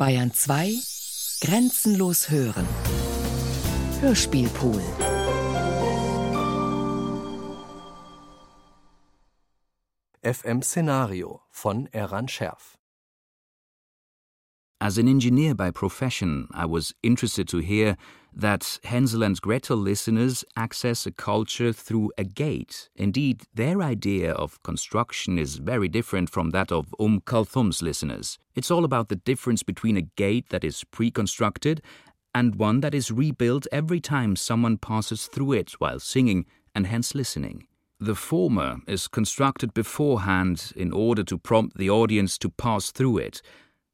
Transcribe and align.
Bayern 0.00 0.32
2 0.32 0.78
Grenzenlos 1.42 2.30
hören. 2.30 2.66
Hörspielpool. 4.00 4.80
FM 10.22 10.62
Szenario 10.62 11.42
von 11.50 11.86
Eran 11.92 12.28
Scherf. 12.28 12.78
As 14.78 14.96
an 14.96 15.06
engineer 15.06 15.54
by 15.54 15.70
profession, 15.70 16.48
I 16.54 16.64
was 16.64 16.94
interested 17.02 17.46
to 17.48 17.58
hear 17.58 17.98
that 18.34 18.78
Hansel 18.84 19.22
and 19.22 19.40
Gretel 19.40 19.76
listeners 19.76 20.44
access 20.56 21.06
a 21.06 21.10
culture 21.10 21.72
through 21.72 22.12
a 22.16 22.24
gate. 22.24 22.88
Indeed, 22.96 23.42
their 23.54 23.82
idea 23.82 24.32
of 24.32 24.62
construction 24.62 25.38
is 25.38 25.56
very 25.56 25.88
different 25.88 26.30
from 26.30 26.50
that 26.50 26.70
of 26.72 26.94
Um 26.98 27.20
Kulthum's 27.20 27.82
listeners. 27.82 28.38
It's 28.54 28.70
all 28.70 28.84
about 28.84 29.08
the 29.08 29.16
difference 29.16 29.62
between 29.62 29.96
a 29.96 30.08
gate 30.16 30.48
that 30.50 30.64
is 30.64 30.84
pre 30.84 31.10
constructed 31.10 31.82
and 32.34 32.54
one 32.54 32.80
that 32.80 32.94
is 32.94 33.10
rebuilt 33.10 33.66
every 33.72 34.00
time 34.00 34.36
someone 34.36 34.78
passes 34.78 35.26
through 35.26 35.52
it 35.52 35.72
while 35.80 35.98
singing 35.98 36.46
and 36.74 36.86
hence 36.86 37.14
listening. 37.14 37.66
The 37.98 38.14
former 38.14 38.78
is 38.86 39.08
constructed 39.08 39.74
beforehand 39.74 40.72
in 40.74 40.92
order 40.92 41.22
to 41.24 41.36
prompt 41.36 41.76
the 41.76 41.90
audience 41.90 42.38
to 42.38 42.48
pass 42.48 42.92
through 42.92 43.18
it 43.18 43.42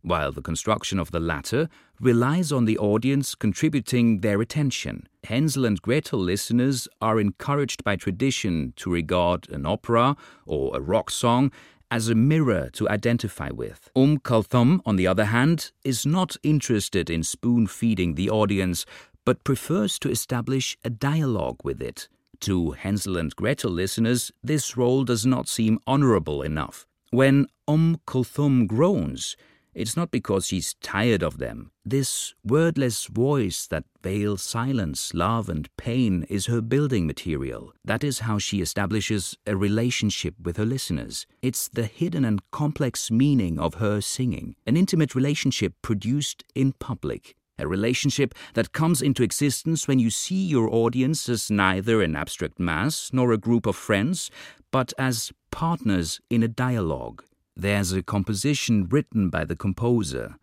while 0.07 0.31
the 0.31 0.41
construction 0.41 0.99
of 1.01 1.11
the 1.11 1.21
latter 1.21 1.69
relies 2.01 2.53
on 2.53 2.65
the 2.65 2.79
audience 2.79 3.35
contributing 3.35 4.21
their 4.21 4.41
attention. 4.41 5.09
Hansel 5.25 5.65
and 5.65 5.83
Gretel 5.83 6.21
listeners 6.21 6.87
are 7.01 7.19
encouraged 7.19 7.83
by 7.83 7.97
tradition 7.97 8.73
to 8.77 8.91
regard 8.91 9.49
an 9.51 9.67
opera 9.67 10.17
or 10.47 10.77
a 10.77 10.81
rock 10.81 11.11
song 11.11 11.51
as 11.91 12.09
a 12.09 12.15
mirror 12.15 12.71
to 12.73 12.89
identify 12.89 13.51
with. 13.51 13.91
Um 13.97 14.19
Kulthum, 14.19 14.81
on 14.87 14.97
the 14.97 15.09
other 15.09 15.27
hand, 15.27 15.73
is 15.85 16.07
not 16.07 16.37
interested 16.43 17.11
in 17.11 17.23
spoon 17.25 17.67
feeding 17.67 18.15
the 18.15 18.31
audience, 18.31 18.87
but 19.25 19.43
prefers 19.43 19.99
to 20.01 20.11
establish 20.11 20.77
a 20.85 20.91
dialogue 20.91 21.61
with 21.65 21.83
it. 21.83 22.09
To 22.41 22.73
Hansel 22.73 23.17
and 23.17 23.35
Gretel 23.35 23.71
listeners, 23.71 24.31
this 24.43 24.77
role 24.77 25.05
does 25.05 25.27
not 25.27 25.49
seem 25.49 25.81
honorable 25.87 26.43
enough. 26.43 26.87
When 27.11 27.47
Um 27.67 27.99
Kulthum 28.07 28.67
groans, 28.67 29.37
it's 29.77 29.97
not 29.97 30.11
because 30.11 30.47
she's 30.47 30.75
tired 30.83 31.23
of 31.23 31.37
them. 31.37 31.71
This 31.85 32.35
wordless 32.43 33.05
voice 33.05 33.67
that 33.67 33.85
veils 34.03 34.43
silence, 34.43 35.13
love, 35.13 35.51
and 35.51 35.69
pain 35.77 36.25
is 36.31 36.47
her 36.47 36.63
building 36.63 37.07
material. 37.07 37.75
That 37.85 38.03
is 38.03 38.21
how 38.21 38.39
she 38.39 38.63
establishes 38.63 39.37
a 39.47 39.55
relationship 39.55 40.35
with 40.43 40.57
her 40.57 40.65
listeners. 40.65 41.27
It's 41.43 41.69
the 41.69 41.85
hidden 41.85 42.25
and 42.25 42.41
complex 42.51 43.11
meaning 43.11 43.59
of 43.59 43.75
her 43.75 44.01
singing, 44.01 44.57
an 44.67 44.79
intimate 44.79 45.15
relationship 45.15 45.75
produced 45.83 46.43
in 46.55 46.73
public. 46.73 47.37
A 47.59 47.69
relationship 47.69 48.35
that 48.55 48.73
comes 48.73 49.03
into 49.03 49.23
existence 49.23 49.87
when 49.87 49.99
you 49.99 50.11
see 50.11 50.47
your 50.47 50.69
audience 50.75 51.29
as 51.29 51.51
neither 51.51 52.01
an 52.01 52.17
abstract 52.17 52.59
mass 52.59 53.11
nor 53.13 53.33
a 53.33 53.39
group 53.39 53.67
of 53.67 53.77
friends, 53.77 54.31
but 54.71 54.95
as 54.99 55.33
partners 55.51 56.21
in 56.31 56.43
a 56.43 56.49
dialogue. 56.49 57.23
There's 57.59 57.93
a 57.93 58.03
composition 58.03 58.87
written 58.87 59.31
by 59.31 59.47
the 59.47 59.57
composer, 59.57 60.37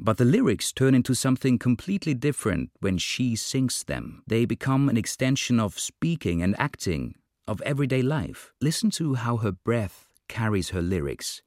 but 0.00 0.18
the 0.18 0.24
lyrics 0.24 0.72
turn 0.72 0.92
into 0.92 1.14
something 1.14 1.56
completely 1.56 2.14
different 2.14 2.70
when 2.80 2.98
she 2.98 3.36
sings 3.36 3.84
them. 3.84 4.24
They 4.26 4.44
become 4.44 4.88
an 4.88 4.96
extension 4.96 5.60
of 5.60 5.78
speaking 5.78 6.42
and 6.42 6.58
acting, 6.58 7.14
of 7.46 7.62
everyday 7.62 8.02
life. 8.02 8.52
Listen 8.60 8.90
to 8.90 9.14
how 9.14 9.36
her 9.36 9.52
breath 9.52 10.08
carries 10.28 10.70
her 10.70 10.82
lyrics, 10.82 11.42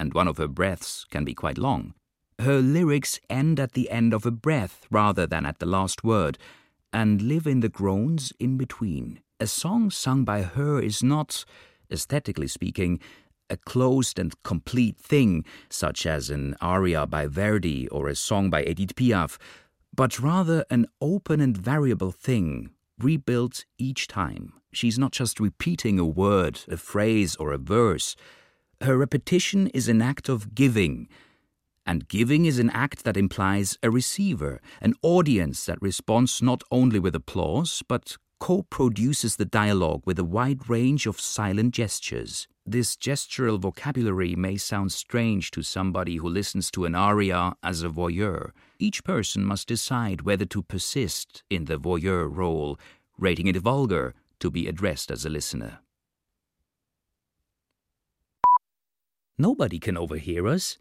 and 0.00 0.12
one 0.12 0.26
of 0.26 0.38
her 0.38 0.48
breaths 0.48 1.06
can 1.10 1.24
be 1.24 1.32
quite 1.32 1.58
long. 1.58 1.94
Her 2.40 2.60
lyrics 2.60 3.20
end 3.30 3.60
at 3.60 3.72
the 3.72 3.88
end 3.88 4.12
of 4.12 4.26
a 4.26 4.32
breath 4.32 4.86
rather 4.90 5.28
than 5.28 5.46
at 5.46 5.60
the 5.60 5.66
last 5.66 6.02
word, 6.02 6.38
and 6.92 7.22
live 7.22 7.46
in 7.46 7.60
the 7.60 7.68
groans 7.68 8.32
in 8.40 8.56
between. 8.56 9.20
A 9.38 9.46
song 9.46 9.90
sung 9.90 10.24
by 10.24 10.42
her 10.42 10.80
is 10.80 11.04
not, 11.04 11.44
aesthetically 11.90 12.48
speaking, 12.48 12.98
a 13.50 13.56
closed 13.56 14.18
and 14.18 14.34
complete 14.42 14.98
thing, 14.98 15.44
such 15.68 16.06
as 16.06 16.30
an 16.30 16.54
aria 16.60 17.06
by 17.06 17.26
Verdi 17.26 17.88
or 17.88 18.08
a 18.08 18.14
song 18.14 18.50
by 18.50 18.64
Edith 18.64 18.94
Piaf, 18.94 19.38
but 19.94 20.18
rather 20.20 20.64
an 20.70 20.86
open 21.00 21.40
and 21.40 21.56
variable 21.56 22.12
thing, 22.12 22.70
rebuilt 22.98 23.64
each 23.78 24.08
time. 24.08 24.52
She's 24.72 24.98
not 24.98 25.12
just 25.12 25.40
repeating 25.40 25.98
a 25.98 26.04
word, 26.04 26.60
a 26.68 26.76
phrase, 26.76 27.34
or 27.36 27.52
a 27.52 27.58
verse. 27.58 28.14
Her 28.82 28.98
repetition 28.98 29.68
is 29.68 29.88
an 29.88 30.02
act 30.02 30.28
of 30.28 30.54
giving. 30.54 31.08
And 31.86 32.08
giving 32.08 32.44
is 32.46 32.58
an 32.58 32.70
act 32.70 33.04
that 33.04 33.16
implies 33.16 33.78
a 33.82 33.90
receiver, 33.90 34.60
an 34.82 34.94
audience 35.02 35.64
that 35.66 35.80
responds 35.80 36.42
not 36.42 36.62
only 36.70 36.98
with 36.98 37.14
applause, 37.14 37.82
but 37.88 38.16
co 38.38 38.62
produces 38.62 39.36
the 39.36 39.44
dialogue 39.44 40.02
with 40.04 40.18
a 40.18 40.24
wide 40.24 40.68
range 40.68 41.06
of 41.06 41.20
silent 41.20 41.74
gestures. 41.74 42.48
This 42.64 42.96
gestural 42.96 43.58
vocabulary 43.58 44.34
may 44.34 44.56
sound 44.56 44.92
strange 44.92 45.50
to 45.52 45.62
somebody 45.62 46.16
who 46.16 46.28
listens 46.28 46.70
to 46.72 46.84
an 46.84 46.94
aria 46.94 47.54
as 47.62 47.82
a 47.82 47.88
voyeur. 47.88 48.50
Each 48.78 49.04
person 49.04 49.44
must 49.44 49.68
decide 49.68 50.22
whether 50.22 50.44
to 50.46 50.62
persist 50.62 51.44
in 51.48 51.66
the 51.66 51.78
voyeur 51.78 52.28
role, 52.28 52.78
rating 53.18 53.46
it 53.46 53.56
vulgar 53.56 54.14
to 54.40 54.50
be 54.50 54.66
addressed 54.66 55.10
as 55.10 55.24
a 55.24 55.30
listener. 55.30 55.78
Nobody 59.38 59.78
can 59.78 59.96
overhear 59.96 60.46
us. 60.46 60.78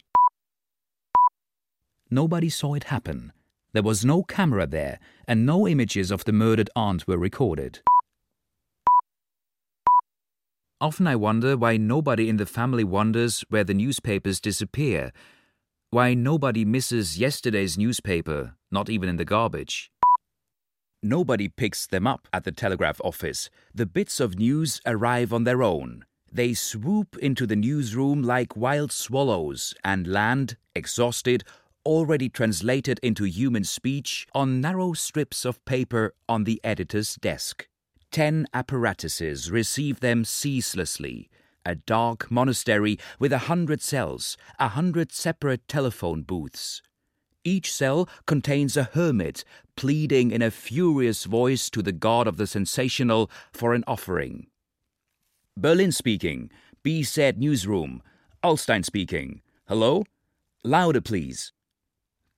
Nobody 2.09 2.49
saw 2.49 2.73
it 2.75 2.85
happen. 2.85 3.33
There 3.75 3.83
was 3.83 4.05
no 4.05 4.23
camera 4.23 4.65
there, 4.65 4.99
and 5.27 5.45
no 5.45 5.67
images 5.67 6.09
of 6.09 6.23
the 6.23 6.31
murdered 6.31 6.69
aunt 6.77 7.09
were 7.09 7.17
recorded. 7.17 7.81
Often 10.79 11.07
I 11.07 11.17
wonder 11.17 11.57
why 11.57 11.75
nobody 11.75 12.29
in 12.29 12.37
the 12.37 12.45
family 12.45 12.85
wonders 12.85 13.43
where 13.49 13.65
the 13.65 13.73
newspapers 13.73 14.39
disappear, 14.39 15.11
why 15.89 16.13
nobody 16.13 16.63
misses 16.63 17.19
yesterday's 17.19 17.77
newspaper, 17.77 18.55
not 18.71 18.89
even 18.89 19.09
in 19.09 19.17
the 19.17 19.25
garbage. 19.25 19.91
Nobody 21.03 21.49
picks 21.49 21.85
them 21.85 22.07
up 22.07 22.29
at 22.31 22.45
the 22.45 22.53
telegraph 22.53 23.01
office. 23.03 23.49
The 23.73 23.85
bits 23.85 24.21
of 24.21 24.39
news 24.39 24.79
arrive 24.85 25.33
on 25.33 25.43
their 25.43 25.61
own. 25.61 26.05
They 26.31 26.53
swoop 26.53 27.17
into 27.17 27.45
the 27.45 27.57
newsroom 27.57 28.23
like 28.23 28.55
wild 28.55 28.93
swallows 28.93 29.73
and 29.83 30.07
land, 30.07 30.55
exhausted, 30.73 31.43
already 31.85 32.29
translated 32.29 32.99
into 33.03 33.25
human 33.25 33.63
speech, 33.63 34.27
on 34.33 34.59
narrow 34.59 34.93
strips 34.93 35.45
of 35.45 35.63
paper 35.65 36.13
on 36.27 36.43
the 36.43 36.59
editor's 36.63 37.15
desk. 37.15 37.67
Ten 38.11 38.47
apparatuses 38.53 39.51
receive 39.51 39.99
them 39.99 40.25
ceaselessly. 40.25 41.29
A 41.65 41.75
dark 41.75 42.29
monastery 42.29 42.97
with 43.19 43.33
a 43.33 43.47
hundred 43.49 43.81
cells, 43.81 44.37
a 44.59 44.69
hundred 44.69 45.11
separate 45.11 45.67
telephone 45.67 46.21
booths. 46.21 46.81
Each 47.43 47.71
cell 47.71 48.09
contains 48.25 48.75
a 48.75 48.85
hermit 48.93 49.43
pleading 49.75 50.31
in 50.31 50.41
a 50.41 50.51
furious 50.51 51.25
voice 51.25 51.69
to 51.69 51.81
the 51.81 51.91
god 51.91 52.27
of 52.27 52.37
the 52.37 52.47
sensational 52.47 53.29
for 53.53 53.73
an 53.73 53.83
offering. 53.87 54.47
Berlin 55.57 55.91
speaking. 55.91 56.49
B-Said 56.83 57.39
Newsroom. 57.39 58.03
Ullstein 58.43 58.83
speaking. 58.83 59.41
Hello? 59.67 60.03
Louder, 60.63 61.01
please. 61.01 61.51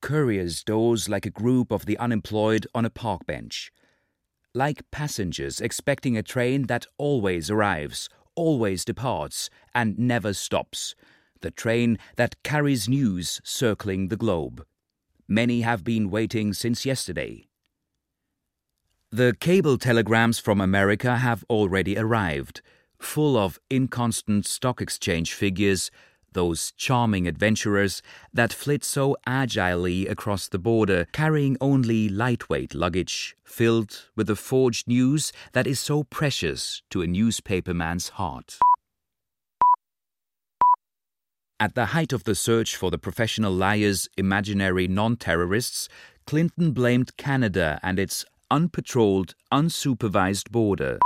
Couriers 0.01 0.63
doze 0.63 1.09
like 1.09 1.25
a 1.25 1.31
group 1.31 1.71
of 1.71 1.85
the 1.85 1.97
unemployed 1.97 2.67
on 2.73 2.85
a 2.85 2.89
park 2.89 3.25
bench 3.25 3.71
like 4.57 4.89
passengers 4.89 5.61
expecting 5.61 6.17
a 6.17 6.23
train 6.23 6.63
that 6.63 6.87
always 6.97 7.51
arrives, 7.51 8.09
always 8.35 8.83
departs, 8.83 9.49
and 9.75 9.97
never 9.99 10.33
stops, 10.33 10.95
the 11.41 11.51
train 11.51 11.99
that 12.15 12.41
carries 12.43 12.89
news 12.89 13.39
circling 13.43 14.07
the 14.07 14.17
globe. 14.17 14.65
Many 15.27 15.61
have 15.61 15.83
been 15.83 16.09
waiting 16.09 16.53
since 16.53 16.85
yesterday. 16.85 17.47
The 19.11 19.35
cable 19.39 19.77
telegrams 19.77 20.39
from 20.39 20.59
America 20.59 21.17
have 21.17 21.45
already 21.49 21.95
arrived, 21.95 22.61
full 22.99 23.37
of 23.37 23.59
inconstant 23.69 24.47
stock 24.47 24.81
exchange 24.81 25.33
figures, 25.35 25.91
those 26.37 26.71
charming 26.77 27.27
adventurers 27.27 28.03
that 28.31 28.53
flit 28.53 28.83
so 28.83 29.17
agilely 29.25 30.07
across 30.07 30.47
the 30.47 30.59
border, 30.59 31.07
carrying 31.11 31.57
only 31.59 32.07
lightweight 32.07 32.75
luggage, 32.75 33.35
filled 33.43 34.03
with 34.15 34.27
the 34.27 34.35
forged 34.35 34.87
news 34.87 35.33
that 35.53 35.65
is 35.65 35.79
so 35.79 36.03
precious 36.03 36.83
to 36.91 37.01
a 37.01 37.07
newspaperman's 37.07 38.09
heart. 38.09 38.59
At 41.59 41.73
the 41.73 41.87
height 41.87 42.13
of 42.13 42.25
the 42.25 42.35
search 42.35 42.75
for 42.75 42.91
the 42.91 42.99
professional 42.99 43.51
liar's 43.51 44.07
imaginary 44.15 44.87
non 44.87 45.17
terrorists, 45.17 45.89
Clinton 46.27 46.71
blamed 46.71 47.17
Canada 47.17 47.79
and 47.81 47.97
its 47.97 48.23
unpatrolled, 48.51 49.33
unsupervised 49.51 50.51
border. 50.51 50.99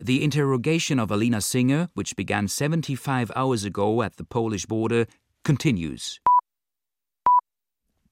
The 0.00 0.22
interrogation 0.22 1.00
of 1.00 1.10
Alina 1.10 1.40
Singer, 1.40 1.88
which 1.94 2.14
began 2.14 2.46
75 2.46 3.32
hours 3.34 3.64
ago 3.64 4.02
at 4.02 4.16
the 4.16 4.22
Polish 4.22 4.64
border, 4.64 5.06
continues. 5.44 6.20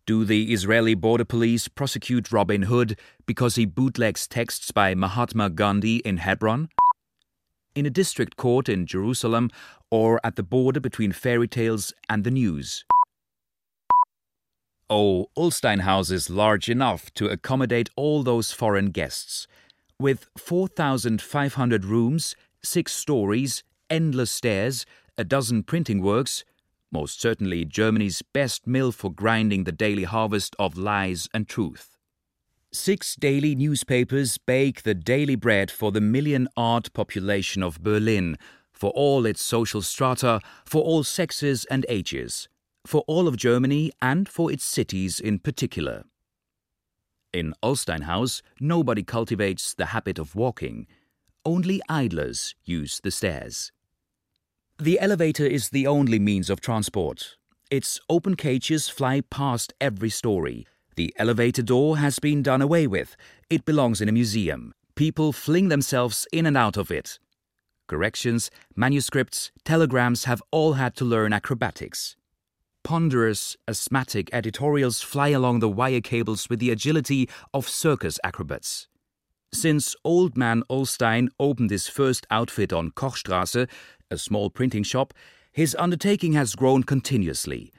Do 0.05 0.25
the 0.25 0.53
Israeli 0.53 0.95
border 0.95 1.25
police 1.25 1.69
prosecute 1.69 2.33
Robin 2.33 2.63
Hood 2.63 2.99
because 3.25 3.55
he 3.55 3.67
bootlegs 3.67 4.27
texts 4.27 4.73
by 4.73 4.97
Mahatma 4.97 5.51
Gandhi 5.51 5.99
in 5.99 6.17
Hebron? 6.17 6.71
In 7.77 7.87
a 7.87 7.91
district 7.91 8.37
court 8.37 8.69
in 8.69 8.87
Jerusalem 8.87 9.51
or 9.89 10.21
at 10.25 10.35
the 10.35 10.43
border 10.43 10.81
between 10.81 11.13
fairy 11.13 11.47
tales 11.47 11.93
and 12.09 12.25
the 12.25 12.33
news? 12.33 12.85
Oh, 14.91 15.27
Ullstein 15.37 15.81
House 15.81 16.11
is 16.11 16.31
large 16.31 16.69
enough 16.69 17.15
to 17.15 17.29
accommodate 17.29 17.91
all 17.97 18.25
those 18.25 18.51
foreign 18.51 18.91
guests. 18.91 19.47
With 19.99 20.27
4,500 20.37 21.85
rooms, 21.87 22.37
six 22.63 22.93
stories, 22.93 23.63
endless 23.89 24.31
stairs, 24.31 24.85
a 25.17 25.25
dozen 25.25 25.63
printing 25.63 26.03
works, 26.03 26.45
most 26.93 27.19
certainly 27.19 27.65
Germany's 27.65 28.21
best 28.21 28.67
mill 28.67 28.93
for 28.93 29.11
grinding 29.11 29.65
the 29.65 29.73
daily 29.73 30.05
harvest 30.05 30.55
of 30.59 30.77
lies 30.77 31.29
and 31.33 31.49
truth. 31.49 31.97
Six 32.73 33.17
daily 33.17 33.55
newspapers 33.55 34.37
bake 34.37 34.83
the 34.83 34.95
daily 34.95 35.35
bread 35.35 35.71
for 35.71 35.91
the 35.91 36.01
million 36.03 36.49
odd 36.59 36.93
population 36.93 37.63
of 37.63 37.83
Berlin, 37.83 38.37
for 38.75 38.91
all 38.91 39.25
its 39.25 39.43
social 39.43 39.81
strata, 39.81 40.41
for 40.67 40.83
all 40.83 41.05
sexes 41.05 41.65
and 41.71 41.87
ages, 41.89 42.49
for 42.87 43.03
all 43.07 43.27
of 43.27 43.39
Germany 43.39 43.93
and 44.03 44.29
for 44.29 44.53
its 44.53 44.65
cities 44.65 45.19
in 45.19 45.39
particular. 45.39 46.05
In 47.37 47.53
Ullstein 47.63 48.05
House, 48.05 48.41
nobody 48.61 49.03
cultivates 49.03 49.75
the 49.75 49.93
habit 49.93 50.19
of 50.19 50.35
walking. 50.35 50.87
Only 51.45 51.83
idlers 51.87 52.55
use 52.65 52.99
the 52.99 53.11
stairs. 53.11 53.73
The 54.79 54.99
elevator 54.99 55.45
is 55.45 55.69
the 55.69 55.87
only 55.87 56.19
means 56.19 56.49
of 56.49 56.63
transport. 56.63 57.37
Its 57.71 58.01
open 58.09 58.37
cages 58.37 58.89
fly 58.89 59.21
past 59.21 59.75
every 59.83 60.09
story. 60.09 60.67
The 60.97 61.13
elevator 61.19 61.61
door 61.61 61.99
has 61.99 62.19
been 62.19 62.43
done 62.43 62.63
away 62.63 62.87
with. 62.87 63.19
It 63.51 63.67
belongs 63.67 64.01
in 64.01 64.09
a 64.09 64.13
museum. 64.13 64.73
People 64.95 65.31
fling 65.35 65.69
themselves 65.69 66.27
in 66.33 66.47
and 66.47 66.57
out 66.57 66.79
of 66.79 66.91
it. 66.91 67.19
Corrections, 67.87 68.51
manuscripts, 68.75 69.53
telegrams 69.63 70.25
have 70.25 70.43
all 70.51 70.73
had 70.73 70.97
to 70.97 71.05
learn 71.05 71.35
acrobatics. 71.35 72.17
Ponderous, 72.87 73.57
asthmatic 73.67 74.31
editorials 74.33 75.01
fly 75.03 75.31
along 75.31 75.59
the 75.59 75.69
wire 75.69 76.01
cables 76.01 76.49
with 76.49 76.61
the 76.61 76.71
agility 76.71 77.29
of 77.53 77.69
circus 77.69 78.21
acrobats. 78.23 78.87
Since 79.53 79.97
Old 80.05 80.37
Man 80.37 80.63
Ullstein 80.71 81.31
opened 81.41 81.71
his 81.71 81.89
first 81.89 82.29
outfit 82.31 82.73
on 82.73 82.93
Kochstrasse, 82.93 83.69
a 84.09 84.17
small 84.17 84.51
printing 84.51 84.85
shop, 84.85 85.13
his 85.51 85.75
undertaking 85.81 86.35
has 86.35 86.55
grown 86.55 86.85
continuously. 86.85 87.73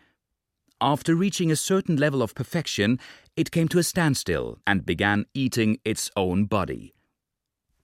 After 0.81 1.15
reaching 1.15 1.51
a 1.51 1.55
certain 1.55 1.95
level 1.95 2.21
of 2.21 2.35
perfection, 2.35 2.99
it 3.37 3.49
came 3.49 3.69
to 3.69 3.79
a 3.79 3.83
standstill 3.83 4.59
and 4.67 4.85
began 4.85 5.25
eating 5.33 5.79
its 5.85 6.11
own 6.17 6.47
body. 6.47 6.93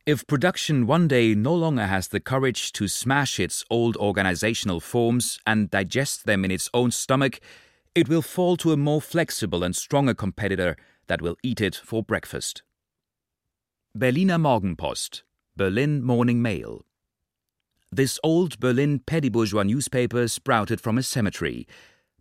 If 0.05 0.27
production 0.27 0.85
one 0.85 1.07
day 1.07 1.33
no 1.33 1.55
longer 1.55 1.85
has 1.85 2.09
the 2.09 2.19
courage 2.19 2.73
to 2.73 2.89
smash 2.89 3.39
its 3.39 3.63
old 3.69 3.95
organizational 3.95 4.81
forms 4.81 5.39
and 5.47 5.71
digest 5.71 6.25
them 6.25 6.43
in 6.43 6.51
its 6.51 6.69
own 6.73 6.91
stomach, 6.91 7.39
it 7.95 8.09
will 8.09 8.21
fall 8.21 8.57
to 8.57 8.73
a 8.73 8.77
more 8.77 9.01
flexible 9.01 9.63
and 9.63 9.73
stronger 9.73 10.13
competitor 10.13 10.75
that 11.07 11.21
will 11.21 11.37
eat 11.41 11.61
it 11.61 11.75
for 11.75 12.03
breakfast. 12.03 12.63
Berliner 13.95 14.37
Morgenpost, 14.37 15.21
Berlin 15.55 16.03
Morning 16.03 16.41
Mail. 16.41 16.83
This 17.89 18.19
old 18.25 18.59
Berlin 18.59 18.99
petty 18.99 19.29
bourgeois 19.29 19.63
newspaper 19.63 20.27
sprouted 20.27 20.81
from 20.81 20.97
a 20.97 21.03
cemetery, 21.03 21.65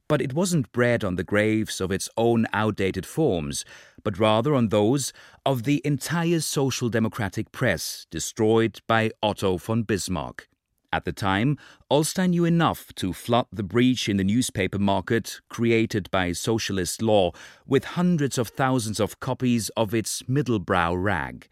but 0.09 0.21
it 0.21 0.35
wasn't 0.35 0.73
bred 0.73 1.05
on 1.05 1.17
the 1.17 1.25
graves 1.25 1.81
of 1.81 1.91
its 1.91 2.09
own 2.17 2.47
outdated 2.53 3.07
forms, 3.07 3.65
but 4.05 4.19
rather 4.19 4.55
on 4.55 4.69
those 4.69 5.13
of 5.47 5.63
the 5.63 5.81
entire 5.85 6.41
social 6.41 6.89
democratic 6.89 7.53
press 7.53 8.07
destroyed 8.11 8.81
by 8.87 9.11
Otto 9.23 9.57
von 9.57 9.83
Bismarck. 9.83 10.49
At 10.93 11.07
the 11.07 11.13
time, 11.13 11.57
Ullstein 11.91 12.31
knew 12.31 12.45
enough 12.45 12.95
to 12.97 13.15
flood 13.15 13.47
the 13.51 13.63
breach 13.63 14.11
in 14.11 14.19
the 14.19 14.25
newspaper 14.25 14.79
market 14.79 15.41
created 15.49 16.11
by 16.11 16.33
socialist 16.33 17.01
law 17.01 17.33
with 17.67 17.97
hundreds 17.97 18.37
of 18.37 18.49
thousands 18.49 19.01
of 19.01 19.19
copies 19.19 19.71
of 19.71 19.95
its 19.95 20.23
middlebrow 20.25 20.95
rag. 20.95 21.49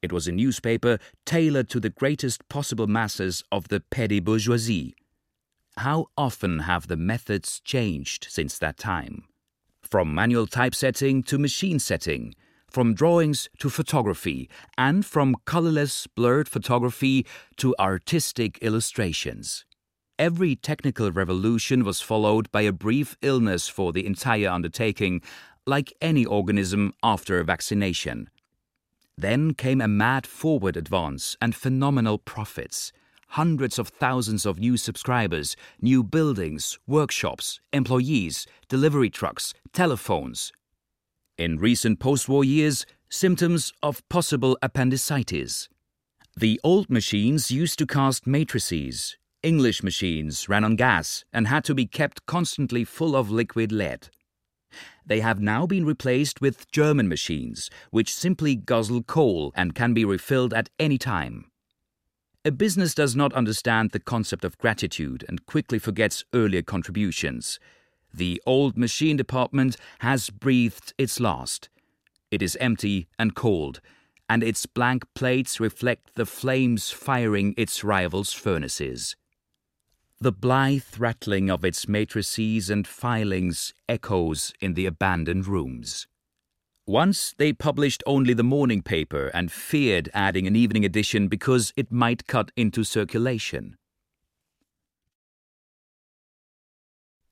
It 0.00 0.10
was 0.10 0.26
a 0.26 0.32
newspaper 0.32 0.98
tailored 1.26 1.68
to 1.68 1.80
the 1.80 1.90
greatest 1.90 2.48
possible 2.48 2.86
masses 2.86 3.44
of 3.52 3.68
the 3.68 3.80
petty 3.80 4.20
bourgeoisie. 4.20 4.94
How 5.78 6.06
often 6.18 6.60
have 6.60 6.88
the 6.88 6.96
methods 6.96 7.60
changed 7.60 8.26
since 8.28 8.58
that 8.58 8.76
time? 8.76 9.24
From 9.82 10.14
manual 10.14 10.46
typesetting 10.46 11.22
to 11.24 11.38
machine 11.38 11.78
setting, 11.78 12.34
from 12.68 12.94
drawings 12.94 13.48
to 13.58 13.70
photography, 13.70 14.48
and 14.76 15.04
from 15.04 15.36
colorless, 15.44 16.06
blurred 16.06 16.48
photography 16.48 17.26
to 17.56 17.74
artistic 17.78 18.58
illustrations. 18.58 19.64
Every 20.18 20.56
technical 20.56 21.10
revolution 21.10 21.84
was 21.84 22.00
followed 22.00 22.50
by 22.52 22.62
a 22.62 22.72
brief 22.72 23.16
illness 23.22 23.68
for 23.68 23.92
the 23.92 24.06
entire 24.06 24.48
undertaking, 24.48 25.22
like 25.66 25.92
any 26.00 26.24
organism 26.24 26.92
after 27.02 27.38
a 27.38 27.44
vaccination. 27.44 28.28
Then 29.16 29.54
came 29.54 29.80
a 29.80 29.88
mad 29.88 30.26
forward 30.26 30.76
advance 30.76 31.36
and 31.40 31.54
phenomenal 31.54 32.18
profits. 32.18 32.92
Hundreds 33.32 33.78
of 33.78 33.88
thousands 33.88 34.44
of 34.44 34.58
new 34.58 34.76
subscribers, 34.76 35.56
new 35.80 36.04
buildings, 36.04 36.78
workshops, 36.86 37.62
employees, 37.72 38.46
delivery 38.68 39.08
trucks, 39.08 39.54
telephones. 39.72 40.52
In 41.38 41.58
recent 41.58 41.98
post 41.98 42.28
war 42.28 42.44
years, 42.44 42.84
symptoms 43.08 43.72
of 43.82 44.06
possible 44.10 44.58
appendicitis. 44.60 45.70
The 46.36 46.60
old 46.62 46.90
machines 46.90 47.50
used 47.50 47.78
to 47.78 47.86
cast 47.86 48.26
matrices. 48.26 49.16
English 49.42 49.82
machines 49.82 50.50
ran 50.50 50.62
on 50.62 50.76
gas 50.76 51.24
and 51.32 51.48
had 51.48 51.64
to 51.64 51.74
be 51.74 51.86
kept 51.86 52.26
constantly 52.26 52.84
full 52.84 53.16
of 53.16 53.30
liquid 53.30 53.72
lead. 53.72 54.10
They 55.06 55.20
have 55.20 55.40
now 55.40 55.66
been 55.66 55.86
replaced 55.86 56.42
with 56.42 56.70
German 56.70 57.08
machines, 57.08 57.70
which 57.90 58.12
simply 58.12 58.56
guzzle 58.56 59.04
coal 59.04 59.52
and 59.56 59.74
can 59.74 59.94
be 59.94 60.04
refilled 60.04 60.52
at 60.52 60.68
any 60.78 60.98
time. 60.98 61.46
A 62.44 62.50
business 62.50 62.92
does 62.92 63.14
not 63.14 63.32
understand 63.34 63.92
the 63.92 64.00
concept 64.00 64.44
of 64.44 64.58
gratitude 64.58 65.24
and 65.28 65.46
quickly 65.46 65.78
forgets 65.78 66.24
earlier 66.34 66.62
contributions. 66.62 67.60
The 68.12 68.42
old 68.44 68.76
machine 68.76 69.16
department 69.16 69.76
has 70.00 70.28
breathed 70.28 70.92
its 70.98 71.20
last. 71.20 71.68
It 72.32 72.42
is 72.42 72.56
empty 72.56 73.06
and 73.16 73.36
cold, 73.36 73.80
and 74.28 74.42
its 74.42 74.66
blank 74.66 75.04
plates 75.14 75.60
reflect 75.60 76.16
the 76.16 76.26
flames 76.26 76.90
firing 76.90 77.54
its 77.56 77.84
rivals' 77.84 78.32
furnaces. 78.32 79.14
The 80.20 80.32
blithe 80.32 80.98
rattling 80.98 81.48
of 81.48 81.64
its 81.64 81.86
matrices 81.86 82.70
and 82.70 82.88
filings 82.88 83.72
echoes 83.88 84.52
in 84.60 84.74
the 84.74 84.86
abandoned 84.86 85.46
rooms. 85.46 86.08
Once 86.86 87.32
they 87.38 87.52
published 87.52 88.02
only 88.06 88.34
the 88.34 88.42
morning 88.42 88.82
paper 88.82 89.28
and 89.28 89.52
feared 89.52 90.10
adding 90.12 90.48
an 90.48 90.56
evening 90.56 90.84
edition 90.84 91.28
because 91.28 91.72
it 91.76 91.92
might 91.92 92.26
cut 92.26 92.50
into 92.56 92.82
circulation. 92.82 93.76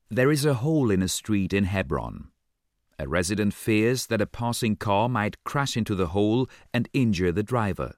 There 0.09 0.31
is 0.31 0.45
a 0.45 0.53
hole 0.53 0.89
in 0.89 1.01
a 1.01 1.09
street 1.09 1.51
in 1.51 1.65
Hebron. 1.65 2.29
A 2.97 3.09
resident 3.09 3.53
fears 3.53 4.07
that 4.07 4.21
a 4.21 4.25
passing 4.25 4.77
car 4.77 5.09
might 5.09 5.43
crash 5.43 5.75
into 5.75 5.95
the 5.95 6.07
hole 6.07 6.47
and 6.73 6.87
injure 6.93 7.33
the 7.33 7.43
driver. 7.43 7.95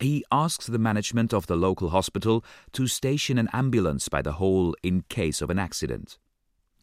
He 0.00 0.24
asks 0.32 0.66
the 0.66 0.78
management 0.78 1.34
of 1.34 1.46
the 1.48 1.56
local 1.56 1.90
hospital 1.90 2.42
to 2.72 2.86
station 2.86 3.36
an 3.36 3.50
ambulance 3.52 4.08
by 4.08 4.22
the 4.22 4.32
hole 4.32 4.74
in 4.82 5.04
case 5.10 5.42
of 5.42 5.50
an 5.50 5.58
accident. 5.58 6.18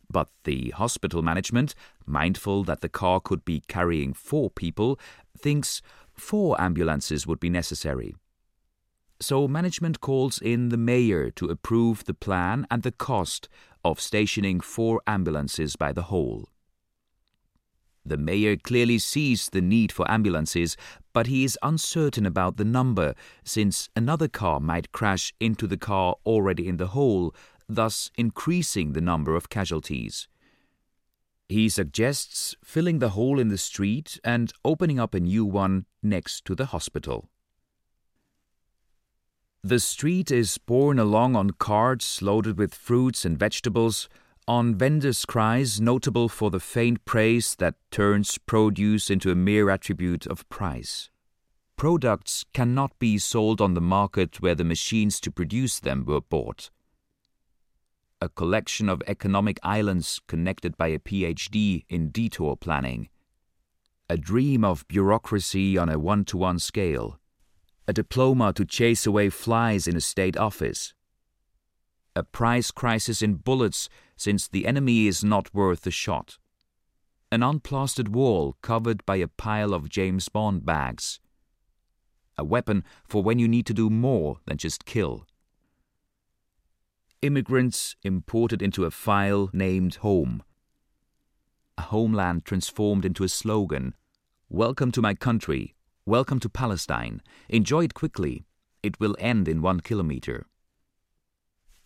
But 0.10 0.30
the 0.44 0.70
hospital 0.72 1.22
management, 1.22 1.76
mindful 2.06 2.64
that 2.66 2.82
the 2.82 2.90
car 2.90 3.20
could 3.20 3.44
be 3.46 3.64
carrying 3.68 4.14
four 4.14 4.50
people, 4.50 5.00
thinks 5.38 5.82
four 6.14 6.60
ambulances 6.62 7.26
would 7.26 7.40
be 7.40 7.50
necessary. 7.50 8.16
So 9.20 9.48
management 9.48 10.02
calls 10.02 10.40
in 10.40 10.70
the 10.70 10.78
mayor 10.78 11.32
to 11.32 11.50
approve 11.50 12.04
the 12.06 12.14
plan 12.14 12.68
and 12.70 12.84
the 12.84 12.92
cost 12.92 13.48
of 13.86 14.00
stationing 14.00 14.60
four 14.60 15.02
ambulances 15.08 15.76
by 15.76 15.94
the 15.94 16.04
hole. 16.04 16.50
The 18.06 18.18
mayor 18.18 18.58
clearly 18.58 19.00
sees 19.00 19.50
the 19.50 19.62
need 19.62 19.94
for 19.94 20.10
ambulances, 20.12 20.76
but 21.14 21.28
he 21.28 21.46
is 21.46 21.58
uncertain 21.64 22.26
about 22.26 22.58
the 22.58 22.66
number, 22.66 23.16
since 23.46 23.88
another 23.96 24.28
car 24.28 24.60
might 24.60 24.92
crash 24.92 25.34
into 25.40 25.68
the 25.68 25.78
car 25.78 26.16
already 26.26 26.68
in 26.68 26.76
the 26.76 26.88
hole, 26.88 27.34
thus 27.74 28.12
increasing 28.18 28.94
the 28.94 29.02
number 29.02 29.36
of 29.36 29.50
casualties. 29.50 30.28
He 31.50 31.70
suggests 31.70 32.56
filling 32.64 33.00
the 33.00 33.10
hole 33.10 33.40
in 33.40 33.50
the 33.50 33.58
street 33.58 34.20
and 34.24 34.52
opening 34.64 35.00
up 35.00 35.14
a 35.14 35.20
new 35.20 35.46
one 35.46 35.86
next 36.02 36.46
to 36.46 36.56
the 36.56 36.68
hospital. 36.68 37.30
The 39.64 39.80
street 39.80 40.30
is 40.30 40.58
borne 40.58 41.00
along 41.00 41.36
on 41.36 41.52
carts 41.52 42.22
loaded 42.22 42.58
with 42.58 42.74
fruits 42.74 43.24
and 43.24 43.40
vegetables, 43.40 44.10
on 44.46 44.76
vendors' 44.76 45.24
cries 45.24 45.80
notable 45.80 46.28
for 46.28 46.52
the 46.52 46.60
faint 46.60 47.06
praise 47.06 47.56
that 47.56 47.76
turns 47.90 48.38
produce 48.38 49.10
into 49.10 49.32
a 49.32 49.36
mere 49.36 49.70
attribute 49.70 50.28
of 50.28 50.48
price. 50.50 51.10
Products 51.78 52.44
cannot 52.54 52.98
be 53.00 53.18
sold 53.18 53.62
on 53.62 53.74
the 53.74 53.82
market 53.82 54.42
where 54.42 54.56
the 54.56 54.66
machines 54.66 55.22
to 55.22 55.32
produce 55.32 55.80
them 55.80 56.04
were 56.06 56.20
bought. 56.22 56.70
A 58.24 58.30
collection 58.30 58.88
of 58.88 59.04
economic 59.06 59.60
islands 59.64 60.22
connected 60.30 60.78
by 60.78 60.88
a 60.88 60.98
PhD 60.98 61.84
in 61.90 62.08
detour 62.08 62.56
planning. 62.56 63.10
A 64.08 64.16
dream 64.16 64.64
of 64.64 64.88
bureaucracy 64.88 65.78
on 65.78 65.90
a 65.90 66.00
one 66.00 66.24
to 66.26 66.38
one 66.38 66.58
scale. 66.60 67.20
A 67.86 67.92
diploma 67.92 68.54
to 68.54 68.64
chase 68.64 69.06
away 69.06 69.30
flies 69.30 69.90
in 69.90 69.98
a 69.98 70.00
state 70.00 70.38
office 70.38 70.94
a 72.16 72.24
price 72.24 72.72
crisis 72.72 73.22
in 73.22 73.36
bullets 73.36 73.90
since 74.16 74.48
the 74.48 74.68
enemy 74.68 75.08
is 75.08 75.24
not 75.24 75.54
worth 75.54 75.86
a 75.88 75.92
shot. 75.92 76.38
An 77.30 77.42
unplastered 77.42 78.10
wall 78.10 78.56
covered 78.62 79.06
by 79.06 79.18
a 79.18 79.28
pile 79.28 79.74
of 79.74 79.90
James 79.90 80.30
Bond 80.30 80.66
bags. 80.66 81.20
A 82.38 82.44
weapon 82.44 82.86
for 83.04 83.24
when 83.24 83.40
you 83.40 83.50
need 83.50 83.66
to 83.66 83.74
do 83.74 83.90
more 83.90 84.38
than 84.46 84.58
just 84.58 84.86
kill. 84.86 85.26
Immigrants 87.24 87.96
imported 88.04 88.62
into 88.62 88.84
a 88.84 88.92
file 88.92 89.50
named 89.54 89.96
home. 89.96 90.44
A 91.78 91.84
homeland 91.84 92.44
transformed 92.44 93.06
into 93.06 93.24
a 93.24 93.30
slogan 93.30 93.96
Welcome 94.50 94.92
to 94.92 95.02
my 95.02 95.14
country. 95.14 95.74
Welcome 96.06 96.42
to 96.42 96.50
Palestine. 96.50 97.22
Enjoy 97.48 97.86
it 97.86 97.94
quickly. 97.94 98.44
It 98.84 99.00
will 99.00 99.16
end 99.20 99.48
in 99.48 99.62
one 99.62 99.80
kilometer. 99.80 100.48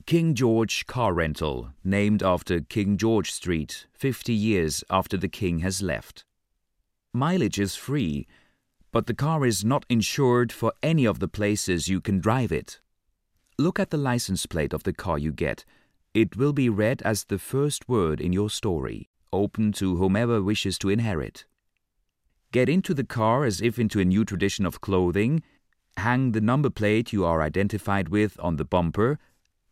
King 0.08 0.34
George 0.34 0.88
Car 0.88 1.14
Rental, 1.14 1.70
named 1.84 2.24
after 2.24 2.62
King 2.62 2.98
George 2.98 3.32
Street, 3.32 3.86
50 3.94 4.34
years 4.34 4.84
after 4.90 5.18
the 5.18 5.30
King 5.30 5.60
has 5.60 5.84
left. 5.84 6.26
Mileage 7.14 7.60
is 7.60 7.76
free, 7.76 8.26
but 8.92 9.06
the 9.06 9.14
car 9.14 9.46
is 9.46 9.64
not 9.64 9.86
insured 9.88 10.52
for 10.52 10.74
any 10.82 11.06
of 11.06 11.20
the 11.20 11.28
places 11.28 11.88
you 11.88 12.02
can 12.02 12.20
drive 12.20 12.52
it. 12.52 12.80
Look 13.60 13.80
at 13.80 13.90
the 13.90 13.98
license 13.98 14.46
plate 14.46 14.74
of 14.74 14.84
the 14.84 14.94
car 14.94 15.18
you 15.18 15.32
get. 15.32 15.66
It 16.14 16.38
will 16.38 16.54
be 16.54 16.70
read 16.70 17.02
as 17.04 17.26
the 17.26 17.40
first 17.40 17.90
word 17.90 18.22
in 18.22 18.34
your 18.34 18.50
story, 18.50 19.10
open 19.34 19.72
to 19.74 19.96
whomever 19.98 20.42
wishes 20.42 20.78
to 20.80 20.90
inherit. 20.90 21.46
Get 22.52 22.70
into 22.70 22.94
the 22.94 23.04
car 23.04 23.44
as 23.44 23.62
if 23.62 23.78
into 23.78 24.00
a 24.00 24.06
new 24.06 24.24
tradition 24.24 24.66
of 24.66 24.82
clothing, 24.82 25.44
hang 25.98 26.32
the 26.32 26.42
number 26.42 26.70
plate 26.70 27.12
you 27.12 27.26
are 27.26 27.42
identified 27.42 28.10
with 28.10 28.40
on 28.40 28.56
the 28.56 28.66
bumper, 28.66 29.20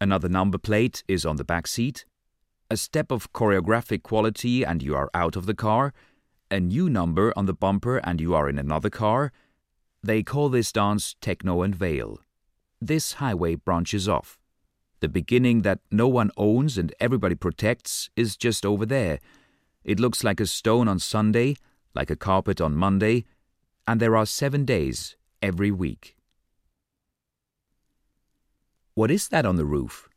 Another 0.02 0.28
number 0.28 0.58
plate 0.58 1.04
is 1.08 1.26
on 1.26 1.38
the 1.38 1.46
back 1.46 1.68
seat. 1.68 2.06
A 2.70 2.76
step 2.76 3.12
of 3.12 3.32
choreographic 3.32 4.04
quality 4.04 4.64
and 4.64 4.84
you 4.84 4.94
are 4.94 5.10
out 5.14 5.36
of 5.36 5.46
the 5.46 5.54
car. 5.54 5.94
A 6.52 6.60
new 6.60 6.90
number 6.90 7.34
on 7.38 7.46
the 7.46 7.54
bumper 7.54 7.98
and 7.98 8.20
you 8.20 8.36
are 8.36 8.50
in 8.50 8.60
another 8.60 8.90
car. 8.90 9.32
They 10.04 10.22
call 10.22 10.50
this 10.50 10.72
dance 10.72 11.16
techno 11.22 11.62
and 11.62 11.74
veil. 11.74 12.20
This 12.86 13.14
highway 13.14 13.56
branches 13.56 14.08
off. 14.08 14.38
The 15.00 15.10
beginning 15.10 15.64
that 15.64 15.80
no 15.90 16.08
one 16.08 16.30
owns 16.38 16.78
and 16.78 16.94
everybody 17.00 17.34
protects 17.34 18.12
is 18.16 18.38
just 18.38 18.64
over 18.64 18.86
there. 18.86 19.18
It 19.84 20.00
looks 20.00 20.24
like 20.24 20.40
a 20.40 20.46
stone 20.46 20.88
on 20.88 21.00
Sunday, 21.00 21.56
like 21.96 22.12
a 22.12 22.16
carpet 22.16 22.62
on 22.62 22.76
Monday, 22.76 23.26
and 23.88 24.00
there 24.00 24.16
are 24.16 24.28
seven 24.28 24.66
days 24.66 25.16
every 25.42 25.72
week. 25.72 26.16
What 28.94 29.10
is 29.10 29.30
that 29.30 29.48
on 29.48 29.56
the 29.56 29.66
roof? 29.66 30.08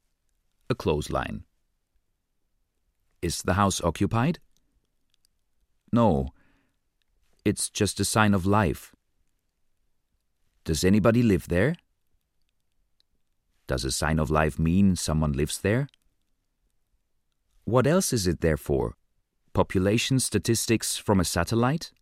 A 0.68 0.74
clothesline. 0.74 1.44
Is 3.22 3.40
the 3.40 3.54
house 3.54 3.80
occupied? 3.80 4.40
No. 5.90 6.34
It's 7.46 7.70
just 7.70 7.98
a 7.98 8.04
sign 8.04 8.34
of 8.34 8.44
life. 8.44 8.94
Does 10.64 10.84
anybody 10.84 11.22
live 11.22 11.48
there? 11.48 11.74
Does 13.68 13.84
a 13.84 13.92
sign 13.92 14.18
of 14.18 14.30
life 14.30 14.58
mean 14.58 14.96
someone 14.96 15.32
lives 15.32 15.58
there? 15.58 15.88
What 17.64 17.86
else 17.86 18.14
is 18.14 18.26
it 18.26 18.40
there 18.40 18.56
for? 18.56 18.94
Population 19.52 20.18
statistics 20.20 20.96
from 20.96 21.20
a 21.20 21.24
satellite? 21.24 21.92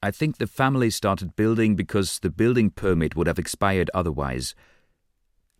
I 0.00 0.12
think 0.12 0.38
the 0.38 0.46
family 0.46 0.88
started 0.90 1.34
building 1.34 1.74
because 1.74 2.20
the 2.20 2.30
building 2.30 2.70
permit 2.70 3.16
would 3.16 3.26
have 3.26 3.38
expired 3.38 3.90
otherwise. 3.92 4.54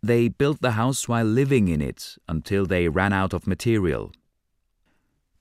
They 0.01 0.29
built 0.29 0.61
the 0.61 0.71
house 0.71 1.09
while 1.09 1.25
living 1.25 1.67
in 1.67 1.81
it 1.81 2.15
until 2.29 2.65
they 2.65 2.87
ran 2.87 3.11
out 3.11 3.33
of 3.33 3.45
material. 3.45 4.13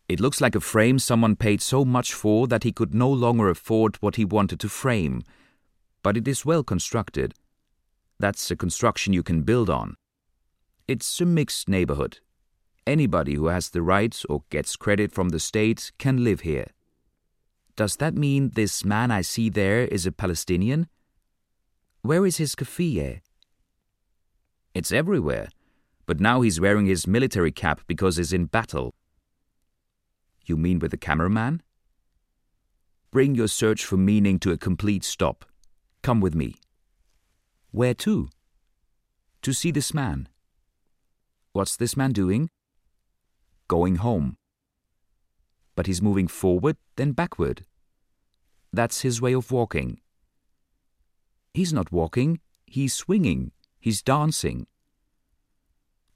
It 0.09 0.19
looks 0.19 0.41
like 0.41 0.57
a 0.57 0.61
frame 0.61 0.99
someone 0.99 1.37
paid 1.37 1.63
so 1.63 1.85
much 1.85 2.13
for 2.13 2.49
that 2.49 2.65
he 2.65 2.73
could 2.73 2.93
no 2.93 3.09
longer 3.09 3.49
afford 3.49 3.97
what 4.01 4.17
he 4.17 4.25
wanted 4.25 4.59
to 4.61 4.69
frame, 4.69 5.23
but 6.03 6.17
it 6.17 6.27
is 6.27 6.45
well 6.45 6.65
constructed. 6.65 7.35
That's 8.21 8.51
a 8.51 8.57
construction 8.57 9.15
you 9.15 9.23
can 9.23 9.45
build 9.45 9.71
on. 9.71 9.97
It's 10.87 11.23
a 11.23 11.25
mixed 11.25 11.71
neighborhood. 11.71 12.19
Anybody 12.87 13.35
who 13.35 13.47
has 13.47 13.71
the 13.71 13.81
right 13.81 14.15
or 14.29 14.45
gets 14.51 14.77
credit 14.77 15.11
from 15.11 15.31
the 15.31 15.41
state 15.41 15.91
can 15.99 16.23
live 16.23 16.43
here. 16.43 16.67
Does 17.77 17.97
that 17.97 18.15
mean 18.15 18.51
this 18.51 18.85
man 18.85 19.11
I 19.11 19.23
see 19.23 19.49
there 19.49 19.87
is 19.87 20.05
a 20.05 20.13
Palestinian? 20.13 20.87
Where 22.03 22.27
is 22.27 22.37
his 22.37 22.55
keffiyeh? 22.55 23.21
It's 24.75 24.93
everywhere. 24.93 25.49
But 26.05 26.21
now 26.21 26.43
he's 26.43 26.61
wearing 26.61 26.85
his 26.85 27.07
military 27.07 27.53
cap 27.53 27.81
because 27.87 28.19
he's 28.19 28.35
in 28.35 28.47
battle. 28.47 28.93
You 30.45 30.59
mean 30.59 30.79
with 30.79 30.91
the 30.91 30.99
cameraman? 30.99 31.63
Bring 33.11 33.35
your 33.35 33.49
search 33.49 33.83
for 33.83 33.97
meaning 33.97 34.39
to 34.41 34.53
a 34.53 34.59
complete 34.59 35.05
stop. 35.05 35.47
Come 36.03 36.21
with 36.21 36.35
me. 36.35 36.57
Where 37.73 37.95
to? 37.95 38.29
To 39.43 39.53
see 39.53 39.71
this 39.71 39.95
man. 39.95 40.29
What's 41.53 41.77
this 41.77 41.97
man 41.97 42.13
doing? 42.13 42.51
Going 43.69 43.97
home. 43.97 44.37
But 45.77 45.87
he's 45.87 46.03
moving 46.03 46.29
forward, 46.29 46.77
then 46.97 47.13
backward. 47.13 47.65
That's 48.73 49.01
his 49.01 49.21
way 49.21 49.33
of 49.35 49.51
walking. 49.51 50.01
He's 51.55 51.73
not 51.73 51.91
walking, 51.91 52.41
he's 52.67 52.95
swinging. 52.95 53.53
He's 53.81 54.03
dancing. 54.03 54.67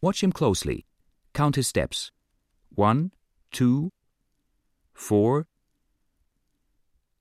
Watch 0.00 0.22
him 0.22 0.32
closely. 0.32 0.84
Count 1.32 1.56
his 1.56 1.66
steps. 1.66 2.12
One, 2.68 3.12
two, 3.50 3.90
four, 4.92 5.46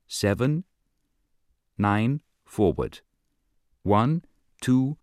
seven, 0.06 0.66
nine, 1.78 2.22
forward. 2.46 3.00
One, 3.84 4.24
two, 4.62 4.98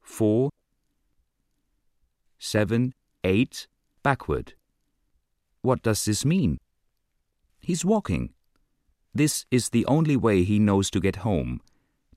four, 0.00 0.48
seven, 2.38 2.94
eight, 3.22 3.68
backward. 4.02 4.54
What 5.60 5.82
does 5.82 6.04
this 6.06 6.24
mean? 6.24 6.58
He's 7.60 7.84
walking. 7.84 8.32
This 9.14 9.44
is 9.50 9.68
the 9.68 9.84
only 9.86 10.16
way 10.16 10.44
he 10.44 10.58
knows 10.58 10.90
to 10.90 11.00
get 11.00 11.16
home. 11.16 11.60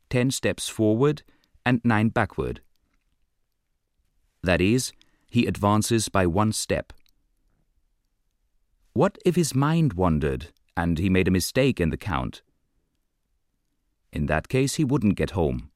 Ten 0.10 0.32
steps 0.32 0.70
forward, 0.70 1.24
and 1.66 1.82
nine 1.84 2.10
backward. 2.10 2.62
That 4.42 4.62
is, 4.62 4.94
he 5.30 5.46
advances 5.46 6.08
by 6.08 6.26
one 6.28 6.54
step. 6.54 6.94
What 8.94 9.18
if 9.26 9.36
his 9.36 9.54
mind 9.54 9.94
wandered 9.94 10.48
and 10.78 10.98
he 10.98 11.10
made 11.10 11.28
a 11.28 11.32
mistake 11.32 11.82
in 11.82 11.90
the 11.90 11.98
count? 11.98 12.42
In 14.12 14.26
that 14.28 14.48
case, 14.48 14.76
he 14.76 14.84
wouldn't 14.84 15.16
get 15.16 15.32
home. 15.32 15.72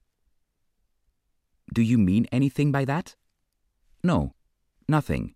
Do 1.74 1.82
you 1.82 1.98
mean 1.98 2.28
anything 2.32 2.72
by 2.72 2.86
that? 2.86 3.16
No, 4.04 4.34
nothing. 4.88 5.34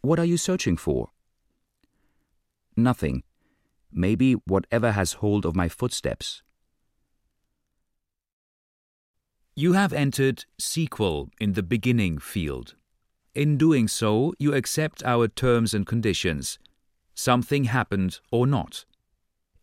What 0.00 0.18
are 0.18 0.24
you 0.24 0.36
searching 0.36 0.76
for? 0.76 1.10
Nothing. 2.76 3.22
Maybe 3.92 4.32
whatever 4.32 4.92
has 4.92 5.14
hold 5.14 5.46
of 5.46 5.56
my 5.56 5.68
footsteps. 5.68 6.42
You 9.54 9.72
have 9.72 9.92
entered 9.92 10.44
sequel 10.58 11.30
in 11.40 11.54
the 11.54 11.62
beginning 11.62 12.18
field. 12.18 12.74
In 13.34 13.56
doing 13.56 13.88
so, 13.88 14.34
you 14.38 14.54
accept 14.54 15.02
our 15.04 15.28
terms 15.28 15.72
and 15.72 15.86
conditions. 15.86 16.58
Something 17.14 17.64
happened 17.64 18.20
or 18.30 18.46
not. 18.46 18.84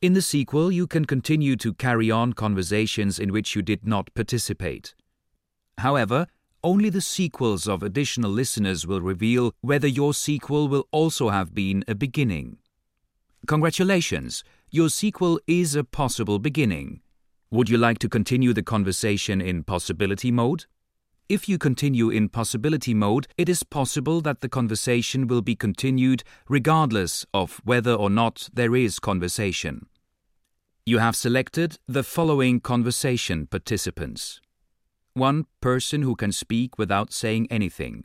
In 0.04 0.12
the 0.12 0.22
sequel, 0.22 0.70
you 0.70 0.86
can 0.86 1.06
continue 1.06 1.56
to 1.56 1.74
carry 1.74 2.12
on 2.12 2.34
conversations 2.34 3.20
in 3.20 3.32
which 3.32 3.56
you 3.56 3.62
did 3.62 3.88
not 3.88 4.14
participate. 4.14 4.96
However, 5.78 6.28
only 6.62 6.90
the 6.90 7.00
sequels 7.00 7.70
of 7.70 7.82
additional 7.82 8.30
listeners 8.30 8.86
will 8.86 9.00
reveal 9.00 9.54
whether 9.62 9.88
your 9.88 10.14
sequel 10.14 10.68
will 10.68 10.90
also 10.92 11.30
have 11.30 11.56
been 11.56 11.86
a 11.88 11.96
beginning. 11.96 12.58
Congratulations, 13.48 14.44
your 14.70 14.90
sequel 14.90 15.40
is 15.48 15.74
a 15.74 15.86
possible 15.86 16.38
beginning. 16.38 17.00
Would 17.50 17.70
you 17.70 17.78
like 17.78 18.00
to 18.00 18.10
continue 18.10 18.52
the 18.52 18.62
conversation 18.62 19.40
in 19.40 19.64
possibility 19.64 20.32
mode? 20.32 20.66
If 21.30 21.48
you 21.48 21.58
continue 21.58 22.10
in 22.10 22.28
possibility 22.28 22.94
mode, 22.94 23.30
it 23.38 23.48
is 23.48 23.64
possible 23.64 24.20
that 24.20 24.42
the 24.42 24.50
conversation 24.50 25.28
will 25.28 25.42
be 25.42 25.56
continued 25.56 26.26
regardless 26.50 27.26
of 27.34 27.62
whether 27.64 27.94
or 27.94 28.10
not 28.10 28.50
there 28.54 28.76
is 28.76 29.00
conversation. 29.00 29.88
You 30.86 30.98
have 30.98 31.16
selected 31.16 31.78
the 31.88 32.04
following 32.04 32.60
conversation 32.60 33.48
participants. 33.48 34.42
One 35.14 35.46
person 35.62 36.02
who 36.02 36.14
can 36.14 36.34
speak 36.34 36.78
without 36.78 37.14
saying 37.14 37.48
anything, 37.50 38.04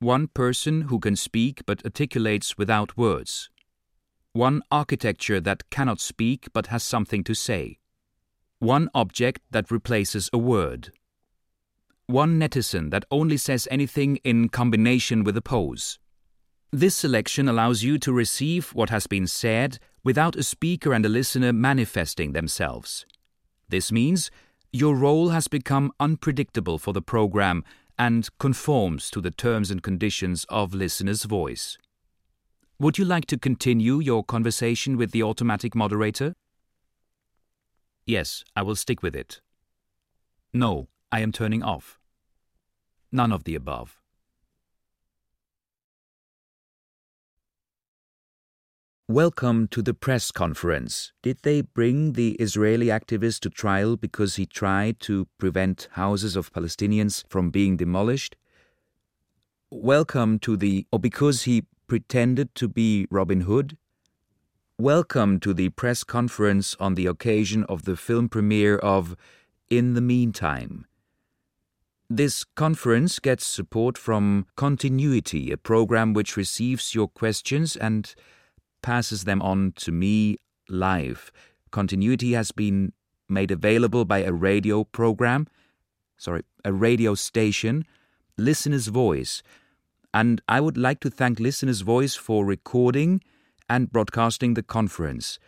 one 0.00 0.28
person 0.28 0.82
who 0.82 0.98
can 0.98 1.16
speak 1.16 1.62
but 1.64 1.82
articulates 1.82 2.58
without 2.58 2.98
words, 2.98 3.48
one 4.34 4.60
architecture 4.70 5.40
that 5.40 5.70
cannot 5.70 5.98
speak 5.98 6.48
but 6.52 6.66
has 6.66 6.82
something 6.82 7.24
to 7.24 7.32
say, 7.32 7.78
one 8.58 8.90
object 8.94 9.40
that 9.50 9.70
replaces 9.70 10.28
a 10.30 10.36
word, 10.36 10.92
one 12.06 12.38
netizen 12.38 12.90
that 12.90 13.06
only 13.10 13.38
says 13.38 13.66
anything 13.70 14.16
in 14.24 14.50
combination 14.50 15.24
with 15.24 15.38
a 15.38 15.42
pose. 15.42 15.98
This 16.70 16.94
selection 16.94 17.48
allows 17.48 17.82
you 17.82 17.96
to 18.00 18.12
receive 18.12 18.74
what 18.74 18.90
has 18.90 19.06
been 19.06 19.26
said 19.26 19.78
without 20.04 20.36
a 20.36 20.42
speaker 20.42 20.92
and 20.92 21.04
a 21.04 21.08
listener 21.08 21.52
manifesting 21.52 22.32
themselves. 22.32 23.06
This 23.68 23.90
means 23.90 24.30
your 24.72 24.94
role 24.94 25.30
has 25.30 25.48
become 25.48 25.92
unpredictable 25.98 26.78
for 26.78 26.92
the 26.92 27.02
program 27.02 27.64
and 27.98 28.28
conforms 28.38 29.10
to 29.10 29.20
the 29.20 29.30
terms 29.30 29.70
and 29.70 29.82
conditions 29.82 30.44
of 30.48 30.74
listener's 30.74 31.24
voice. 31.24 31.78
Would 32.78 32.98
you 32.98 33.04
like 33.04 33.26
to 33.26 33.38
continue 33.38 34.00
your 34.00 34.22
conversation 34.24 34.96
with 34.96 35.12
the 35.12 35.22
automatic 35.22 35.74
moderator? 35.74 36.34
Yes, 38.04 38.44
I 38.54 38.62
will 38.62 38.76
stick 38.76 39.02
with 39.02 39.16
it. 39.16 39.40
No, 40.52 40.88
I 41.10 41.20
am 41.20 41.32
turning 41.32 41.62
off. 41.62 41.98
None 43.10 43.32
of 43.32 43.44
the 43.44 43.54
above. 43.54 44.00
Welcome 49.08 49.68
to 49.68 49.82
the 49.82 49.92
press 49.92 50.30
conference. 50.30 51.12
Did 51.20 51.40
they 51.42 51.60
bring 51.60 52.14
the 52.14 52.30
Israeli 52.36 52.86
activist 52.86 53.40
to 53.40 53.50
trial 53.50 53.98
because 53.98 54.36
he 54.36 54.46
tried 54.46 54.98
to 55.00 55.28
prevent 55.36 55.88
houses 55.90 56.36
of 56.36 56.50
Palestinians 56.54 57.22
from 57.28 57.50
being 57.50 57.76
demolished? 57.76 58.34
Welcome 59.70 60.38
to 60.38 60.56
the, 60.56 60.86
or 60.90 60.98
because 60.98 61.42
he 61.42 61.64
pretended 61.86 62.54
to 62.54 62.66
be 62.66 63.06
Robin 63.10 63.42
Hood? 63.42 63.76
Welcome 64.78 65.38
to 65.40 65.52
the 65.52 65.68
press 65.68 66.02
conference 66.02 66.74
on 66.80 66.94
the 66.94 67.04
occasion 67.04 67.64
of 67.64 67.82
the 67.82 67.96
film 67.96 68.30
premiere 68.30 68.78
of 68.78 69.18
In 69.68 69.92
the 69.92 70.00
Meantime. 70.00 70.86
This 72.08 72.42
conference 72.42 73.18
gets 73.18 73.46
support 73.46 73.98
from 73.98 74.46
Continuity, 74.56 75.52
a 75.52 75.58
program 75.58 76.14
which 76.14 76.38
receives 76.38 76.94
your 76.94 77.08
questions 77.08 77.76
and 77.76 78.14
passes 78.84 79.24
them 79.24 79.40
on 79.40 79.72
to 79.76 79.90
me 79.90 80.36
live. 80.68 81.32
Continuity 81.70 82.32
has 82.34 82.52
been 82.52 82.92
made 83.30 83.50
available 83.50 84.04
by 84.04 84.18
a 84.18 84.30
radio 84.30 84.84
program, 84.84 85.48
sorry, 86.18 86.42
a 86.66 86.72
radio 86.72 87.14
station, 87.14 87.86
Listener's 88.36 88.88
Voice. 88.88 89.42
And 90.12 90.42
I 90.46 90.60
would 90.60 90.76
like 90.76 91.00
to 91.00 91.10
thank 91.10 91.40
Listener's 91.40 91.80
Voice 91.80 92.14
for 92.14 92.44
recording 92.44 93.22
and 93.70 93.90
broadcasting 93.90 94.52
the 94.52 94.62
conference. 94.62 95.38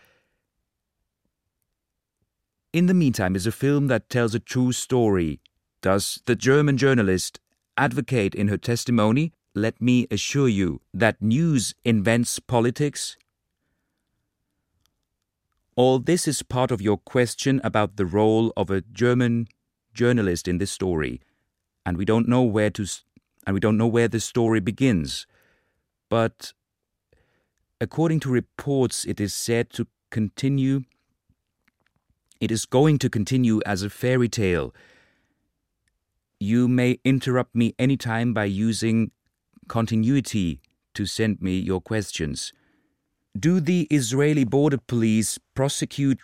In 2.72 2.86
the 2.86 2.94
Meantime 2.94 3.36
is 3.36 3.46
a 3.46 3.52
film 3.52 3.88
that 3.88 4.08
tells 4.08 4.34
a 4.34 4.40
true 4.40 4.72
story. 4.72 5.40
Does 5.82 6.22
the 6.24 6.34
German 6.34 6.78
journalist 6.78 7.38
advocate 7.76 8.34
in 8.34 8.48
her 8.48 8.56
testimony? 8.56 9.34
Let 9.54 9.80
me 9.80 10.06
assure 10.10 10.48
you 10.48 10.80
that 10.94 11.20
news 11.20 11.74
invents 11.84 12.38
politics, 12.38 13.16
all 15.76 15.98
this 15.98 16.26
is 16.26 16.42
part 16.42 16.70
of 16.70 16.80
your 16.80 16.96
question 16.96 17.60
about 17.62 17.96
the 17.96 18.06
role 18.06 18.52
of 18.56 18.70
a 18.70 18.80
German 18.80 19.46
journalist 19.92 20.48
in 20.48 20.58
this 20.58 20.72
story, 20.72 21.20
and 21.84 21.98
we 21.98 22.04
don't 22.04 22.26
know 22.28 22.42
where 22.42 22.70
to 22.70 22.86
and 23.46 23.54
we 23.54 23.60
don't 23.60 23.76
know 23.76 23.86
where 23.86 24.08
the 24.08 24.18
story 24.18 24.58
begins. 24.58 25.26
But 26.08 26.52
according 27.80 28.20
to 28.20 28.30
reports, 28.30 29.04
it 29.04 29.20
is 29.20 29.34
said 29.34 29.70
to 29.70 29.86
continue. 30.10 30.82
It 32.40 32.50
is 32.50 32.66
going 32.66 32.98
to 32.98 33.10
continue 33.10 33.60
as 33.64 33.82
a 33.82 33.90
fairy 33.90 34.28
tale. 34.28 34.74
You 36.40 36.68
may 36.68 36.98
interrupt 37.04 37.54
me 37.54 37.74
anytime 37.78 38.34
by 38.34 38.44
using 38.46 39.10
continuity 39.68 40.60
to 40.94 41.06
send 41.06 41.40
me 41.40 41.58
your 41.58 41.80
questions. 41.80 42.52
Do 43.36 43.60
the 43.60 43.86
Israeli 43.90 44.44
border 44.44 44.78
police 44.78 45.38
prosecute 45.54 46.20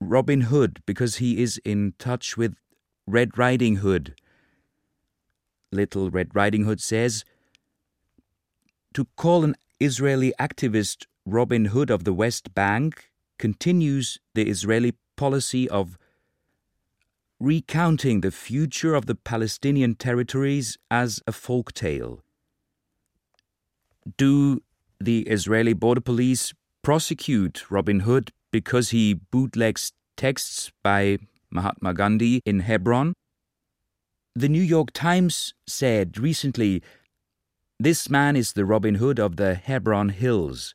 Robin 0.00 0.42
Hood 0.42 0.80
because 0.86 1.16
he 1.16 1.42
is 1.42 1.58
in 1.64 1.94
touch 1.98 2.36
with 2.36 2.54
Red 3.06 3.36
Riding 3.38 3.76
Hood? 3.76 4.14
Little 5.72 6.10
Red 6.10 6.34
Riding 6.34 6.64
Hood 6.64 6.80
says 6.80 7.24
To 8.92 9.06
call 9.16 9.44
an 9.44 9.56
Israeli 9.80 10.34
activist 10.38 11.06
Robin 11.24 11.66
Hood 11.66 11.90
of 11.90 12.04
the 12.04 12.12
West 12.12 12.54
Bank 12.54 13.10
continues 13.38 14.18
the 14.34 14.48
Israeli 14.48 14.94
policy 15.16 15.68
of 15.68 15.98
recounting 17.40 18.20
the 18.20 18.30
future 18.30 18.94
of 18.94 19.06
the 19.06 19.16
Palestinian 19.16 19.94
territories 19.94 20.76
as 20.90 21.20
a 21.26 21.32
folk 21.32 21.72
tale. 21.72 22.22
Do 24.16 24.60
the 25.04 25.20
Israeli 25.22 25.72
border 25.72 26.00
police 26.00 26.52
prosecute 26.82 27.70
Robin 27.70 28.00
Hood 28.00 28.30
because 28.50 28.90
he 28.90 29.14
bootlegs 29.14 29.92
texts 30.16 30.72
by 30.82 31.18
Mahatma 31.50 31.94
Gandhi 31.94 32.40
in 32.44 32.60
Hebron? 32.60 33.14
The 34.34 34.48
New 34.48 34.62
York 34.62 34.92
Times 34.92 35.54
said 35.66 36.18
recently 36.18 36.82
this 37.78 38.08
man 38.08 38.36
is 38.36 38.52
the 38.52 38.64
Robin 38.64 38.96
Hood 38.96 39.18
of 39.18 39.36
the 39.36 39.54
Hebron 39.54 40.10
Hills. 40.10 40.74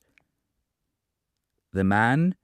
The 1.72 1.84
man 1.84 2.36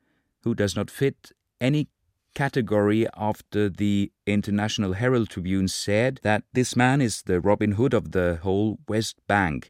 who 0.43 0.55
does 0.55 0.75
not 0.75 0.89
fit 0.89 1.31
any 1.59 1.87
category 2.33 3.05
after 3.15 3.69
the 3.69 4.11
International 4.25 4.93
Herald 4.93 5.29
Tribune 5.29 5.67
said 5.67 6.19
that 6.23 6.43
this 6.53 6.75
man 6.75 7.01
is 7.01 7.23
the 7.23 7.39
Robin 7.39 7.73
Hood 7.73 7.93
of 7.93 8.11
the 8.11 8.39
whole 8.41 8.79
West 8.87 9.17
Bank. 9.27 9.69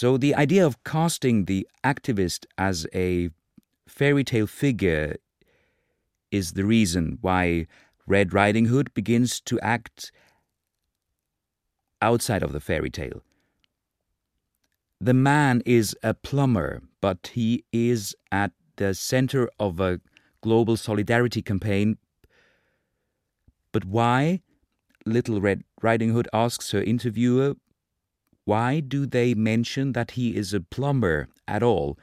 So 0.00 0.16
the 0.16 0.36
idea 0.36 0.64
of 0.64 0.84
casting 0.84 1.46
the 1.46 1.66
activist 1.82 2.46
as 2.56 2.86
a 2.94 3.30
fairy 3.88 4.22
tale 4.22 4.46
figure 4.46 5.16
is 6.30 6.52
the 6.52 6.64
reason 6.64 7.18
why 7.20 7.66
Red 8.06 8.32
Riding 8.32 8.66
Hood 8.66 8.94
begins 8.94 9.40
to 9.40 9.58
act 9.58 10.12
outside 12.00 12.44
of 12.44 12.52
the 12.52 12.60
fairy 12.60 12.90
tale. 12.90 13.24
The 15.00 15.14
man 15.14 15.62
is 15.66 15.96
a 16.04 16.14
plumber, 16.14 16.80
but 17.00 17.32
he 17.34 17.64
is 17.72 18.14
at 18.30 18.52
the 18.76 18.94
center 18.94 19.50
of 19.58 19.80
a 19.80 20.00
global 20.42 20.76
solidarity 20.76 21.42
campaign. 21.42 21.98
But 23.72 23.84
why? 23.84 24.42
Little 25.04 25.40
Red 25.40 25.64
Riding 25.82 26.10
Hood 26.10 26.28
asks 26.32 26.70
her 26.70 26.80
interviewer 26.80 27.56
why 28.48 28.80
do 28.80 29.04
they 29.04 29.34
mention 29.34 29.92
that 29.92 30.12
he 30.12 30.34
is 30.34 30.54
a 30.54 30.60
plumber 30.60 31.28
at 31.46 31.62
all? 31.62 31.98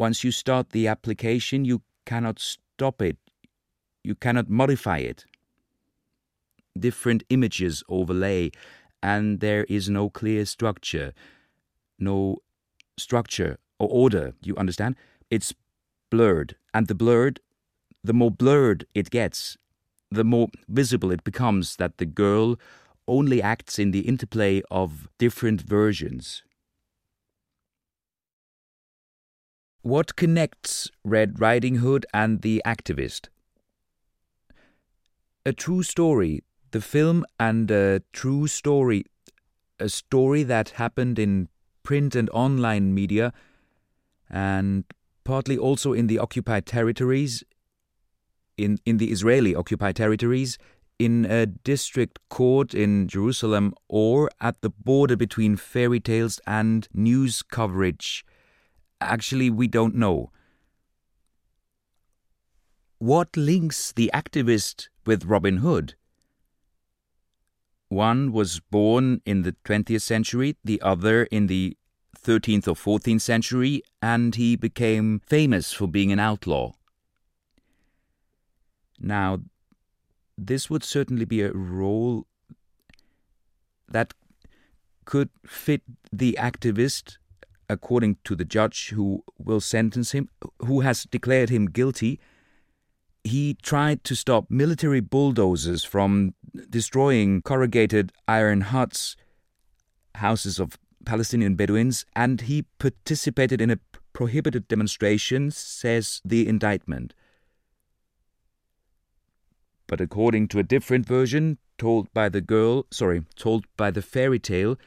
Once 0.00 0.24
you 0.24 0.32
start 0.32 0.70
the 0.70 0.88
application, 0.88 1.66
you 1.66 1.82
cannot 2.06 2.38
stop 2.38 3.02
it. 3.02 3.18
You 4.02 4.14
cannot 4.14 4.48
modify 4.48 4.96
it. 4.96 5.26
Different 6.74 7.22
images 7.28 7.84
overlay, 7.86 8.50
and 9.02 9.40
there 9.40 9.64
is 9.64 9.90
no 9.90 10.08
clear 10.08 10.46
structure, 10.46 11.12
no 11.98 12.38
structure 12.98 13.58
or 13.78 13.88
order, 13.90 14.32
you 14.42 14.56
understand? 14.56 14.96
It's 15.30 15.52
blurred, 16.10 16.56
and 16.72 16.86
the 16.86 16.94
blurred, 16.94 17.40
the 18.02 18.14
more 18.14 18.30
blurred 18.30 18.86
it 18.94 19.10
gets, 19.10 19.58
the 20.10 20.24
more 20.24 20.48
visible 20.66 21.10
it 21.10 21.24
becomes 21.24 21.76
that 21.76 21.98
the 21.98 22.06
girl 22.06 22.56
only 23.08 23.42
acts 23.42 23.78
in 23.78 23.90
the 23.90 24.00
interplay 24.00 24.62
of 24.70 25.08
different 25.18 25.60
versions. 25.60 26.42
What 29.82 30.14
connects 30.14 30.90
Red 31.04 31.40
Riding 31.40 31.76
Hood 31.76 32.06
and 32.14 32.42
the 32.42 32.62
activist? 32.64 33.28
A 35.44 35.52
true 35.52 35.82
story, 35.82 36.44
the 36.70 36.80
film, 36.80 37.24
and 37.40 37.68
a 37.70 38.02
true 38.12 38.46
story, 38.46 39.04
a 39.80 39.88
story 39.88 40.44
that 40.44 40.70
happened 40.70 41.18
in 41.18 41.48
print 41.82 42.14
and 42.14 42.30
online 42.30 42.94
media, 42.94 43.32
and 44.30 44.84
partly 45.24 45.58
also 45.58 45.92
in 45.92 46.06
the 46.06 46.20
occupied 46.20 46.64
territories, 46.64 47.42
in, 48.56 48.78
in 48.86 48.98
the 48.98 49.10
Israeli 49.10 49.52
occupied 49.54 49.96
territories, 49.96 50.58
in 51.04 51.24
a 51.24 51.46
district 51.46 52.18
court 52.28 52.74
in 52.74 53.08
Jerusalem, 53.08 53.74
or 53.88 54.30
at 54.40 54.60
the 54.60 54.70
border 54.70 55.16
between 55.16 55.56
fairy 55.56 56.00
tales 56.00 56.40
and 56.46 56.88
news 56.94 57.42
coverage. 57.42 58.24
Actually, 59.00 59.50
we 59.50 59.66
don't 59.66 59.94
know. 59.94 60.30
What 62.98 63.36
links 63.36 63.92
the 63.92 64.10
activist 64.14 64.88
with 65.04 65.24
Robin 65.24 65.56
Hood? 65.56 65.94
One 67.88 68.32
was 68.32 68.60
born 68.60 69.20
in 69.26 69.42
the 69.42 69.56
20th 69.64 70.02
century, 70.02 70.56
the 70.64 70.80
other 70.80 71.24
in 71.24 71.46
the 71.46 71.76
13th 72.16 72.68
or 72.68 72.74
14th 72.74 73.20
century, 73.20 73.82
and 74.00 74.34
he 74.34 74.56
became 74.56 75.20
famous 75.26 75.72
for 75.72 75.88
being 75.88 76.12
an 76.12 76.20
outlaw. 76.20 76.72
Now, 78.98 79.40
this 80.36 80.70
would 80.70 80.84
certainly 80.84 81.24
be 81.24 81.42
a 81.42 81.52
role 81.52 82.26
that 83.88 84.14
could 85.04 85.30
fit 85.46 85.82
the 86.12 86.36
activist 86.40 87.18
according 87.68 88.16
to 88.24 88.34
the 88.34 88.44
judge 88.44 88.90
who 88.90 89.24
will 89.38 89.60
sentence 89.60 90.12
him, 90.12 90.28
who 90.60 90.80
has 90.80 91.04
declared 91.04 91.50
him 91.50 91.66
guilty 91.66 92.20
he 93.24 93.54
tried 93.62 94.02
to 94.04 94.16
stop 94.16 94.50
military 94.50 95.00
bulldozers 95.00 95.84
from 95.84 96.34
destroying 96.68 97.42
corrugated 97.42 98.12
iron 98.26 98.62
huts, 98.62 99.16
houses 100.16 100.58
of 100.58 100.78
Palestinian 101.04 101.54
Bedouins, 101.54 102.04
and 102.14 102.42
he 102.42 102.62
participated 102.78 103.60
in 103.60 103.70
a 103.70 103.78
prohibited 104.12 104.68
demonstration, 104.68 105.50
says 105.50 106.20
the 106.24 106.48
indictment. 106.48 107.14
But 109.92 110.00
according 110.00 110.48
to 110.48 110.58
a 110.58 110.62
different 110.62 111.04
version, 111.04 111.58
told 111.76 112.10
by 112.14 112.30
the 112.30 112.40
girl, 112.40 112.86
sorry, 112.90 113.24
told 113.36 113.66
by 113.76 113.90
the 113.90 114.00
fairy 114.00 114.38
tale, 114.38 114.78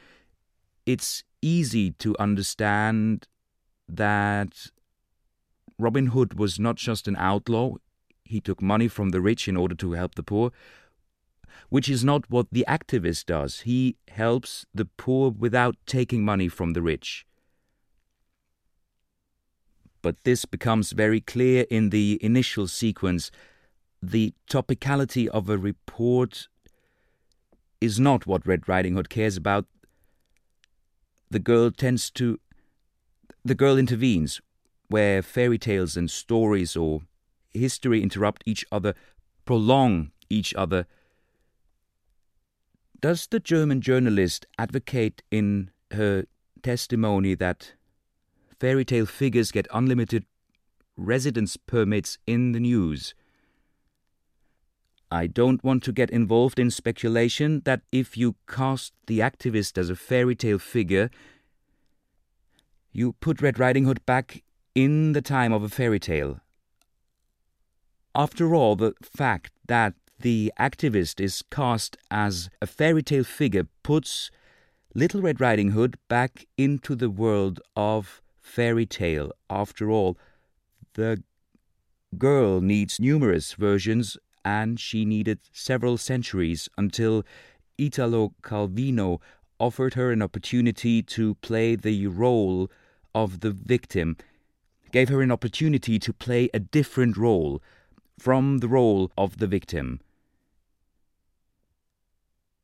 it's 0.88 1.24
easy 1.44 1.92
to 2.00 2.18
understand 2.18 3.28
that 3.88 4.72
Robin 5.78 6.08
Hood 6.08 6.40
was 6.40 6.60
not 6.60 6.78
just 6.78 7.08
an 7.08 7.16
outlaw, 7.18 7.76
he 8.24 8.42
took 8.42 8.64
money 8.64 8.88
from 8.88 9.10
the 9.10 9.22
rich 9.22 9.48
in 9.48 9.56
order 9.56 9.76
to 9.76 9.92
help 9.92 10.16
the 10.16 10.24
poor, 10.24 10.52
which 11.70 11.88
is 11.88 12.04
not 12.04 12.28
what 12.32 12.48
the 12.52 12.66
activist 12.68 13.28
does. 13.28 13.60
He 13.60 13.98
helps 14.08 14.66
the 14.74 14.86
poor 14.86 15.30
without 15.30 15.76
taking 15.86 16.26
money 16.26 16.48
from 16.48 16.74
the 16.74 16.82
rich. 16.82 17.28
But 20.02 20.24
this 20.24 20.46
becomes 20.46 20.94
very 20.94 21.22
clear 21.22 21.68
in 21.70 21.92
the 21.92 22.18
initial 22.24 22.68
sequence. 22.68 23.30
The 24.02 24.34
topicality 24.50 25.28
of 25.28 25.50
a 25.50 25.58
report 25.58 26.48
is 27.82 28.00
not 28.00 28.26
what 28.26 28.46
Red 28.46 28.68
Riding 28.68 28.96
Hood 28.96 29.10
cares 29.10 29.38
about. 29.38 29.66
The 31.30 31.40
girl 31.40 31.72
tends 31.72 32.10
to. 32.12 32.40
The 33.44 33.56
girl 33.56 33.78
intervenes 33.78 34.42
where 34.88 35.22
fairy 35.22 35.58
tales 35.58 35.98
and 35.98 36.10
stories 36.10 36.76
or 36.76 37.02
history 37.54 38.02
interrupt 38.02 38.44
each 38.46 38.66
other, 38.72 38.94
prolong 39.46 40.12
each 40.30 40.54
other. 40.56 40.86
Does 43.02 43.28
the 43.28 43.40
German 43.40 43.82
journalist 43.82 44.46
advocate 44.58 45.22
in 45.30 45.72
her 45.92 46.26
testimony 46.64 47.36
that 47.36 47.74
fairy 48.60 48.86
tale 48.86 49.06
figures 49.06 49.52
get 49.52 49.68
unlimited 49.74 50.26
residence 50.98 51.58
permits 51.58 52.18
in 52.26 52.52
the 52.52 52.60
news? 52.60 53.14
I 55.16 55.28
don't 55.28 55.64
want 55.64 55.82
to 55.84 55.94
get 55.94 56.10
involved 56.10 56.60
in 56.60 56.70
speculation 56.70 57.62
that 57.64 57.84
if 57.90 58.18
you 58.18 58.36
cast 58.50 58.92
the 59.08 59.20
activist 59.20 59.78
as 59.78 59.90
a 59.90 59.96
fairy 59.96 60.36
tale 60.36 60.60
figure, 60.60 61.10
you 62.92 63.14
put 63.14 63.42
Red 63.42 63.58
Riding 63.58 63.86
Hood 63.86 64.06
back 64.06 64.44
in 64.76 65.14
the 65.14 65.22
time 65.22 65.54
of 65.54 65.64
a 65.64 65.70
fairy 65.70 66.02
tale. 66.02 66.42
After 68.14 68.54
all, 68.54 68.76
the 68.76 68.94
fact 69.02 69.54
that 69.68 69.94
the 70.20 70.52
activist 70.60 71.22
is 71.22 71.42
cast 71.50 71.96
as 72.12 72.50
a 72.62 72.68
fairy 72.68 73.02
tale 73.02 73.24
figure 73.24 73.68
puts 73.84 74.30
Little 74.94 75.22
Red 75.22 75.40
Riding 75.40 75.72
Hood 75.72 75.98
back 76.10 76.46
into 76.58 76.94
the 76.94 77.10
world 77.10 77.62
of 77.78 78.22
fairy 78.42 78.86
tale. 78.86 79.32
After 79.50 79.90
all, 79.90 80.18
the 80.96 81.24
girl 82.18 82.60
needs 82.60 83.00
numerous 83.00 83.54
versions, 83.54 84.18
and 84.46 84.80
she 84.80 85.04
needed 85.04 85.40
several 85.52 85.98
centuries 85.98 86.70
until 86.78 87.26
Italo 87.80 88.34
Calvino 88.44 89.20
offered 89.60 89.96
her 89.96 90.12
an 90.12 90.22
opportunity 90.22 91.02
to 91.02 91.34
play 91.36 91.76
the 91.76 92.06
role 92.08 92.70
of 93.16 93.40
the 93.40 93.52
victim, 93.52 94.16
gave 94.92 95.10
her 95.10 95.22
an 95.22 95.32
opportunity 95.32 95.98
to 95.98 96.14
play 96.14 96.50
a 96.54 96.60
different 96.60 97.18
role 97.18 97.62
from 98.20 98.60
the 98.60 98.68
role 98.68 99.12
of 99.18 99.40
the 99.40 99.48
victim. 99.48 100.00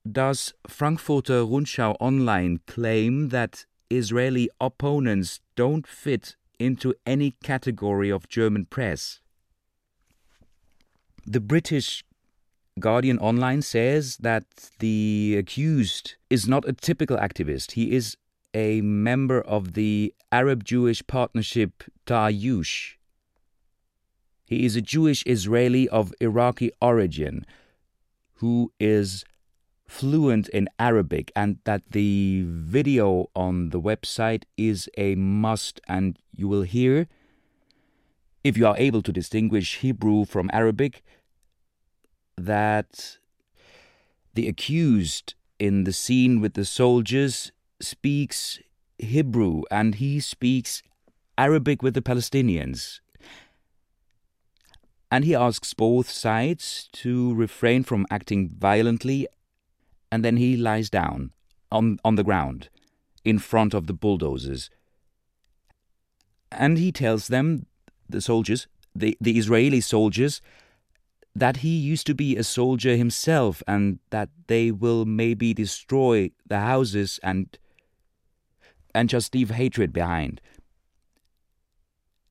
Does 0.10 0.54
Frankfurter 0.68 1.44
Rundschau 1.44 1.96
Online 2.00 2.60
claim 2.68 3.30
that 3.30 3.66
Israeli 3.90 4.50
opponents 4.60 5.40
don't 5.56 5.88
fit 5.88 6.36
into 6.60 6.94
any 7.06 7.32
category 7.44 8.10
of 8.10 8.28
German 8.28 8.66
press? 8.66 9.21
The 11.26 11.40
British 11.40 12.04
Guardian 12.80 13.20
Online 13.20 13.62
says 13.62 14.18
that 14.18 14.46
the 14.80 15.36
accused 15.38 16.16
is 16.30 16.48
not 16.48 16.68
a 16.68 16.74
typical 16.74 17.18
activist. 17.18 17.72
He 17.72 17.94
is 17.96 18.18
a 18.54 18.82
member 18.82 19.42
of 19.42 19.74
the 19.74 20.14
Arab 20.32 20.64
Jewish 20.64 21.06
partnership 21.08 21.84
Ta'ayush, 22.06 22.96
he 24.52 24.66
is 24.66 24.76
a 24.76 24.82
Jewish 24.82 25.24
Israeli 25.26 25.88
of 25.88 26.14
Iraqi 26.20 26.72
origin 26.82 27.46
who 28.34 28.74
is 28.82 29.24
fluent 29.88 30.50
in 30.50 30.68
Arabic 30.78 31.32
and 31.38 31.60
that 31.64 31.84
the 31.92 32.44
video 32.46 33.30
on 33.34 33.70
the 33.70 33.80
website 33.80 34.44
is 34.58 34.90
a 34.98 35.16
must 35.16 35.80
and 35.88 36.20
you 36.36 36.50
will 36.50 36.64
hear 36.64 37.08
if 38.44 38.58
you 38.58 38.68
are 38.68 38.78
able 38.78 39.02
to 39.02 39.12
distinguish 39.12 39.78
Hebrew 39.78 40.26
from 40.26 40.50
Arabic 40.54 41.04
that 42.38 43.18
the 44.34 44.48
accused 44.48 45.36
in 45.60 45.84
the 45.84 45.94
scene 45.94 46.42
with 46.42 46.54
the 46.54 46.66
soldiers 46.66 47.52
speaks 47.80 48.60
Hebrew 48.98 49.64
and 49.70 49.96
he 49.96 50.20
speaks 50.20 50.82
Arabic 51.38 51.84
with 51.84 51.94
the 51.94 52.02
Palestinians 52.02 53.00
and 55.12 55.26
he 55.26 55.36
asks 55.36 55.74
both 55.74 56.10
sides 56.10 56.90
to 56.94 57.36
refrain 57.36 57.84
from 57.84 58.08
acting 58.10 58.50
violently, 58.58 59.28
and 60.10 60.24
then 60.24 60.38
he 60.38 60.56
lies 60.56 60.90
down 60.90 61.32
on, 61.70 62.00
on 62.06 62.16
the 62.16 62.24
ground 62.24 62.70
in 63.26 63.38
front 63.38 63.74
of 63.74 63.88
the 63.88 63.94
bulldozers. 63.94 64.70
And 66.50 66.78
he 66.78 66.94
tells 66.94 67.28
them, 67.28 67.66
the 68.12 68.22
soldiers, 68.22 68.68
the, 68.96 69.18
the 69.20 69.38
Israeli 69.38 69.82
soldiers, 69.82 70.42
that 71.36 71.58
he 71.58 71.70
used 71.70 72.06
to 72.08 72.14
be 72.14 72.36
a 72.36 72.44
soldier 72.44 72.96
himself 72.96 73.64
and 73.68 74.00
that 74.10 74.30
they 74.48 74.70
will 74.72 75.06
maybe 75.06 75.54
destroy 75.54 76.32
the 76.46 76.60
houses 76.60 77.20
and 77.24 77.58
and 78.94 79.08
just 79.08 79.34
leave 79.34 79.52
hatred 79.52 79.94
behind 79.94 80.42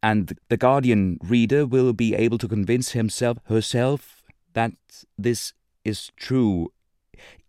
and 0.02 0.38
the 0.48 0.56
Guardian 0.56 1.18
reader 1.22 1.66
will 1.66 1.92
be 1.92 2.14
able 2.14 2.38
to 2.38 2.48
convince 2.48 2.92
himself 2.92 3.38
herself 3.44 4.22
that 4.54 4.72
this 5.18 5.52
is 5.84 6.10
true 6.16 6.72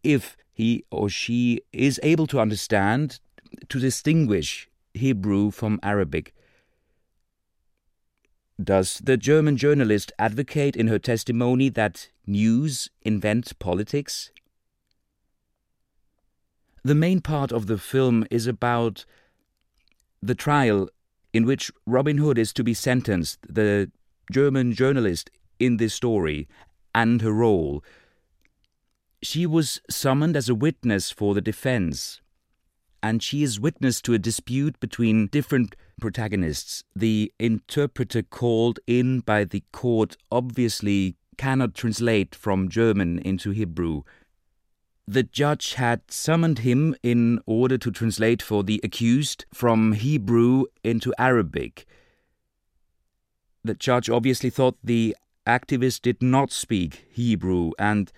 if 0.03 0.37
he 0.51 0.83
or 0.91 1.09
she 1.09 1.61
is 1.71 1.99
able 2.03 2.27
to 2.27 2.39
understand, 2.39 3.19
to 3.69 3.79
distinguish 3.79 4.69
Hebrew 4.93 5.51
from 5.51 5.79
Arabic. 5.81 6.33
Does 8.61 8.99
the 9.03 9.17
German 9.17 9.57
journalist 9.57 10.11
advocate 10.19 10.75
in 10.75 10.87
her 10.87 10.99
testimony 10.99 11.69
that 11.69 12.09
news 12.27 12.89
invent 13.01 13.57
politics? 13.59 14.31
The 16.83 16.95
main 16.95 17.21
part 17.21 17.51
of 17.51 17.67
the 17.67 17.77
film 17.77 18.25
is 18.29 18.47
about 18.47 19.05
the 20.21 20.35
trial 20.35 20.89
in 21.33 21.45
which 21.45 21.71
Robin 21.85 22.17
Hood 22.17 22.37
is 22.37 22.53
to 22.53 22.63
be 22.63 22.73
sentenced, 22.73 23.39
the 23.47 23.89
German 24.31 24.73
journalist 24.73 25.31
in 25.59 25.77
this 25.77 25.93
story, 25.93 26.47
and 26.93 27.21
her 27.21 27.31
role. 27.31 27.83
She 29.23 29.45
was 29.45 29.81
summoned 29.89 30.35
as 30.35 30.49
a 30.49 30.55
witness 30.55 31.09
for 31.09 31.33
the 31.33 31.41
defense, 31.41 32.21
and 33.01 33.23
she 33.23 33.43
is 33.43 33.59
witness 33.59 34.01
to 34.01 34.13
a 34.13 34.19
dispute 34.19 34.79
between 34.79 35.27
different 35.27 35.75
protagonists, 36.01 36.83
the 36.93 37.31
interpreter 37.39 38.21
called 38.21 38.79
in 38.85 39.21
by 39.21 39.45
the 39.45 39.63
court 39.71 40.17
obviously 40.29 41.15
cannot 41.37 41.73
translate 41.73 42.35
from 42.35 42.67
German 42.67 43.19
into 43.19 43.51
Hebrew. 43.51 44.03
The 45.07 45.23
judge 45.23 45.75
had 45.75 46.01
summoned 46.11 46.59
him 46.59 46.95
in 47.01 47.39
order 47.45 47.77
to 47.77 47.91
translate 47.91 48.41
for 48.41 48.63
the 48.63 48.81
accused 48.83 49.45
from 49.53 49.93
Hebrew 49.93 50.65
into 50.83 51.13
Arabic. 51.17 51.85
The 53.63 53.73
judge 53.73 54.09
obviously 54.09 54.49
thought 54.49 54.77
the 54.83 55.15
activist 55.47 56.01
did 56.01 56.21
not 56.21 56.51
speak 56.51 57.05
Hebrew, 57.11 57.71
and 57.79 58.11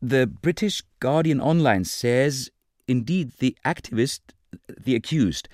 the 0.00 0.26
British 0.26 0.82
Guardian 1.00 1.40
Online 1.40 1.84
says 1.84 2.50
indeed 2.86 3.32
the 3.38 3.56
activist, 3.64 4.20
the 4.78 4.94
accused, 4.94 5.48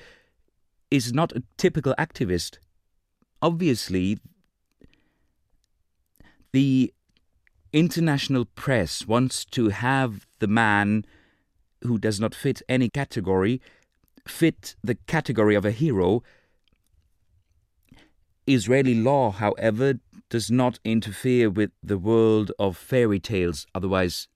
is 0.90 1.12
not 1.12 1.33
a 1.33 1.42
typical 1.57 1.94
activist. 1.98 2.59
Obviously, 3.42 4.18
the 6.53 6.92
international 7.72 8.44
press 8.44 9.07
wants 9.07 9.44
to 9.44 9.68
have 9.68 10.26
the 10.40 10.48
man 10.48 11.05
who 11.83 11.98
does 11.98 12.20
not 12.20 12.35
fit 12.35 12.61
any 12.68 12.88
category 12.88 13.61
fit 14.26 14.76
the 14.83 14.94
category 14.94 15.55
of 15.55 15.64
a 15.64 15.70
hero. 15.70 16.22
Israeli 18.46 18.94
law, 18.94 19.31
however, 19.31 19.94
does 20.29 20.50
not 20.50 20.79
interfere 20.85 21.50
with 21.50 21.70
the 21.83 21.98
world 21.98 22.53
of 22.59 22.76
fairy 22.76 23.20
tales, 23.20 23.66
otherwise, 23.74 24.29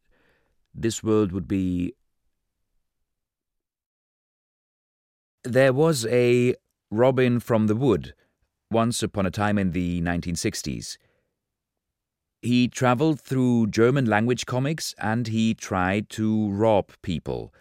this 0.75 1.03
world 1.03 1.33
would 1.33 1.49
be. 1.49 1.95
There 5.45 5.75
was 5.75 6.07
a 6.07 6.55
Robin 6.91 7.39
from 7.39 7.67
the 7.67 7.77
Wood 7.77 8.15
once 8.71 9.03
upon 9.03 9.27
a 9.27 9.31
time 9.31 9.59
in 9.59 9.73
the 9.73 10.01
1960s. 10.01 10.97
He 12.41 12.67
traveled 12.67 13.21
through 13.21 13.67
German 13.67 14.07
language 14.07 14.47
comics 14.47 14.95
and 14.97 15.29
he 15.29 15.53
tried 15.53 16.09
to 16.11 16.51
rob 16.51 16.93
people. 17.03 17.53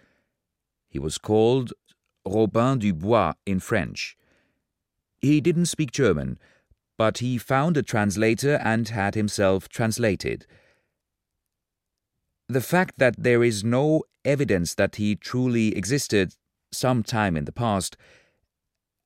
He 0.88 0.98
was 0.98 1.18
called 1.18 1.74
Robin 2.26 2.78
Dubois 2.78 3.34
in 3.44 3.60
French. 3.60 4.16
He 5.20 5.42
didn't 5.42 5.66
speak 5.66 5.90
German, 5.90 6.38
but 6.96 7.18
he 7.18 7.36
found 7.36 7.76
a 7.76 7.82
translator 7.82 8.56
and 8.64 8.88
had 8.88 9.14
himself 9.14 9.68
translated. 9.68 10.46
The 12.48 12.62
fact 12.62 12.94
that 12.96 13.16
there 13.18 13.44
is 13.44 13.62
no 13.62 14.04
evidence 14.24 14.74
that 14.74 14.96
he 14.96 15.16
truly 15.16 15.76
existed 15.76 16.34
some 16.76 17.02
time 17.02 17.36
in 17.36 17.44
the 17.44 17.52
past, 17.52 17.96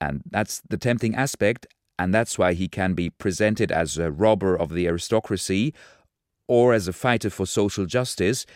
and 0.01 0.23
that's 0.31 0.63
the 0.69 0.77
tempting 0.77 1.15
aspect, 1.15 1.67
and 1.99 2.15
that's 2.15 2.39
why 2.39 2.53
he 2.53 2.69
can 2.69 2.95
be 2.95 3.11
presented 3.11 3.73
as 3.73 3.99
a 3.99 4.11
robber 4.11 4.57
of 4.57 4.71
the 4.71 4.87
aristocracy 4.87 5.75
or 6.47 6.73
as 6.73 6.89
a 6.89 6.93
fighter 6.93 7.31
for 7.31 7.47
social 7.47 7.87
justice. 7.87 8.47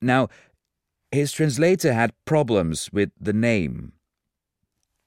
Now, 0.00 0.28
his 1.12 1.32
translator 1.32 1.92
had 1.92 2.12
problems 2.24 2.90
with 2.92 3.10
the 3.20 3.32
name. 3.32 3.92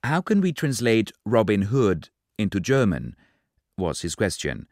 How 0.03 0.19
can 0.21 0.41
we 0.41 0.51
translate 0.51 1.11
Robin 1.25 1.63
Hood 1.63 2.09
into 2.37 2.59
German? 2.59 3.15
was 3.77 4.01
his 4.01 4.15
question. 4.15 4.67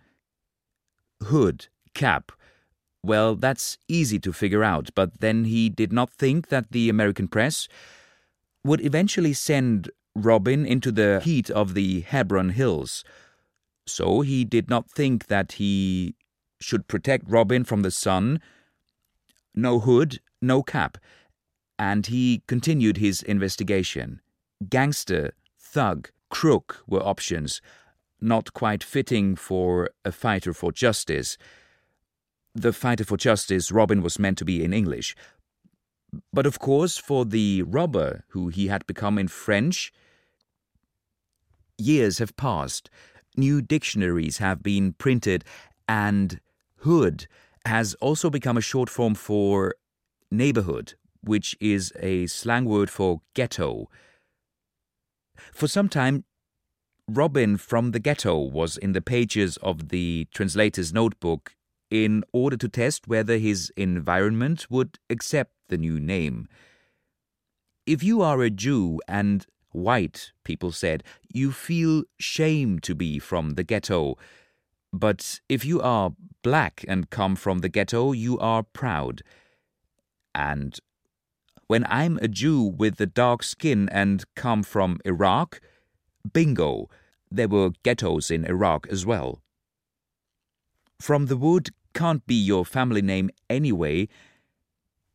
Hood, 1.24 1.67
cap. 1.93 2.32
Well, 3.04 3.36
that's 3.36 3.78
easy 3.88 4.19
to 4.19 4.34
figure 4.34 4.63
out, 4.63 4.89
but 4.93 5.21
then 5.21 5.45
he 5.45 5.69
did 5.69 5.91
not 5.91 6.12
think 6.12 6.50
that 6.50 6.71
the 6.71 6.89
American 6.89 7.28
press 7.28 7.67
would 8.63 8.84
eventually 8.86 9.34
send 9.34 9.89
Robin 10.15 10.65
into 10.65 10.91
the 10.91 11.21
heat 11.24 11.50
of 11.50 11.74
the 11.74 12.02
Hebron 12.02 12.50
Hills. 12.50 13.04
So 13.88 14.21
he 14.21 14.45
did 14.45 14.69
not 14.69 14.89
think 14.89 15.28
that 15.28 15.54
he 15.54 16.15
should 16.60 16.88
protect 16.88 17.30
Robin 17.30 17.63
from 17.63 17.82
the 17.82 17.91
sun. 17.91 18.39
No 19.56 19.80
hood, 19.80 20.19
no 20.41 20.62
cap. 20.62 20.97
And 21.80 22.06
he 22.06 22.43
continued 22.47 22.97
his 22.97 23.24
investigation. 23.24 24.21
Gangster, 24.69 25.34
thug, 25.60 26.12
crook 26.30 26.84
were 26.88 27.02
options, 27.02 27.62
not 28.19 28.54
quite 28.54 28.84
fitting 28.84 29.36
for 29.36 29.89
a 30.06 30.12
fighter 30.12 30.54
for 30.54 30.71
justice. 30.71 31.38
The 32.54 32.74
fighter 32.74 33.04
for 33.04 33.17
justice 33.17 33.71
Robin 33.71 34.02
was 34.04 34.19
meant 34.19 34.38
to 34.38 34.45
be 34.45 34.63
in 34.63 34.74
English. 34.74 35.15
But 36.34 36.45
of 36.45 36.60
course, 36.60 36.97
for 36.97 37.26
the 37.26 37.63
robber 37.63 38.26
who 38.30 38.50
he 38.50 38.67
had 38.67 38.86
become 38.86 39.17
in 39.17 39.28
French, 39.28 39.93
years 41.78 42.17
have 42.17 42.36
passed, 42.36 42.89
new 43.38 43.62
dictionaries 43.62 44.38
have 44.39 44.62
been 44.62 44.93
printed, 44.93 45.43
and 45.88 46.39
hood 46.78 47.28
has 47.65 47.93
also 47.95 48.30
become 48.30 48.58
a 48.58 48.62
short 48.62 48.89
form 48.89 49.15
for 49.15 49.76
neighborhood, 50.30 50.95
which 51.21 51.56
is 51.60 51.93
a 52.00 52.28
slang 52.28 52.65
word 52.65 52.89
for 52.89 53.21
ghetto. 53.34 53.89
For 55.54 55.67
some 55.67 55.89
time, 55.89 56.26
Robin 57.08 57.58
from 57.58 57.91
the 57.91 58.00
ghetto 58.00 58.38
was 58.38 58.78
in 58.78 58.93
the 58.93 59.02
pages 59.02 59.58
of 59.58 59.89
the 59.89 60.28
translator's 60.34 60.93
notebook 60.93 61.56
in 61.89 62.24
order 62.32 62.56
to 62.56 62.69
test 62.69 63.08
whether 63.08 63.38
his 63.38 63.71
environment 63.76 64.67
would 64.69 64.97
accept 65.10 65.52
the 65.71 65.77
new 65.79 65.99
name. 65.99 66.47
If 67.88 68.03
you 68.03 68.21
are 68.21 68.43
a 68.43 68.51
Jew 68.51 69.01
and 69.07 69.47
white, 69.71 70.31
people 70.43 70.71
said, 70.71 71.03
you 71.34 71.51
feel 71.51 72.03
shame 72.19 72.77
to 72.79 72.93
be 72.93 73.17
from 73.17 73.51
the 73.51 73.63
ghetto. 73.63 74.17
But 74.93 75.39
if 75.49 75.65
you 75.65 75.81
are 75.81 76.12
black 76.43 76.86
and 76.88 77.10
come 77.10 77.36
from 77.36 77.60
the 77.60 77.69
ghetto, 77.69 78.12
you 78.12 78.38
are 78.38 78.62
proud. 78.62 79.23
And 80.36 80.77
when 81.67 81.86
I'm 81.88 82.17
a 82.17 82.27
Jew 82.27 82.62
with 82.62 82.97
the 82.97 83.07
dark 83.07 83.41
skin 83.41 83.89
and 83.89 84.23
come 84.36 84.62
from 84.62 84.99
Iraq, 85.05 85.62
bingo, 86.34 86.89
there 87.31 87.47
were 87.47 87.71
ghettos 87.84 88.29
in 88.29 88.45
Iraq 88.45 88.88
as 88.91 89.05
well. 89.05 89.41
From 90.99 91.27
the 91.27 91.38
Wood 91.38 91.69
can't 91.93 92.27
be 92.27 92.36
your 92.36 92.65
family 92.65 93.01
name 93.01 93.29
anyway, 93.49 94.07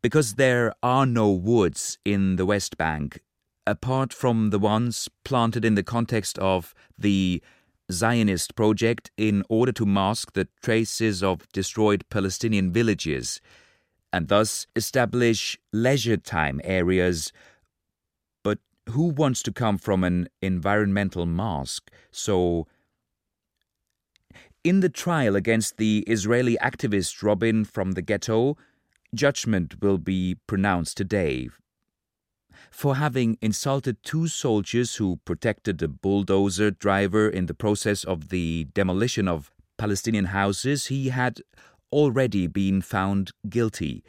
because 0.07 0.35
there 0.35 0.73
are 0.85 1.05
no 1.05 1.29
woods 1.29 1.99
in 2.05 2.37
the 2.37 2.47
West 2.47 2.77
Bank 2.77 3.25
apart 3.67 4.13
from 4.13 4.51
the 4.51 4.59
ones 4.61 5.09
planted 5.25 5.65
in 5.65 5.75
the 5.75 5.83
context 5.83 6.39
of 6.39 6.77
the 6.97 7.43
Zionist 7.91 8.55
project 8.55 9.11
in 9.17 9.43
order 9.49 9.73
to 9.73 9.85
mask 9.85 10.35
the 10.35 10.47
traces 10.63 11.25
of 11.25 11.51
destroyed 11.53 12.05
Palestinian 12.09 12.73
villages 12.73 13.41
and 14.13 14.29
thus 14.29 14.69
establish 14.77 15.59
leisure 15.73 16.17
time 16.17 16.61
areas. 16.63 17.33
But 18.45 18.61
who 18.91 19.09
wants 19.09 19.43
to 19.43 19.53
come 19.53 19.77
from 19.77 20.05
an 20.05 20.29
environmental 20.41 21.27
mask? 21.27 21.91
So, 22.13 22.69
in 24.63 24.79
the 24.79 24.89
trial 24.89 25.35
against 25.35 25.79
the 25.79 26.05
Israeli 26.07 26.57
activist 26.63 27.25
Robin 27.25 27.65
from 27.65 27.93
the 27.93 28.03
ghetto, 28.03 28.57
judgment 29.17 29.83
will 29.83 29.99
be 29.99 30.37
pronounced 30.47 30.97
today 30.97 31.49
for 32.71 32.97
having 32.97 33.39
insulted 33.41 34.03
two 34.03 34.29
soldiers 34.29 34.97
who 34.97 35.21
protected 35.25 35.83
a 35.83 35.89
bulldozer 35.89 36.71
driver 36.71 37.29
in 37.29 37.47
the 37.47 37.55
process 37.55 38.05
of 38.05 38.29
the 38.29 38.65
demolition 38.75 39.29
of 39.29 39.51
Palestinian 39.79 40.27
houses, 40.27 40.87
he 40.87 41.09
had 41.09 41.41
already 41.93 42.47
been 42.47 42.81
found 42.83 43.31
guilty. 43.49 44.03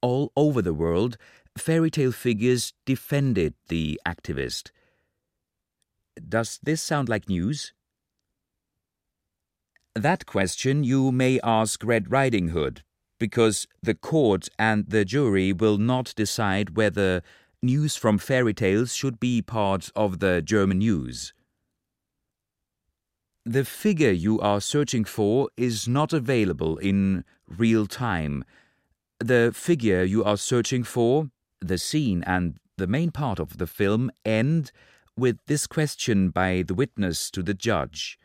All 0.00 0.32
over 0.36 0.62
the 0.62 0.74
world, 0.74 1.16
fairy 1.56 1.90
tale 1.90 2.12
figures 2.12 2.72
defended 2.84 3.54
the 3.68 4.00
activist. 4.06 4.70
Does 6.28 6.58
this 6.62 6.82
sound 6.82 7.08
like 7.08 7.28
news? 7.28 7.72
That 9.94 10.26
question 10.26 10.84
you 10.84 11.10
may 11.10 11.40
ask 11.42 11.82
Red 11.82 12.10
Riding 12.10 12.48
Hood, 12.48 12.82
because 13.18 13.66
the 13.82 13.94
court 13.94 14.48
and 14.58 14.88
the 14.88 15.04
jury 15.04 15.52
will 15.52 15.78
not 15.78 16.12
decide 16.16 16.76
whether 16.76 17.22
news 17.62 17.96
from 17.96 18.18
fairy 18.18 18.54
tales 18.54 18.94
should 18.94 19.18
be 19.18 19.42
part 19.42 19.90
of 19.96 20.18
the 20.18 20.42
German 20.42 20.78
news. 20.78 21.32
The 23.44 23.64
figure 23.64 24.10
you 24.10 24.40
are 24.40 24.60
searching 24.60 25.04
for 25.04 25.48
is 25.56 25.86
not 25.86 26.12
available 26.12 26.78
in 26.78 27.24
real 27.46 27.86
time. 27.86 28.44
The 29.20 29.52
figure 29.54 30.02
you 30.02 30.24
are 30.24 30.36
searching 30.36 30.82
for, 30.82 31.30
the 31.60 31.78
scene, 31.78 32.24
and 32.26 32.58
the 32.76 32.86
main 32.86 33.10
part 33.10 33.38
of 33.38 33.58
the 33.58 33.66
film 33.66 34.10
end 34.24 34.72
with 35.16 35.38
this 35.46 35.66
question 35.66 36.30
by 36.30 36.62
the 36.66 36.74
witness 36.74 37.30
to 37.30 37.42
the 37.42 37.54
judge. 37.54 38.18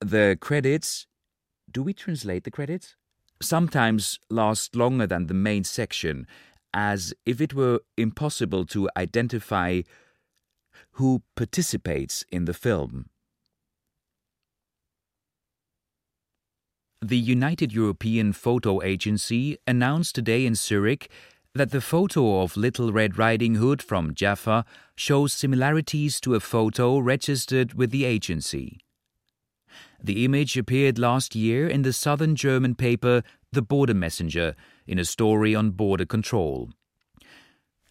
The 0.00 0.36
credits 0.40 1.06
do 1.70 1.82
we 1.82 1.92
translate 1.92 2.44
the 2.44 2.50
credits? 2.50 2.96
Sometimes 3.40 4.18
last 4.30 4.74
longer 4.74 5.06
than 5.06 5.26
the 5.26 5.34
main 5.34 5.64
section 5.64 6.26
as 6.72 7.14
if 7.24 7.40
it 7.40 7.54
were 7.54 7.80
impossible 7.96 8.66
to 8.66 8.88
identify 8.96 9.82
who 10.92 11.22
participates 11.34 12.24
in 12.30 12.44
the 12.44 12.54
film. 12.54 13.06
The 17.02 17.18
United 17.18 17.72
European 17.72 18.32
Photo 18.32 18.82
Agency 18.82 19.58
announced 19.66 20.14
today 20.14 20.44
in 20.44 20.54
Zurich 20.54 21.10
that 21.54 21.70
the 21.70 21.80
photo 21.80 22.42
of 22.42 22.56
Little 22.56 22.92
Red 22.92 23.16
Riding 23.16 23.56
Hood 23.56 23.80
from 23.82 24.14
Jaffa 24.14 24.64
shows 24.96 25.32
similarities 25.32 26.20
to 26.20 26.34
a 26.34 26.40
photo 26.40 26.98
registered 26.98 27.74
with 27.74 27.90
the 27.90 28.04
agency. 28.04 28.80
The 30.02 30.24
image 30.24 30.56
appeared 30.56 30.98
last 30.98 31.34
year 31.34 31.68
in 31.68 31.82
the 31.82 31.92
southern 31.92 32.36
German 32.36 32.74
paper 32.74 33.22
The 33.52 33.62
Border 33.62 33.94
Messenger 33.94 34.54
in 34.86 34.98
a 34.98 35.04
story 35.04 35.54
on 35.54 35.70
border 35.70 36.04
control. 36.04 36.70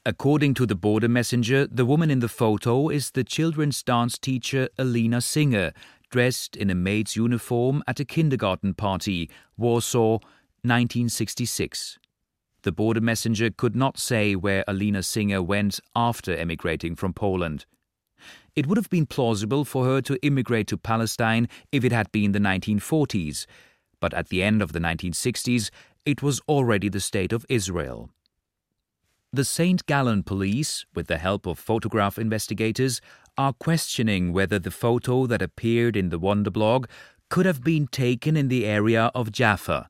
According 0.05 0.53
to 0.55 0.67
the 0.67 0.75
Border 0.75 1.09
Messenger, 1.09 1.65
the 1.67 1.85
woman 1.85 2.11
in 2.11 2.19
the 2.19 2.27
photo 2.27 2.89
is 2.89 3.11
the 3.11 3.23
children's 3.23 3.81
dance 3.81 4.19
teacher 4.19 4.69
Alina 4.77 5.19
Singer, 5.19 5.73
dressed 6.11 6.55
in 6.55 6.69
a 6.69 6.75
maid's 6.75 7.15
uniform 7.15 7.83
at 7.87 7.99
a 7.99 8.05
kindergarten 8.05 8.75
party, 8.75 9.29
Warsaw, 9.57 10.19
1966. 10.61 11.97
The 12.61 12.71
border 12.71 13.01
messenger 13.01 13.51
could 13.51 13.75
not 13.75 13.99
say 13.99 14.35
where 14.35 14.63
Alina 14.67 15.03
Singer 15.03 15.41
went 15.43 15.79
after 15.95 16.35
emigrating 16.35 16.95
from 16.95 17.13
Poland. 17.13 17.65
It 18.55 18.67
would 18.67 18.77
have 18.77 18.89
been 18.89 19.05
plausible 19.05 19.65
for 19.65 19.85
her 19.85 20.01
to 20.01 20.23
immigrate 20.25 20.67
to 20.67 20.77
Palestine 20.77 21.49
if 21.71 21.83
it 21.83 21.91
had 21.91 22.11
been 22.11 22.31
the 22.31 22.39
1940s, 22.39 23.45
but 23.99 24.13
at 24.13 24.29
the 24.29 24.41
end 24.41 24.61
of 24.61 24.71
the 24.71 24.79
1960s, 24.79 25.69
it 26.05 26.23
was 26.23 26.39
already 26.47 26.87
the 26.87 26.99
State 26.99 27.33
of 27.33 27.45
Israel. 27.49 28.09
The 29.33 29.43
St. 29.43 29.85
Gallen 29.85 30.23
police, 30.23 30.85
with 30.95 31.07
the 31.07 31.17
help 31.17 31.45
of 31.45 31.59
photograph 31.59 32.17
investigators, 32.17 33.01
are 33.37 33.51
questioning 33.51 34.31
whether 34.31 34.59
the 34.59 34.71
photo 34.71 35.25
that 35.25 35.41
appeared 35.41 35.97
in 35.97 36.07
the 36.07 36.19
Wonder 36.19 36.51
blog 36.51 36.87
could 37.29 37.45
have 37.45 37.61
been 37.61 37.87
taken 37.87 38.37
in 38.37 38.47
the 38.47 38.65
area 38.65 39.11
of 39.13 39.33
Jaffa. 39.33 39.89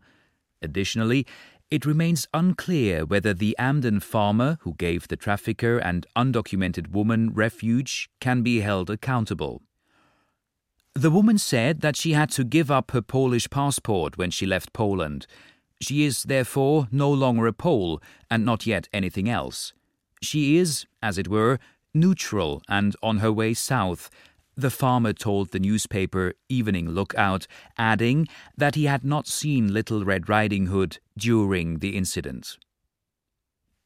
Additionally, 0.63 1.27
it 1.71 1.85
remains 1.85 2.27
unclear 2.33 3.05
whether 3.05 3.33
the 3.33 3.55
Amden 3.57 4.01
farmer 4.01 4.57
who 4.61 4.75
gave 4.75 5.07
the 5.07 5.15
trafficker 5.15 5.77
and 5.77 6.05
undocumented 6.15 6.91
woman 6.91 7.33
refuge 7.33 8.09
can 8.19 8.43
be 8.43 8.59
held 8.59 8.89
accountable. 8.89 9.61
The 10.93 11.11
woman 11.11 11.37
said 11.37 11.81
that 11.81 11.97
she 11.97 12.13
had 12.13 12.29
to 12.31 12.43
give 12.43 12.71
up 12.71 12.91
her 12.91 13.01
Polish 13.01 13.49
passport 13.49 14.17
when 14.17 14.31
she 14.31 14.45
left 14.45 14.71
Poland. 14.71 15.27
She 15.81 16.05
is 16.05 16.23
therefore 16.23 16.87
no 16.91 17.11
longer 17.11 17.47
a 17.47 17.53
Pole 17.53 18.01
and 18.29 18.45
not 18.45 18.65
yet 18.65 18.87
anything 18.93 19.27
else. 19.27 19.73
She 20.21 20.57
is, 20.57 20.85
as 21.01 21.17
it 21.17 21.27
were, 21.27 21.59
neutral 21.93 22.61
and 22.69 22.95
on 23.03 23.17
her 23.17 23.31
way 23.31 23.53
south, 23.53 24.09
the 24.55 24.69
farmer 24.69 25.11
told 25.11 25.51
the 25.51 25.59
newspaper 25.59 26.33
Evening 26.47 26.89
Lookout, 26.89 27.45
adding 27.77 28.27
that 28.55 28.75
he 28.75 28.85
had 28.85 29.03
not 29.03 29.27
seen 29.27 29.73
Little 29.73 30.05
Red 30.05 30.29
Riding 30.29 30.67
Hood 30.67 30.99
during 31.17 31.79
the 31.79 31.95
incident. 31.95 32.57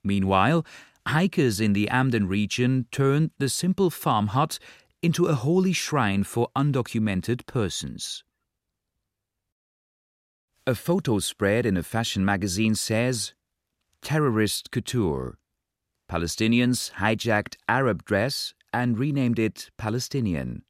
Meanwhile, 0.03 0.65
hikers 1.07 1.59
in 1.59 1.73
the 1.73 1.87
Amden 1.91 2.27
region 2.27 2.87
turned 2.91 3.31
the 3.37 3.49
simple 3.49 3.89
farm 3.89 4.27
hut 4.27 4.59
into 5.01 5.27
a 5.27 5.35
holy 5.35 5.73
shrine 5.73 6.23
for 6.23 6.49
undocumented 6.55 7.45
persons. 7.45 8.23
A 10.67 10.75
photo 10.75 11.19
spread 11.19 11.65
in 11.65 11.77
a 11.77 11.83
fashion 11.83 12.23
magazine 12.23 12.75
says 12.75 13.33
Terrorist 14.01 14.71
Couture 14.71 15.37
Palestinians 16.09 16.91
hijacked 16.93 17.55
Arab 17.67 18.03
dress 18.05 18.53
and 18.73 18.97
renamed 18.97 19.39
it 19.39 19.69
Palestinian. 19.77 20.63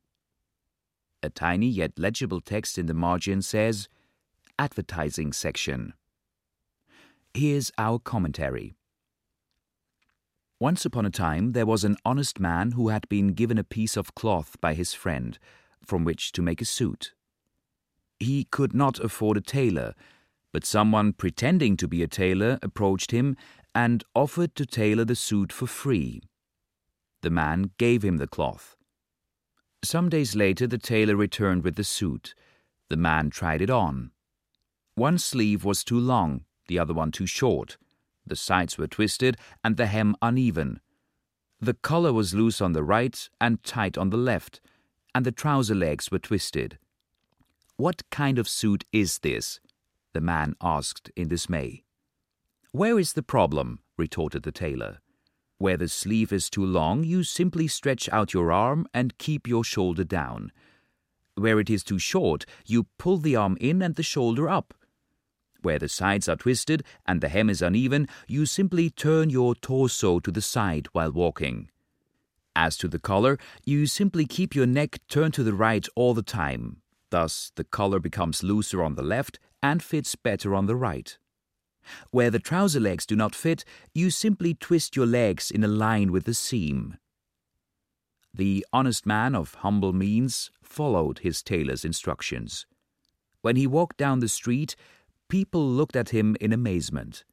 A 1.22 1.30
tiny 1.30 1.68
yet 1.68 1.98
legible 1.98 2.40
text 2.40 2.78
in 2.78 2.86
the 2.86 2.94
margin 2.94 3.42
says 3.42 3.90
Advertising 4.58 5.34
section. 5.34 5.94
Here's 7.34 7.72
our 7.78 8.00
commentary. 8.00 8.76
Once 10.60 10.84
upon 10.84 11.06
a 11.06 11.10
time, 11.10 11.54
there 11.54 11.66
was 11.66 11.84
an 11.84 11.96
honest 12.04 12.40
man 12.40 12.72
who 12.72 12.90
had 12.90 13.08
been 13.08 13.34
given 13.34 13.58
a 13.58 13.64
piece 13.64 13.96
of 13.96 14.16
cloth 14.16 14.58
by 14.60 14.74
his 14.74 14.94
friend 14.94 15.40
from 15.86 16.04
which 16.04 16.32
to 16.34 16.42
make 16.42 16.62
a 16.62 16.66
suit. 16.66 17.14
He 18.20 18.44
could 18.44 18.74
not 18.74 19.00
afford 19.00 19.38
a 19.38 19.42
tailor, 19.42 19.94
but 20.52 20.66
someone 20.66 21.14
pretending 21.14 21.78
to 21.78 21.88
be 21.88 22.04
a 22.04 22.08
tailor 22.08 22.60
approached 22.62 23.12
him 23.12 23.38
and 23.74 24.04
offered 24.14 24.56
to 24.56 24.66
tailor 24.66 25.06
the 25.06 25.16
suit 25.16 25.54
for 25.54 25.68
free. 25.68 26.22
The 27.22 27.30
man 27.30 27.72
gave 27.78 28.04
him 28.04 28.18
the 28.18 28.28
cloth. 28.28 28.76
Some 29.84 30.10
days 30.10 30.36
later, 30.36 30.68
the 30.68 30.78
tailor 30.78 31.16
returned 31.16 31.64
with 31.64 31.76
the 31.76 31.84
suit. 31.84 32.34
The 32.90 32.98
man 32.98 33.30
tried 33.30 33.62
it 33.62 33.70
on. 33.70 34.12
One 34.96 35.18
sleeve 35.18 35.64
was 35.64 35.86
too 35.86 36.00
long, 36.00 36.44
the 36.70 36.80
other 36.80 36.94
one 36.94 37.12
too 37.12 37.26
short. 37.26 37.76
The 38.26 38.38
sides 38.38 38.78
were 38.78 38.88
twisted 38.88 39.36
and 39.64 39.76
the 39.76 39.88
hem 39.88 40.16
uneven. 40.22 40.80
The 41.60 41.74
collar 41.74 42.14
was 42.14 42.34
loose 42.34 42.62
on 42.62 42.72
the 42.72 42.84
right 42.84 43.28
and 43.42 43.62
tight 43.64 43.98
on 43.98 44.12
the 44.12 44.18
left, 44.18 44.62
and 45.14 45.26
the 45.26 45.34
trouser 45.34 45.76
legs 45.76 46.10
were 46.10 46.20
twisted. 46.20 46.78
What 47.76 48.04
kind 48.10 48.40
of 48.40 48.48
suit 48.48 48.86
is 48.94 49.20
this? 49.20 49.60
the 50.14 50.22
man 50.22 50.56
asked 50.62 51.12
in 51.16 51.28
dismay. 51.28 51.84
Where 52.72 52.98
is 52.98 53.14
the 53.14 53.24
problem? 53.24 53.80
retorted 53.98 54.44
the 54.44 54.52
tailor. 54.52 55.00
Where 55.58 55.78
the 55.78 55.90
sleeve 55.90 56.32
is 56.32 56.50
too 56.50 56.66
long, 56.66 57.04
you 57.04 57.24
simply 57.24 57.68
stretch 57.68 58.08
out 58.10 58.34
your 58.34 58.52
arm 58.52 58.88
and 58.94 59.18
keep 59.18 59.48
your 59.48 59.64
shoulder 59.64 60.04
down. 60.04 60.52
Where 61.36 61.60
it 61.60 61.70
is 61.70 61.84
too 61.84 62.00
short, 62.00 62.46
you 62.66 62.86
pull 62.98 63.18
the 63.18 63.36
arm 63.36 63.58
in 63.60 63.82
and 63.82 63.96
the 63.96 64.04
shoulder 64.04 64.48
up. 64.48 64.74
Where 65.62 65.80
the 65.80 65.90
sides 65.90 66.30
are 66.30 66.36
twisted 66.36 66.84
and 67.06 67.22
the 67.22 67.30
hem 67.30 67.50
is 67.50 67.62
uneven, 67.62 68.08
you 68.28 68.46
simply 68.46 68.90
turn 68.90 69.30
your 69.30 69.56
torso 69.56 70.20
to 70.20 70.32
the 70.32 70.42
side 70.42 70.88
while 70.94 71.12
walking. 71.12 71.70
As 72.56 72.78
to 72.78 72.88
the 72.88 73.00
collar, 73.00 73.38
you 73.66 73.86
simply 73.86 74.26
keep 74.26 74.56
your 74.56 74.66
neck 74.66 75.00
turned 75.08 75.34
to 75.36 75.44
the 75.44 75.54
right 75.54 75.88
all 75.96 76.14
the 76.14 76.24
time. 76.24 76.82
Thus, 77.10 77.52
the 77.56 77.64
collar 77.64 78.00
becomes 78.00 78.44
looser 78.44 78.84
on 78.84 78.96
the 78.96 79.04
left 79.04 79.40
and 79.62 79.84
fits 79.84 80.16
better 80.16 80.56
on 80.56 80.66
the 80.66 80.76
right. 80.76 81.18
Where 82.12 82.30
the 82.30 82.40
trouser 82.40 82.80
legs 82.80 83.06
do 83.06 83.16
not 83.16 83.36
fit, 83.36 83.64
you 83.94 84.10
simply 84.10 84.54
twist 84.54 84.96
your 84.96 85.06
legs 85.06 85.50
in 85.52 85.64
a 85.64 85.68
line 85.68 86.12
with 86.12 86.26
the 86.26 86.34
seam. 86.34 86.98
The 88.34 88.66
honest 88.72 89.06
man 89.06 89.36
of 89.36 89.56
humble 89.56 89.92
means 89.92 90.52
followed 90.62 91.20
his 91.20 91.42
tailor's 91.42 91.84
instructions. 91.84 92.66
When 93.42 93.56
he 93.56 93.66
walked 93.66 93.98
down 93.98 94.20
the 94.20 94.28
street, 94.28 94.76
people 95.30 95.66
looked 95.66 95.96
at 95.96 96.10
him 96.10 96.36
in 96.42 96.52
amazement. 96.52 97.24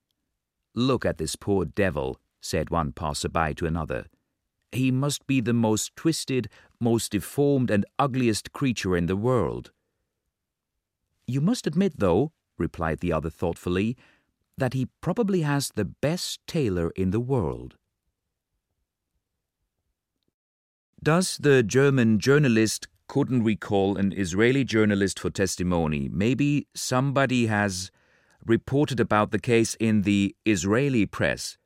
Look 0.74 1.04
at 1.04 1.18
this 1.18 1.34
poor 1.34 1.64
devil, 1.64 2.20
said 2.40 2.70
one 2.70 2.92
passer-by 2.92 3.54
to 3.54 3.66
another. 3.66 4.06
He 4.70 4.90
must 4.90 5.26
be 5.26 5.40
the 5.40 5.54
most 5.54 5.96
twisted, 5.96 6.48
most 6.78 7.12
deformed, 7.12 7.70
and 7.70 7.86
ugliest 7.98 8.52
creature 8.52 8.96
in 8.96 9.06
the 9.06 9.16
world. 9.16 9.72
You 11.26 11.40
must 11.40 11.66
admit, 11.66 11.94
though, 11.98 12.32
replied 12.58 13.00
the 13.00 13.12
other 13.12 13.30
thoughtfully, 13.30 13.96
that 14.58 14.74
he 14.74 14.88
probably 15.00 15.40
has 15.42 15.70
the 15.74 15.84
best 15.84 16.40
tailor 16.46 16.90
in 16.90 17.10
the 17.10 17.20
world. 17.20 17.76
Does 21.02 21.38
the 21.38 21.62
German 21.62 22.18
journalist 22.18 22.88
couldn't 23.08 23.44
we 23.44 23.56
call 23.56 23.96
an 23.96 24.12
Israeli 24.12 24.64
journalist 24.64 25.18
for 25.18 25.30
testimony? 25.30 26.08
Maybe 26.12 26.66
somebody 26.74 27.46
has 27.46 27.90
reported 28.44 29.00
about 29.00 29.30
the 29.30 29.38
case 29.38 29.74
in 29.76 30.02
the 30.02 30.34
Israeli 30.44 31.06
press. 31.06 31.58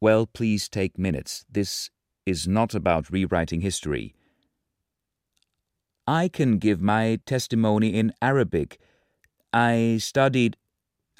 Well, 0.00 0.26
please 0.26 0.68
take 0.68 0.98
minutes. 0.98 1.44
This 1.50 1.90
is 2.24 2.46
not 2.46 2.74
about 2.74 3.10
rewriting 3.10 3.60
history. 3.60 4.14
I 6.06 6.28
can 6.28 6.58
give 6.58 6.80
my 6.80 7.18
testimony 7.26 7.94
in 7.94 8.12
Arabic. 8.22 8.78
I 9.52 9.98
studied 10.00 10.56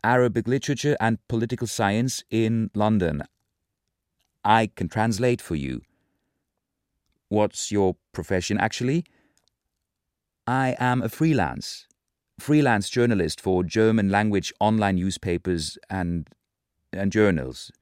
Arabic 0.04 0.46
literature 0.46 0.96
and 1.00 1.18
political 1.26 1.66
science 1.66 2.22
in 2.30 2.70
London. 2.74 3.22
I 4.44 4.68
can 4.68 4.88
translate 4.88 5.40
for 5.40 5.56
you. 5.56 5.82
What's 7.28 7.72
your 7.72 7.96
profession 8.12 8.58
actually? 8.58 9.04
I 10.46 10.76
am 10.78 11.02
a 11.02 11.08
freelance, 11.08 11.86
freelance 12.38 12.88
journalist 12.88 13.40
for 13.40 13.64
German 13.64 14.10
language 14.10 14.52
online 14.60 14.96
newspapers 14.96 15.76
and 15.90 16.28
and 16.92 17.10
journals. 17.10 17.72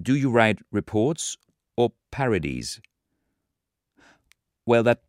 Do 0.00 0.14
you 0.14 0.30
write 0.30 0.58
reports 0.70 1.36
or 1.76 1.92
parodies? 2.10 2.80
Well, 4.66 4.82
that 4.82 5.00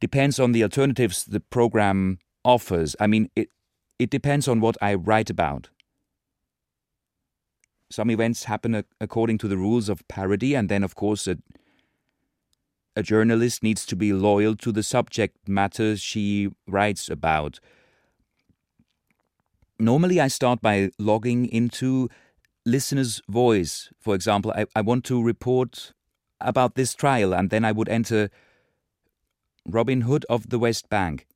depends 0.00 0.40
on 0.40 0.52
the 0.52 0.62
alternatives 0.62 1.24
the 1.24 1.40
program 1.40 2.18
offers. 2.44 2.96
I 2.98 3.06
mean, 3.06 3.30
it 3.36 3.48
it 3.98 4.10
depends 4.10 4.48
on 4.48 4.60
what 4.60 4.76
I 4.80 4.94
write 4.94 5.30
about. 5.30 5.68
Some 7.90 8.10
events 8.10 8.44
happen 8.44 8.84
according 9.00 9.36
to 9.38 9.48
the 9.48 9.58
rules 9.58 9.90
of 9.90 10.06
parody, 10.08 10.54
and 10.54 10.70
then, 10.70 10.82
of 10.82 10.94
course, 10.94 11.28
a, 11.28 11.36
a 12.94 13.02
journalist 13.02 13.62
needs 13.62 13.86
to 13.86 13.96
be 13.96 14.12
loyal 14.12 14.54
to 14.56 14.72
the 14.72 14.82
subject 14.82 15.48
matter 15.48 15.96
she 15.96 16.50
writes 16.66 17.08
about. 17.08 17.58
Normally, 19.78 20.20
I 20.20 20.28
start 20.28 20.60
by 20.60 20.90
logging 20.98 21.46
into 21.46 22.08
listener's 22.64 23.20
voice. 23.28 23.90
For 23.98 24.14
example, 24.14 24.52
I, 24.54 24.66
I 24.76 24.82
want 24.82 25.04
to 25.04 25.22
report 25.22 25.92
about 26.40 26.74
this 26.74 26.94
trial, 26.94 27.32
and 27.32 27.50
then 27.50 27.64
I 27.64 27.72
would 27.72 27.88
enter 27.88 28.30
Robin 29.66 30.02
Hood 30.02 30.26
of 30.28 30.50
the 30.50 30.58
West 30.58 30.88
Bank, 30.88 31.26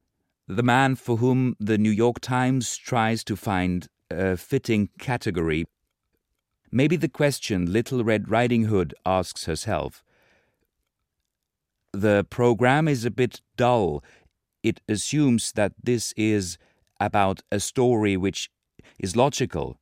the 0.46 0.62
man 0.62 0.96
for 0.96 1.16
whom 1.16 1.56
the 1.58 1.78
New 1.78 1.90
York 1.90 2.20
Times 2.20 2.76
tries 2.76 3.24
to 3.24 3.36
find 3.36 3.88
a 4.10 4.36
fitting 4.36 4.90
category. 4.98 5.66
Maybe 6.70 6.96
the 6.96 7.08
question 7.08 7.72
Little 7.72 8.04
Red 8.04 8.30
Riding 8.30 8.64
Hood 8.64 8.94
asks 9.04 9.46
herself 9.46 10.02
the 12.00 12.26
program 12.28 12.88
is 12.88 13.04
a 13.04 13.10
bit 13.10 13.40
dull. 13.56 14.02
It 14.62 14.80
assumes 14.88 15.52
that 15.52 15.72
this 15.82 16.12
is 16.16 16.58
about 17.00 17.40
a 17.50 17.60
story 17.60 18.16
which 18.16 18.50
is 18.98 19.16
logical. 19.16 19.78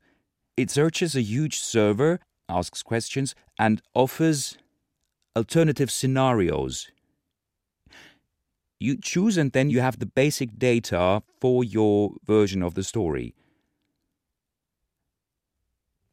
It 0.57 0.71
searches 0.71 1.17
a 1.17 1.23
huge 1.23 1.59
server, 1.59 2.21
asks 2.49 2.83
questions, 2.83 3.35
and 3.59 3.83
offers 3.95 4.57
alternative 5.37 5.91
scenarios. 5.91 6.89
You 8.79 8.97
choose, 9.01 9.37
and 9.37 9.53
then 9.53 9.71
you 9.71 9.81
have 9.81 9.99
the 9.99 10.07
basic 10.07 10.59
data 10.59 11.23
for 11.41 11.65
your 11.65 12.13
version 12.25 12.63
of 12.63 12.75
the 12.75 12.83
story. 12.83 13.35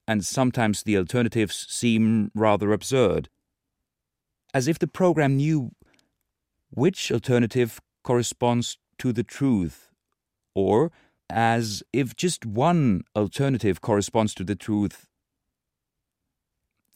And 0.07 0.25
sometimes 0.25 0.83
the 0.83 0.97
alternatives 0.97 1.67
seem 1.69 2.31
rather 2.33 2.71
absurd. 2.71 3.29
As 4.53 4.67
if 4.67 4.79
the 4.79 4.87
program 4.87 5.37
knew 5.37 5.71
which 6.71 7.11
alternative 7.11 7.79
corresponds 8.03 8.77
to 8.97 9.13
the 9.13 9.23
truth, 9.23 9.91
or 10.55 10.91
as 11.29 11.83
if 11.93 12.15
just 12.15 12.45
one 12.45 13.03
alternative 13.15 13.81
corresponds 13.81 14.33
to 14.33 14.43
the 14.43 14.55
truth. 14.55 15.07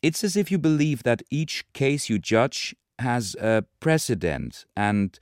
It's 0.02 0.24
as 0.24 0.36
if 0.36 0.52
you 0.52 0.58
believe 0.58 1.04
that 1.04 1.24
each 1.32 1.66
case 1.74 2.10
you 2.10 2.20
judge 2.20 2.76
has 3.00 3.36
a 3.36 3.66
precedent 3.80 4.66
and 4.76 5.18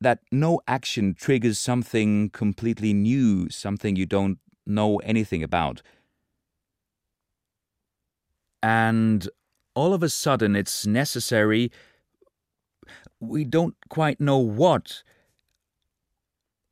that 0.00 0.20
no 0.30 0.60
action 0.68 1.14
triggers 1.14 1.58
something 1.58 2.30
completely 2.30 2.92
new, 2.92 3.48
something 3.48 3.96
you 3.96 4.06
don't 4.06 4.38
know 4.66 4.98
anything 4.98 5.42
about. 5.42 5.82
And 8.62 9.28
all 9.74 9.94
of 9.94 10.02
a 10.02 10.08
sudden, 10.08 10.56
it's 10.56 10.86
necessary 10.86 11.70
we 13.28 13.44
don't 13.44 13.76
quite 13.88 14.20
know 14.20 14.38
what. 14.38 15.02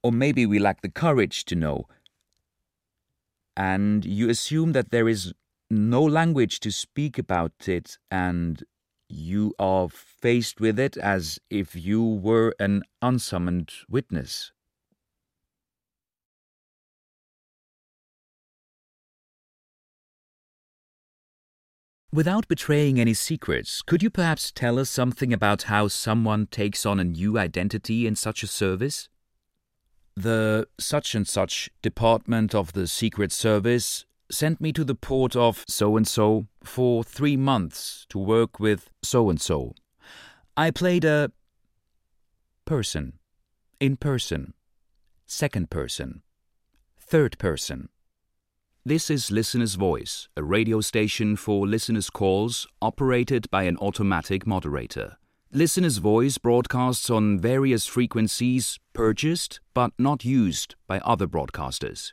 Or 0.03 0.13
maybe 0.13 0.47
we 0.47 0.59
lack 0.59 0.83
the 0.83 0.91
courage 0.91 1.45
to 1.47 1.55
know. 1.55 1.87
And 3.57 4.05
you 4.05 4.29
assume 4.29 4.73
that 4.73 4.91
there 4.91 5.09
is 5.09 5.33
no 5.71 6.03
language 6.03 6.61
to 6.61 6.71
speak 6.71 7.19
about 7.19 7.69
it, 7.69 7.99
and 8.11 8.63
you 9.09 9.55
are 9.59 9.89
faced 9.89 10.61
with 10.61 10.79
it 10.79 10.97
as 10.97 11.39
if 11.51 11.75
you 11.75 12.03
were 12.03 12.55
an 12.59 12.83
unsummoned 13.01 13.73
witness. 13.89 14.53
Without 22.15 22.47
betraying 22.47 23.01
any 23.01 23.12
secrets, 23.12 23.83
could 23.83 24.01
you 24.01 24.09
perhaps 24.09 24.53
tell 24.53 24.79
us 24.79 24.89
something 24.89 25.33
about 25.33 25.62
how 25.62 25.89
someone 25.89 26.47
takes 26.47 26.87
on 26.87 27.01
a 27.01 27.03
new 27.03 27.37
identity 27.37 28.07
in 28.07 28.15
such 28.15 28.45
a 28.45 28.47
service? 28.47 29.09
The 30.15 30.69
such 30.79 31.17
and 31.17 31.27
such 31.27 31.71
department 31.83 32.55
of 32.55 32.73
the 32.73 32.87
Secret 32.87 33.33
Service 33.33 34.05
sent 34.31 34.61
me 34.61 34.73
to 34.75 34.85
the 34.85 34.95
port 34.95 35.35
of 35.35 35.65
so 35.67 35.97
and 35.97 36.07
so 36.07 36.47
for 36.62 37.03
three 37.03 37.37
months 37.37 38.07
to 38.11 38.19
work 38.21 38.61
with 38.61 38.91
so 39.03 39.29
and 39.29 39.41
so. 39.41 39.75
I 40.57 40.71
played 40.71 41.05
a 41.05 41.33
person, 42.65 43.15
in 43.81 43.97
person, 43.97 44.55
second 45.27 45.69
person, 45.69 46.23
third 46.97 47.39
person. 47.39 47.89
This 48.87 49.09
is 49.09 49.30
Listener's 49.30 49.76
Voice, 49.76 50.28
a 50.37 50.45
radio 50.45 50.82
station 50.82 51.37
for 51.37 51.66
listeners' 51.66 52.11
calls 52.11 52.66
operated 52.82 53.51
by 53.51 53.62
an 53.62 53.78
automatic 53.78 54.47
moderator. 54.47 55.16
Listener's 55.51 55.97
Voice 55.97 56.37
broadcasts 56.37 57.09
on 57.09 57.39
various 57.39 57.87
frequencies 57.87 58.78
purchased 58.93 59.59
but 59.72 59.93
not 59.99 60.22
used 60.26 60.74
by 60.87 60.99
other 60.99 61.26
broadcasters. 61.26 62.12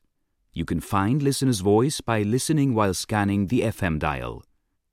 You 0.54 0.64
can 0.64 0.80
find 0.80 1.22
Listener's 1.22 1.60
Voice 1.60 2.00
by 2.00 2.22
listening 2.22 2.74
while 2.74 2.94
scanning 2.94 3.48
the 3.48 3.64
FM 3.64 4.00
dial. 4.00 4.42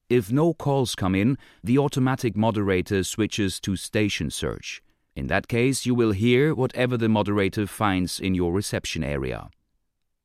If 0.08 0.32
no 0.32 0.54
calls 0.54 0.96
come 0.96 1.14
in, 1.14 1.38
the 1.62 1.78
automatic 1.78 2.36
moderator 2.36 3.04
switches 3.04 3.60
to 3.60 3.76
station 3.76 4.32
search. 4.32 4.82
In 5.14 5.28
that 5.28 5.46
case, 5.46 5.86
you 5.86 5.94
will 5.94 6.10
hear 6.10 6.56
whatever 6.56 6.96
the 6.96 7.08
moderator 7.08 7.68
finds 7.68 8.18
in 8.18 8.34
your 8.34 8.52
reception 8.52 9.04
area. 9.04 9.48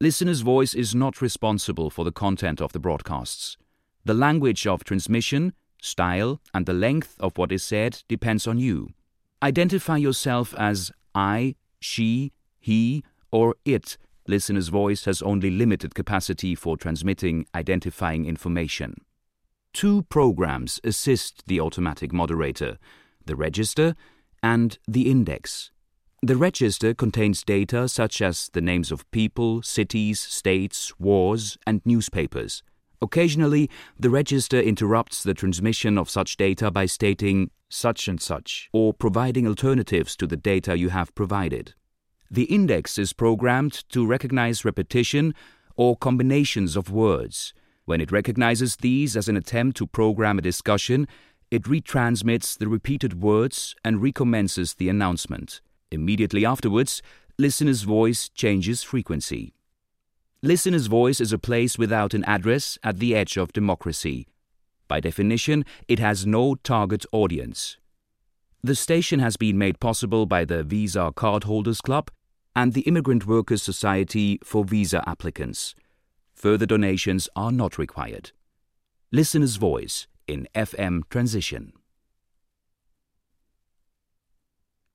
Listener's 0.03 0.41
voice 0.41 0.73
is 0.73 0.93
not 0.93 1.21
responsible 1.21 1.89
for 1.89 2.03
the 2.03 2.11
content 2.11 2.59
of 2.59 2.73
the 2.73 2.79
broadcasts. 2.79 3.55
The 4.03 4.13
language 4.13 4.67
of 4.67 4.83
transmission, 4.83 5.53
style, 5.81 6.41
and 6.53 6.65
the 6.65 6.73
length 6.73 7.15
of 7.21 7.37
what 7.37 7.53
is 7.53 7.63
said 7.63 8.03
depends 8.09 8.45
on 8.45 8.59
you. 8.59 8.89
Identify 9.41 9.95
yourself 9.95 10.53
as 10.57 10.91
I, 11.15 11.55
she, 11.79 12.33
he, 12.59 13.05
or 13.31 13.55
it. 13.63 13.97
Listener's 14.27 14.67
voice 14.67 15.05
has 15.05 15.21
only 15.21 15.49
limited 15.49 15.95
capacity 15.95 16.53
for 16.53 16.75
transmitting 16.75 17.45
identifying 17.55 18.25
information. 18.25 18.95
Two 19.71 20.01
programs 20.09 20.81
assist 20.83 21.47
the 21.47 21.61
automatic 21.61 22.11
moderator 22.11 22.77
the 23.25 23.37
register 23.37 23.95
and 24.43 24.79
the 24.85 25.09
index. 25.09 25.71
The 26.23 26.37
register 26.37 26.93
contains 26.93 27.43
data 27.43 27.89
such 27.89 28.21
as 28.21 28.47
the 28.53 28.61
names 28.61 28.93
of 28.93 29.11
people, 29.11 29.61
cities, 29.61 30.21
states, 30.21 30.97
wars, 30.97 31.57
and 31.67 31.81
newspapers. 31.83 32.63
Occasionally, 33.01 33.69
the 33.99 34.09
register 34.09 34.57
interrupts 34.57 35.21
the 35.21 35.33
transmission 35.33 35.97
of 35.97 36.09
such 36.09 36.37
data 36.37 36.71
by 36.71 36.85
stating 36.85 37.51
such 37.67 38.07
and 38.07 38.21
such 38.21 38.69
or 38.71 38.93
providing 38.93 39.45
alternatives 39.45 40.15
to 40.15 40.25
the 40.25 40.37
data 40.37 40.77
you 40.77 40.87
have 40.91 41.13
provided. 41.13 41.73
The 42.31 42.45
index 42.45 42.97
is 42.97 43.11
programmed 43.11 43.83
to 43.89 44.07
recognize 44.07 44.63
repetition 44.63 45.35
or 45.75 45.97
combinations 45.97 46.77
of 46.77 46.89
words. 46.89 47.53
When 47.83 47.99
it 47.99 48.13
recognizes 48.13 48.77
these 48.77 49.17
as 49.17 49.27
an 49.27 49.35
attempt 49.35 49.75
to 49.75 49.87
program 49.87 50.37
a 50.37 50.41
discussion, 50.41 51.05
it 51.51 51.63
retransmits 51.63 52.57
the 52.57 52.69
repeated 52.69 53.21
words 53.21 53.75
and 53.83 54.01
recommences 54.01 54.75
the 54.75 54.87
announcement. 54.87 55.59
Immediately 55.93 56.43
afterwards, 56.43 57.03
listener's 57.37 57.83
voice 57.83 58.27
changes 58.27 58.81
frequency. 58.81 59.53
Listener's 60.41 60.87
voice 60.87 61.21
is 61.21 61.31
a 61.31 61.37
place 61.37 61.77
without 61.77 62.15
an 62.15 62.23
address 62.25 62.79
at 62.83 62.97
the 62.97 63.15
edge 63.15 63.37
of 63.37 63.53
democracy. 63.53 64.27
By 64.87 64.99
definition, 64.99 65.63
it 65.87 65.99
has 65.99 66.25
no 66.25 66.55
target 66.55 67.05
audience. 67.11 67.77
The 68.63 68.73
station 68.73 69.19
has 69.19 69.37
been 69.37 69.59
made 69.59 69.79
possible 69.79 70.25
by 70.25 70.45
the 70.45 70.63
Visa 70.63 71.13
Cardholders 71.15 71.81
Club 71.81 72.09
and 72.55 72.73
the 72.73 72.81
Immigrant 72.81 73.27
Workers 73.27 73.61
Society 73.61 74.39
for 74.43 74.65
visa 74.65 75.07
applicants. 75.07 75.75
Further 76.33 76.65
donations 76.65 77.29
are 77.35 77.51
not 77.51 77.77
required. 77.77 78.31
Listener's 79.11 79.57
Voice 79.57 80.07
in 80.27 80.47
FM 80.55 81.03
Transition. 81.11 81.73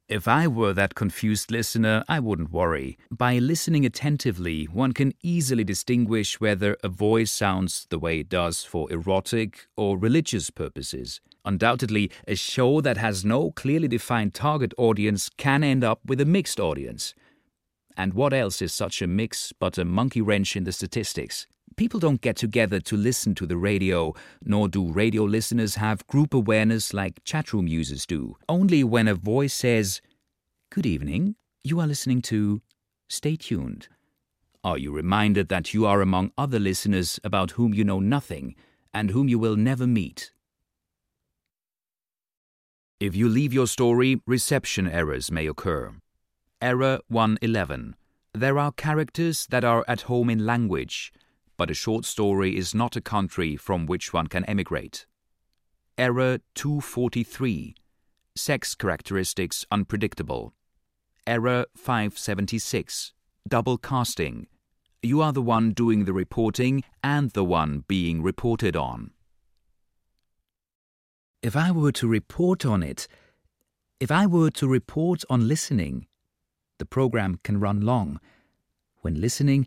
If 0.08 0.26
I 0.26 0.46
were 0.46 0.72
that 0.72 0.94
confused 0.94 1.50
listener, 1.50 2.02
I 2.08 2.18
wouldn't 2.18 2.50
worry. 2.50 2.96
By 3.10 3.38
listening 3.38 3.84
attentively, 3.84 4.64
one 4.64 4.92
can 4.92 5.12
easily 5.22 5.64
distinguish 5.64 6.40
whether 6.40 6.78
a 6.82 6.88
voice 6.88 7.30
sounds 7.30 7.86
the 7.90 7.98
way 7.98 8.20
it 8.20 8.30
does 8.30 8.64
for 8.64 8.90
erotic 8.90 9.66
or 9.76 9.98
religious 9.98 10.48
purposes. 10.48 11.20
Undoubtedly, 11.44 12.10
a 12.26 12.36
show 12.36 12.80
that 12.80 12.96
has 12.96 13.22
no 13.22 13.50
clearly 13.50 13.86
defined 13.86 14.32
target 14.32 14.72
audience 14.78 15.28
can 15.36 15.62
end 15.62 15.84
up 15.84 16.00
with 16.06 16.22
a 16.22 16.24
mixed 16.24 16.58
audience. 16.58 17.14
And 17.94 18.14
what 18.14 18.32
else 18.32 18.62
is 18.62 18.72
such 18.72 19.02
a 19.02 19.06
mix 19.06 19.52
but 19.52 19.76
a 19.76 19.84
monkey 19.84 20.22
wrench 20.22 20.56
in 20.56 20.64
the 20.64 20.72
statistics? 20.72 21.46
People 21.76 22.00
don't 22.00 22.20
get 22.20 22.36
together 22.36 22.80
to 22.80 22.96
listen 22.96 23.34
to 23.36 23.46
the 23.46 23.56
radio, 23.56 24.14
nor 24.44 24.68
do 24.68 24.92
radio 24.92 25.24
listeners 25.24 25.76
have 25.76 26.06
group 26.06 26.34
awareness 26.34 26.92
like 26.92 27.22
chatroom 27.24 27.68
users 27.68 28.06
do. 28.06 28.36
Only 28.48 28.82
when 28.82 29.08
a 29.08 29.14
voice 29.14 29.54
says, 29.54 30.00
Good 30.70 30.86
evening, 30.86 31.36
you 31.64 31.80
are 31.80 31.86
listening 31.86 32.22
to 32.22 32.62
Stay 33.08 33.36
Tuned. 33.36 33.88
Are 34.64 34.78
you 34.78 34.92
reminded 34.92 35.48
that 35.48 35.72
you 35.72 35.86
are 35.86 36.00
among 36.00 36.32
other 36.36 36.58
listeners 36.58 37.20
about 37.22 37.52
whom 37.52 37.72
you 37.72 37.84
know 37.84 38.00
nothing 38.00 38.54
and 38.92 39.10
whom 39.10 39.28
you 39.28 39.38
will 39.38 39.56
never 39.56 39.86
meet? 39.86 40.32
If 43.00 43.14
you 43.14 43.28
leave 43.28 43.52
your 43.52 43.68
story, 43.68 44.20
reception 44.26 44.88
errors 44.88 45.30
may 45.30 45.46
occur. 45.46 45.94
Error 46.60 46.98
111. 47.06 47.94
There 48.34 48.58
are 48.58 48.72
characters 48.72 49.46
that 49.50 49.62
are 49.62 49.84
at 49.86 50.02
home 50.02 50.28
in 50.28 50.44
language, 50.44 51.12
but 51.58 51.70
a 51.70 51.74
short 51.74 52.06
story 52.06 52.56
is 52.56 52.74
not 52.74 52.96
a 52.96 53.00
country 53.02 53.56
from 53.56 53.84
which 53.84 54.12
one 54.14 54.28
can 54.28 54.44
emigrate. 54.44 55.04
Error 55.98 56.38
243. 56.54 57.74
Sex 58.36 58.74
characteristics 58.76 59.66
unpredictable. 59.70 60.54
Error 61.26 61.66
576. 61.76 63.12
Double 63.46 63.76
casting. 63.76 64.46
You 65.02 65.20
are 65.20 65.32
the 65.32 65.42
one 65.42 65.72
doing 65.72 66.04
the 66.04 66.12
reporting 66.12 66.84
and 67.02 67.30
the 67.30 67.44
one 67.44 67.84
being 67.88 68.22
reported 68.22 68.76
on. 68.76 69.10
If 71.42 71.56
I 71.56 71.72
were 71.72 71.92
to 71.92 72.06
report 72.06 72.64
on 72.64 72.82
it, 72.84 73.08
if 73.98 74.12
I 74.12 74.26
were 74.26 74.50
to 74.50 74.68
report 74.68 75.24
on 75.28 75.48
listening, 75.48 76.06
the 76.78 76.86
program 76.86 77.40
can 77.42 77.58
run 77.58 77.80
long. 77.80 78.20
When 79.00 79.20
listening, 79.20 79.66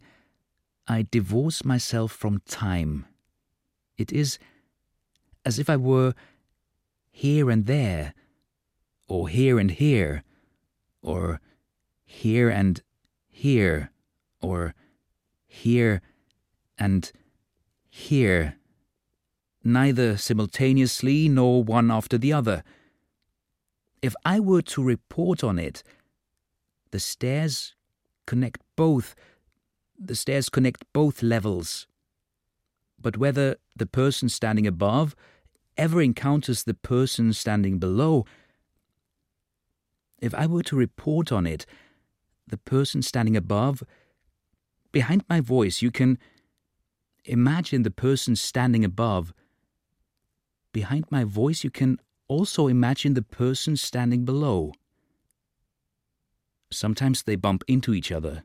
I 0.91 1.07
divorce 1.09 1.63
myself 1.63 2.11
from 2.11 2.41
time. 2.47 3.05
It 3.97 4.11
is 4.11 4.37
as 5.45 5.57
if 5.57 5.69
I 5.69 5.77
were 5.77 6.13
here 7.09 7.49
and 7.49 7.65
there, 7.65 8.13
or 9.07 9.29
here 9.29 9.57
and 9.57 9.71
here, 9.71 10.23
or 11.01 11.39
here 12.03 12.49
and 12.49 12.81
here, 13.29 13.91
or 14.41 14.75
here 15.47 16.01
and 16.77 17.09
here 17.89 18.57
neither 19.63 20.17
simultaneously 20.17 21.29
nor 21.29 21.63
one 21.63 21.89
after 21.89 22.17
the 22.17 22.33
other. 22.33 22.63
If 24.01 24.13
I 24.25 24.41
were 24.41 24.61
to 24.63 24.83
report 24.83 25.41
on 25.41 25.57
it, 25.57 25.83
the 26.91 26.99
stairs 26.99 27.75
connect 28.25 28.61
both, 28.75 29.15
the 30.04 30.16
stairs 30.16 30.49
connect 30.49 30.84
both 30.93 31.22
levels. 31.22 31.88
But 32.99 33.18
whether 33.18 33.58
the 33.76 33.86
person 33.86 34.30
standing 34.30 34.66
above 34.66 35.16
ever 35.78 36.02
encounters 36.02 36.64
the 36.64 36.74
person 36.74 37.34
standing 37.34 37.80
below, 37.80 38.26
if 40.20 40.34
I 40.34 40.45
were 40.47 40.64
to 40.64 40.76
report 40.76 41.32
on 41.32 41.45
it, 41.45 41.66
the 42.47 42.58
person 42.58 43.02
standing 43.02 43.38
above, 43.38 43.84
behind 44.91 45.24
my 45.30 45.39
voice, 45.39 45.82
you 45.82 45.91
can 45.91 46.18
imagine 47.26 47.84
the 47.84 47.91
person 47.91 48.36
standing 48.36 48.84
above 48.84 49.34
behind 50.72 51.06
my 51.10 51.24
voice, 51.24 51.64
you 51.64 51.70
can 51.70 51.99
also 52.28 52.68
imagine 52.68 53.14
the 53.14 53.22
person 53.22 53.76
standing 53.76 54.26
below. 54.26 54.74
Sometimes 56.72 57.24
they 57.24 57.36
bump 57.36 57.64
into 57.68 57.93
each 57.93 58.12
other. 58.12 58.43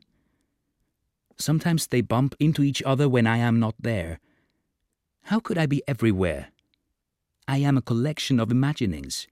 Sometimes 1.39 1.87
they 1.87 2.01
bump 2.01 2.35
into 2.39 2.63
each 2.63 2.81
other 2.83 3.07
when 3.07 3.27
I 3.27 3.37
am 3.37 3.59
not 3.59 3.75
there. 3.79 4.19
How 5.23 5.39
could 5.39 5.57
I 5.57 5.65
be 5.65 5.83
everywhere? 5.87 6.49
I 7.47 7.57
am 7.57 7.77
a 7.77 7.81
collection 7.81 8.39
of 8.39 8.51
imaginings. 8.51 9.27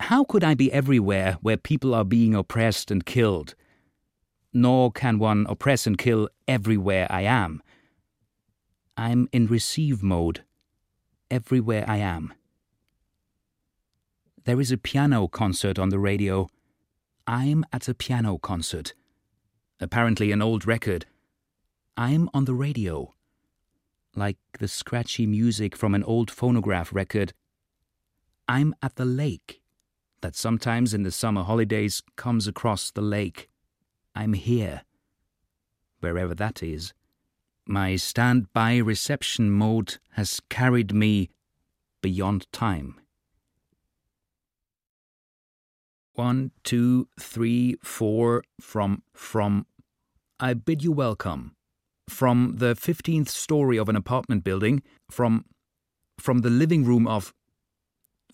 How 0.00 0.24
could 0.24 0.42
I 0.42 0.54
be 0.54 0.72
everywhere 0.72 1.38
where 1.42 1.56
people 1.56 1.94
are 1.94 2.04
being 2.04 2.34
oppressed 2.34 2.90
and 2.90 3.04
killed? 3.04 3.54
Nor 4.52 4.90
can 4.90 5.18
one 5.18 5.46
oppress 5.48 5.86
and 5.86 5.98
kill 5.98 6.28
everywhere 6.48 7.06
I 7.10 7.22
am. 7.22 7.62
I'm 8.96 9.28
in 9.32 9.46
receive 9.46 10.02
mode 10.02 10.42
everywhere 11.30 11.84
I 11.86 11.98
am. 11.98 12.32
There 14.44 14.60
is 14.60 14.72
a 14.72 14.78
piano 14.78 15.28
concert 15.28 15.78
on 15.78 15.90
the 15.90 15.98
radio. 15.98 16.48
I'm 17.26 17.64
at 17.72 17.88
a 17.88 17.94
piano 17.94 18.38
concert. 18.38 18.94
Apparently, 19.80 20.30
an 20.30 20.42
old 20.42 20.66
record. 20.66 21.06
I'm 21.96 22.28
on 22.34 22.44
the 22.44 22.54
radio. 22.54 23.14
Like 24.14 24.38
the 24.58 24.68
scratchy 24.68 25.26
music 25.26 25.76
from 25.76 25.94
an 25.94 26.04
old 26.04 26.30
phonograph 26.30 26.92
record. 26.92 27.32
I'm 28.48 28.74
at 28.82 28.96
the 28.96 29.04
lake 29.04 29.60
that 30.20 30.36
sometimes 30.36 30.92
in 30.92 31.02
the 31.02 31.10
summer 31.10 31.42
holidays 31.42 32.02
comes 32.16 32.46
across 32.46 32.90
the 32.90 33.00
lake. 33.00 33.48
I'm 34.14 34.34
here. 34.34 34.82
Wherever 36.00 36.34
that 36.34 36.62
is. 36.62 36.92
My 37.66 37.96
standby 37.96 38.78
reception 38.78 39.50
mode 39.50 39.98
has 40.12 40.40
carried 40.48 40.92
me 40.92 41.30
beyond 42.02 42.50
time. 42.52 43.00
One, 46.14 46.50
two, 46.64 47.08
three, 47.18 47.76
four, 47.82 48.42
from, 48.60 49.02
from, 49.14 49.66
I 50.42 50.54
bid 50.54 50.82
you 50.82 50.90
welcome. 50.90 51.54
From 52.08 52.54
the 52.56 52.74
15th 52.74 53.28
story 53.28 53.76
of 53.76 53.90
an 53.90 53.94
apartment 53.94 54.42
building, 54.42 54.82
from, 55.10 55.44
from 56.18 56.38
the 56.38 56.48
living 56.48 56.82
room 56.82 57.06
of, 57.06 57.34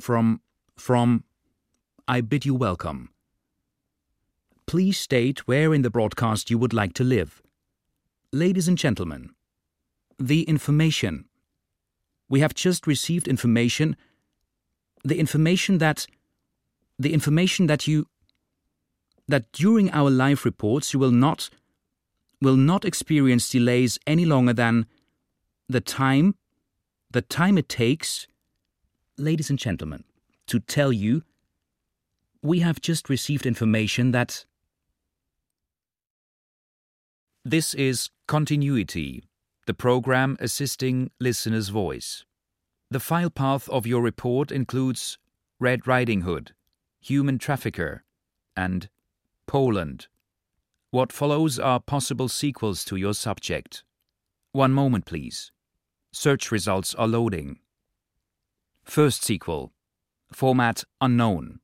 from, 0.00 0.40
from, 0.76 1.24
I 2.06 2.20
bid 2.20 2.46
you 2.46 2.54
welcome. 2.54 3.10
Please 4.68 4.98
state 4.98 5.48
where 5.48 5.74
in 5.74 5.82
the 5.82 5.90
broadcast 5.90 6.48
you 6.48 6.58
would 6.58 6.72
like 6.72 6.94
to 6.94 7.02
live. 7.02 7.42
Ladies 8.32 8.68
and 8.68 8.78
gentlemen, 8.78 9.30
the 10.16 10.44
information. 10.44 11.24
We 12.28 12.38
have 12.38 12.54
just 12.54 12.86
received 12.86 13.26
information. 13.26 13.96
The 15.04 15.18
information 15.18 15.78
that. 15.78 16.06
The 17.00 17.12
information 17.12 17.66
that 17.66 17.88
you. 17.88 18.06
that 19.26 19.50
during 19.52 19.90
our 19.90 20.08
live 20.08 20.44
reports 20.44 20.94
you 20.94 21.00
will 21.00 21.10
not. 21.10 21.50
Will 22.40 22.56
not 22.56 22.84
experience 22.84 23.48
delays 23.48 23.98
any 24.06 24.24
longer 24.24 24.52
than. 24.52 24.86
the 25.68 25.80
time. 25.80 26.34
the 27.10 27.22
time 27.22 27.58
it 27.58 27.68
takes. 27.68 28.26
Ladies 29.16 29.50
and 29.50 29.58
gentlemen, 29.58 30.04
to 30.46 30.60
tell 30.60 30.92
you. 30.92 31.22
We 32.42 32.60
have 32.60 32.80
just 32.80 33.08
received 33.08 33.46
information 33.46 34.12
that. 34.12 34.44
This 37.44 37.74
is 37.74 38.10
Continuity, 38.26 39.24
the 39.66 39.74
program 39.74 40.36
assisting 40.40 41.10
listener's 41.20 41.68
voice. 41.70 42.24
The 42.90 43.00
file 43.00 43.30
path 43.30 43.68
of 43.68 43.86
your 43.86 44.02
report 44.02 44.52
includes 44.52 45.18
Red 45.58 45.86
Riding 45.86 46.20
Hood, 46.22 46.54
Human 47.00 47.38
Trafficker, 47.38 48.04
and 48.56 48.88
Poland. 49.46 50.08
What 50.96 51.12
follows 51.12 51.58
are 51.58 51.78
possible 51.78 52.26
sequels 52.26 52.82
to 52.86 52.96
your 52.96 53.12
subject. 53.12 53.84
One 54.52 54.72
moment, 54.72 55.04
please. 55.04 55.52
Search 56.10 56.50
results 56.50 56.94
are 56.94 57.06
loading. 57.06 57.58
First 58.82 59.22
sequel. 59.22 59.74
Format 60.32 60.84
unknown. 61.02 61.60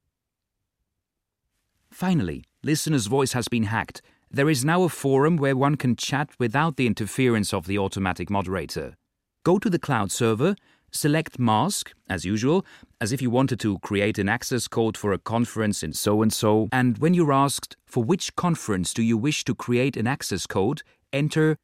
Finally, 1.91 2.45
listener's 2.63 3.07
voice 3.07 3.33
has 3.33 3.49
been 3.49 3.65
hacked 3.65 4.03
there 4.31 4.51
is 4.51 4.67
now 4.67 4.83
a 4.83 4.91
forum 4.91 5.39
where 5.39 5.57
one 5.57 5.77
can 5.77 5.97
chat 5.97 6.29
without 6.39 6.77
the 6.77 6.87
interference 6.87 7.55
of 7.55 7.67
the 7.67 7.79
automatic 7.79 8.29
moderator. 8.29 8.97
Go 9.45 9.59
to 9.59 9.71
the 9.71 9.79
cloud 9.79 10.13
server, 10.13 10.57
select 10.93 11.39
Mask, 11.39 11.93
as 12.09 12.25
usual, 12.25 12.65
as 13.01 13.13
if 13.13 13.21
you 13.21 13.31
wanted 13.31 13.59
to 13.61 13.79
create 13.81 14.19
an 14.19 14.29
access 14.29 14.69
code 14.69 14.97
for 14.97 15.13
a 15.13 15.19
conference 15.19 15.83
in 15.83 15.93
so 15.93 16.23
and 16.23 16.33
so, 16.33 16.69
and 16.71 16.99
when 16.99 17.15
you're 17.15 17.33
asked, 17.33 17.77
for 17.87 18.05
which 18.05 18.37
conference 18.37 18.95
do 18.95 19.03
you 19.03 19.17
wish 19.17 19.45
to 19.45 19.55
create 19.55 19.97
an 19.97 20.07
access 20.07 20.47
code, 20.47 20.83
enter 21.13 21.57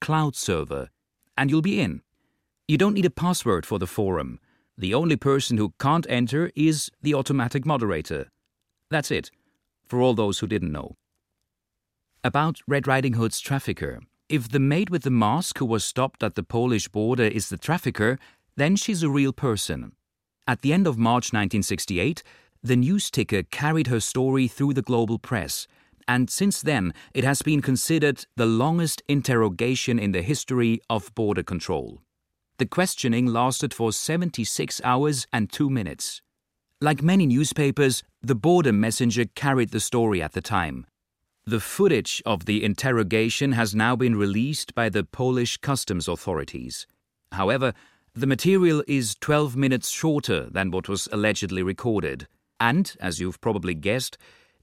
Cloud 0.00 0.36
Server, 0.36 0.88
and 1.36 1.50
you'll 1.50 1.62
be 1.62 1.80
in. 1.80 2.02
You 2.66 2.78
don't 2.78 2.94
need 2.94 3.06
a 3.06 3.10
password 3.10 3.66
for 3.66 3.78
the 3.78 3.86
forum. 3.86 4.38
The 4.76 4.94
only 4.94 5.16
person 5.16 5.56
who 5.56 5.74
can't 5.80 6.06
enter 6.08 6.50
is 6.54 6.90
the 7.02 7.14
automatic 7.14 7.66
moderator. 7.66 8.28
That's 8.90 9.10
it, 9.10 9.30
for 9.84 10.00
all 10.00 10.14
those 10.14 10.38
who 10.38 10.46
didn't 10.46 10.72
know. 10.72 10.94
About 12.22 12.60
Red 12.66 12.86
Riding 12.86 13.14
Hood's 13.14 13.40
trafficker. 13.40 14.00
If 14.28 14.50
the 14.50 14.60
maid 14.60 14.90
with 14.90 15.02
the 15.02 15.10
mask 15.10 15.58
who 15.58 15.64
was 15.64 15.84
stopped 15.84 16.22
at 16.22 16.34
the 16.34 16.42
Polish 16.42 16.88
border 16.88 17.24
is 17.24 17.48
the 17.48 17.56
trafficker, 17.56 18.18
then 18.58 18.76
she's 18.76 19.02
a 19.02 19.10
real 19.10 19.32
person. 19.32 19.92
At 20.46 20.62
the 20.62 20.72
end 20.72 20.86
of 20.86 20.98
March 20.98 21.32
1968, 21.32 22.22
the 22.62 22.76
news 22.76 23.10
ticker 23.10 23.42
carried 23.42 23.86
her 23.86 24.00
story 24.00 24.48
through 24.48 24.74
the 24.74 24.82
global 24.82 25.18
press, 25.18 25.66
and 26.06 26.28
since 26.28 26.60
then 26.62 26.92
it 27.14 27.24
has 27.24 27.42
been 27.42 27.62
considered 27.62 28.26
the 28.36 28.46
longest 28.46 29.02
interrogation 29.08 29.98
in 29.98 30.12
the 30.12 30.22
history 30.22 30.80
of 30.88 31.14
border 31.14 31.42
control. 31.42 32.02
The 32.58 32.66
questioning 32.66 33.26
lasted 33.26 33.72
for 33.72 33.92
76 33.92 34.80
hours 34.82 35.26
and 35.32 35.52
2 35.52 35.70
minutes. 35.70 36.22
Like 36.80 37.02
many 37.02 37.26
newspapers, 37.26 38.02
the 38.22 38.34
border 38.34 38.72
messenger 38.72 39.26
carried 39.34 39.70
the 39.70 39.80
story 39.80 40.20
at 40.20 40.32
the 40.32 40.40
time, 40.40 40.86
the 41.48 41.60
footage 41.60 42.22
of 42.26 42.44
the 42.44 42.62
interrogation 42.62 43.52
has 43.52 43.74
now 43.74 43.96
been 43.96 44.14
released 44.14 44.74
by 44.74 44.90
the 44.90 45.02
Polish 45.02 45.56
customs 45.56 46.06
authorities. 46.06 46.86
However, 47.32 47.72
The 48.18 48.26
material 48.26 48.82
is 48.88 49.14
12 49.20 49.54
minutes 49.54 49.90
shorter 49.90 50.48
than 50.50 50.72
what 50.72 50.88
was 50.88 51.06
allegedly 51.12 51.62
recorded. 51.62 52.26
And, 52.58 52.92
as 52.98 53.20
you've 53.20 53.40
probably 53.40 53.76
guessed, 53.76 54.18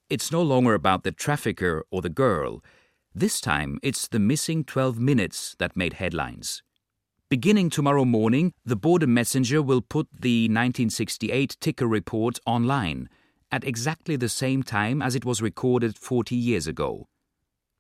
it's 0.10 0.30
no 0.30 0.41
longer 0.41 0.74
about 0.74 1.03
the 1.03 1.14
trafficker 1.14 1.86
or 1.89 2.01
the 2.01 2.10
girl. 2.10 2.62
This 3.14 3.39
time, 3.39 3.80
it's 3.82 4.10
the 4.10 4.20
missing 4.20 4.66
12 4.66 4.99
minutes 4.99 5.56
that 5.60 5.78
made 5.78 5.93
headlines. 5.93 6.64
Beginning 7.30 7.70
tomorrow 7.70 8.03
morning, 8.03 8.51
the 8.66 8.76
Border 8.76 9.08
Messenger 9.08 9.62
will 9.62 9.82
put 9.82 10.10
the 10.12 10.49
1968 10.49 11.56
ticker 11.62 11.88
report 11.88 12.39
online 12.45 13.08
at 13.53 13.64
exactly 13.64 14.18
the 14.18 14.28
same 14.28 14.64
time 14.64 15.01
as 15.01 15.16
it 15.16 15.24
was 15.24 15.41
recorded 15.41 15.97
40 15.97 16.36
years 16.36 16.68
ago. 16.68 17.08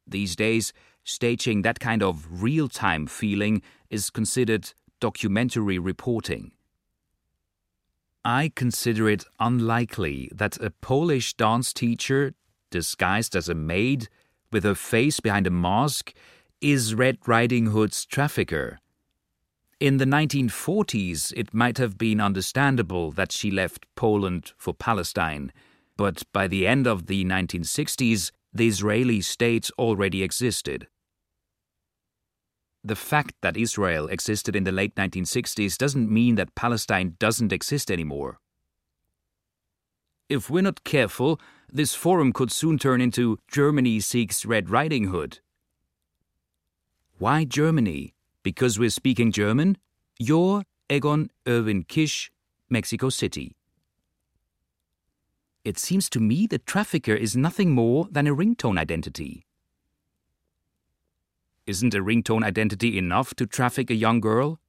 These 0.07 0.37
days, 0.37 0.71
staging 1.03 1.63
that 1.63 1.81
kind 1.81 2.01
of 2.01 2.41
real 2.41 2.69
time 2.69 3.07
feeling 3.07 3.61
is 3.89 4.09
considered 4.09 4.71
documentary 4.99 5.79
reporting. 5.79 6.51
I 8.23 8.51
consider 8.55 9.07
it 9.07 9.25
unlikely 9.39 10.31
that 10.33 10.57
a 10.59 10.71
Polish 10.71 11.35
dance 11.35 11.73
teacher, 11.73 12.33
disguised 12.71 13.35
as 13.35 13.49
a 13.49 13.53
maid, 13.53 14.09
with 14.51 14.63
her 14.63 14.75
face 14.75 15.19
behind 15.19 15.45
a 15.45 15.51
mask, 15.51 16.13
is 16.59 16.95
Red 16.95 17.19
Riding 17.27 17.67
Hood's 17.67 18.05
trafficker. 18.05 18.79
In 19.79 19.97
the 19.97 20.05
1940s, 20.05 21.33
it 21.35 21.53
might 21.53 21.77
have 21.77 21.97
been 21.97 22.21
understandable 22.21 23.11
that 23.11 23.31
she 23.31 23.51
left 23.51 23.85
Poland 23.95 24.53
for 24.57 24.73
Palestine, 24.73 25.51
but 25.97 26.23
by 26.31 26.47
the 26.47 26.65
end 26.65 26.87
of 26.87 27.07
the 27.07 27.23
1960s, 27.25 28.31
the 28.53 28.67
Israeli 28.67 29.21
state 29.21 29.69
already 29.77 30.23
existed. 30.23 30.87
The 32.85 32.95
fact 32.95 33.33
that 33.41 33.57
Israel 33.57 34.07
existed 34.09 34.55
in 34.55 34.63
the 34.63 34.71
late 34.71 34.93
1960s 34.93 35.75
doesn't 35.75 36.07
mean 36.07 36.35
that 36.35 36.53
Palestine 36.53 37.15
doesn't 37.17 37.51
exist 37.51 37.89
anymore. 37.89 38.37
If 40.29 40.51
we're 40.51 40.61
not 40.61 40.83
careful, 40.83 41.41
this 41.67 41.95
forum 41.95 42.31
could 42.31 42.51
soon 42.51 42.77
turn 42.77 43.01
into 43.01 43.39
Germany 43.47 43.99
seeks 44.01 44.45
Red 44.45 44.69
Riding 44.69 45.05
Hood. 45.05 45.39
Why 47.17 47.43
Germany? 47.43 48.13
Because 48.43 48.77
we're 48.77 48.91
speaking 48.91 49.31
German? 49.31 49.79
You're 50.19 50.61
Egon 50.87 51.31
Erwin 51.47 51.85
Kisch, 51.85 52.29
Mexico 52.69 53.09
City. 53.09 53.55
It 55.63 55.79
seems 55.79 56.07
to 56.11 56.19
me 56.19 56.45
the 56.45 56.59
trafficker 56.59 57.15
is 57.15 57.35
nothing 57.35 57.71
more 57.71 58.07
than 58.11 58.27
a 58.27 58.35
ringtone 58.35 58.77
identity. 58.77 59.47
Isn't 61.67 61.95
a 61.95 61.99
ringtone 61.99 62.43
identity 62.43 62.97
enough 62.97 63.33
to 63.35 63.47
traffic 63.47 63.89
a 63.89 63.95
young 63.95 64.19
girl? 64.19 64.59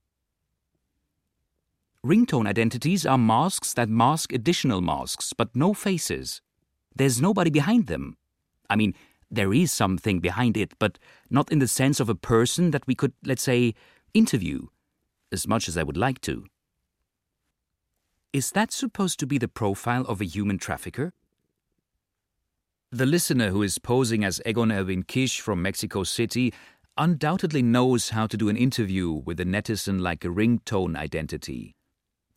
Ringtone 2.05 2.47
identities 2.47 3.05
are 3.05 3.19
masks 3.19 3.75
that 3.75 3.89
mask 3.89 4.33
additional 4.33 4.81
masks, 4.81 5.33
but 5.37 5.55
no 5.55 5.75
faces. 5.75 6.41
There's 6.95 7.21
nobody 7.21 7.51
behind 7.51 7.87
them. 7.87 8.17
I 8.71 8.77
mean, 8.77 8.95
there 9.31 9.53
is 9.53 9.73
something 9.73 10.21
behind 10.21 10.57
it, 10.57 10.73
but 10.79 10.99
not 11.29 11.53
in 11.53 11.59
the 11.59 11.69
sense 11.69 12.01
of 12.01 12.09
a 12.09 12.15
person 12.15 12.71
that 12.71 12.87
we 12.87 12.95
could, 12.95 13.13
let's 13.25 13.43
say, 13.43 13.75
interview, 14.15 14.69
as 15.31 15.47
much 15.47 15.69
as 15.69 15.77
I 15.77 15.83
would 15.83 15.97
like 15.97 16.21
to. 16.23 16.47
Is 18.33 18.53
that 18.53 18.73
supposed 18.73 19.19
to 19.21 19.27
be 19.27 19.37
the 19.37 19.49
profile 19.49 20.03
of 20.03 20.21
a 20.21 20.25
human 20.25 20.59
trafficker? 20.59 21.13
The 22.93 23.07
listener 23.07 23.51
who 23.51 23.63
is 23.63 23.79
posing 23.79 24.25
as 24.25 24.41
Egon 24.47 24.71
Erwin 24.71 25.03
Kisch 25.03 25.41
from 25.41 25.61
Mexico 25.61 26.05
City 26.05 26.55
undoubtedly 26.99 27.63
knows 27.63 28.11
how 28.11 28.27
to 28.27 28.37
do 28.37 28.49
an 28.49 28.57
interview 28.57 29.11
with 29.11 29.39
a 29.41 29.45
netizen 29.45 30.01
like 30.01 30.25
a 30.25 30.29
ringtone 30.29 30.97
identity. 30.97 31.75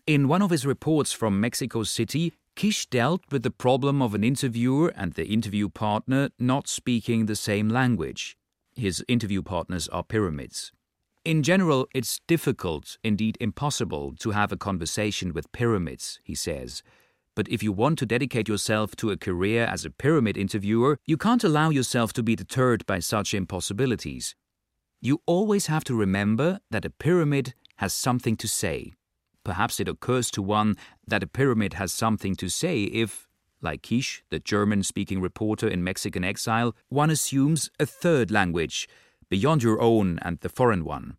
In 0.06 0.28
one 0.28 0.42
of 0.42 0.50
his 0.50 0.66
reports 0.66 1.12
from 1.12 1.40
Mexico 1.40 1.84
City, 1.84 2.34
Kisch 2.56 2.90
dealt 2.90 3.22
with 3.32 3.44
the 3.44 3.52
problem 3.52 4.02
of 4.02 4.14
an 4.14 4.24
interviewer 4.24 4.92
and 4.96 5.14
the 5.14 5.28
interview 5.28 5.70
partner 5.70 6.30
not 6.38 6.68
speaking 6.68 7.26
the 7.26 7.36
same 7.36 7.70
language. 7.70 8.36
His 8.76 9.04
interview 9.08 9.42
partners 9.42 9.88
are 9.88 10.04
pyramids. 10.04 10.72
In 11.24 11.44
general, 11.44 11.88
it's 11.94 12.20
difficult, 12.28 12.98
indeed 13.04 13.38
impossible, 13.40 14.16
to 14.20 14.32
have 14.32 14.52
a 14.52 14.58
conversation 14.58 15.32
with 15.34 15.52
pyramids, 15.52 16.20
he 16.24 16.36
says. 16.36 16.82
But 17.36 17.48
if 17.50 17.64
you 17.64 17.72
want 17.72 18.00
to 18.00 18.06
dedicate 18.06 18.50
yourself 18.50 18.96
to 18.98 19.12
a 19.12 19.18
career 19.18 19.66
as 19.66 19.86
a 19.86 19.90
pyramid 19.90 20.36
interviewer, 20.36 20.98
you 21.06 21.18
can't 21.18 21.44
allow 21.44 21.70
yourself 21.70 22.12
to 22.14 22.24
be 22.24 22.36
deterred 22.36 22.86
by 22.86 23.00
such 23.00 23.34
impossibilities. 23.34 24.36
You 25.02 25.22
always 25.26 25.68
have 25.68 25.86
to 25.86 25.96
remember 25.96 26.60
that 26.72 26.84
a 26.84 26.90
pyramid 26.90 27.54
has 27.78 27.94
something 27.94 28.36
to 28.36 28.50
say. 28.50 28.92
Perhaps 29.46 29.80
it 29.80 29.88
occurs 29.88 30.30
to 30.32 30.42
one 30.42 30.76
that 31.08 31.24
a 31.24 31.28
pyramid 31.28 31.76
has 31.76 31.94
something 31.94 32.36
to 32.36 32.50
say 32.50 32.84
if, 32.84 33.26
like 33.62 33.82
Kisch, 33.82 34.24
the 34.30 34.40
German 34.40 34.84
speaking 34.84 35.22
reporter 35.22 35.70
in 35.70 35.86
Mexican 35.86 36.26
exile, 36.26 36.76
one 36.90 37.10
assumes 37.10 37.70
a 37.80 37.86
third 37.86 38.30
language, 38.30 38.90
beyond 39.30 39.64
your 39.64 39.82
own 39.82 40.20
and 40.22 40.42
the 40.42 40.50
foreign 40.50 40.84
one. 40.84 41.16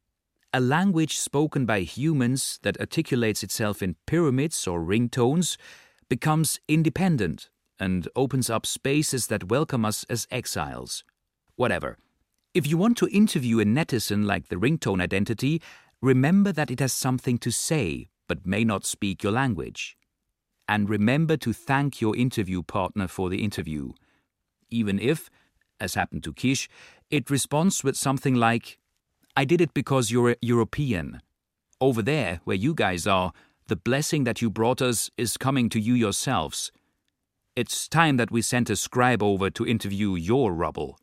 A 0.53 0.61
language 0.61 1.17
spoken 1.19 1.65
by 1.65 1.81
humans 1.81 2.59
that 2.63 2.79
articulates 2.79 3.43
itself 3.43 3.83
in 3.83 3.97
pyramids 4.05 4.67
or 4.67 4.83
ringtones 4.83 5.57
becomes 6.11 6.61
independent 6.69 7.49
and 7.79 8.09
opens 8.15 8.51
up 8.51 8.67
spaces 8.67 9.29
that 9.29 9.49
welcome 9.49 9.87
us 9.87 10.05
as 10.11 10.27
exiles. 10.31 11.03
Whatever. 11.57 11.97
If 12.53 12.67
you 12.67 12.77
want 12.77 12.97
to 12.99 13.09
interview 13.09 13.61
a 13.61 13.65
netizen 13.65 14.25
like 14.27 14.49
the 14.49 14.57
ringtone 14.57 15.01
identity, 15.01 15.63
remember 16.03 16.51
that 16.51 16.69
it 16.71 16.81
has 16.81 16.93
something 16.93 17.39
to 17.39 17.53
say 17.53 18.09
but 18.27 18.47
may 18.47 18.65
not 18.65 18.85
speak 18.85 19.23
your 19.23 19.33
language. 19.33 19.97
And 20.69 20.89
remember 20.89 21.37
to 21.37 21.53
thank 21.53 22.01
your 22.01 22.17
interview 22.17 22.63
partner 22.63 23.07
for 23.07 23.29
the 23.29 23.43
interview. 23.43 23.93
Even 24.69 24.99
if, 24.99 25.31
as 25.81 25.95
happened 25.95 26.25
to 26.25 26.33
Kisch, 26.33 26.69
it 27.11 27.31
responds 27.31 27.85
with 27.85 27.97
something 27.97 28.35
like, 28.35 28.79
I 29.37 29.45
did 29.45 29.61
it 29.61 29.75
because 29.75 30.11
you're 30.11 30.31
a 30.31 30.37
European. 30.41 31.23
Over 31.81 32.03
there, 32.03 32.41
where 32.45 32.57
you 32.57 32.75
guys 32.75 33.07
are, 33.07 33.33
the 33.69 33.77
blessing 33.77 34.25
that 34.25 34.43
you 34.43 34.51
brought 34.51 34.83
us 34.83 35.11
is 35.17 35.37
coming 35.37 35.69
to 35.71 35.81
you 35.81 35.95
yourselves. 35.95 36.73
It's 37.55 37.89
time 37.89 38.17
that 38.17 38.31
we 38.33 38.43
sent 38.43 38.71
a 38.71 38.77
scribe 38.77 39.23
over 39.23 39.51
to 39.51 39.67
interview 39.67 40.15
your 40.15 40.53
rubble. 40.53 40.99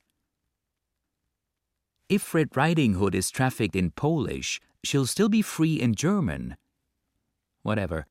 If 2.09 2.33
Red 2.33 2.55
Riding 2.55 2.93
Hood 2.93 3.13
is 3.13 3.29
trafficked 3.29 3.75
in 3.75 3.91
Polish, 3.91 4.61
she'll 4.81 5.05
still 5.05 5.27
be 5.27 5.41
free 5.41 5.75
in 5.75 5.93
German. 5.93 6.55
Whatever. 7.63 8.05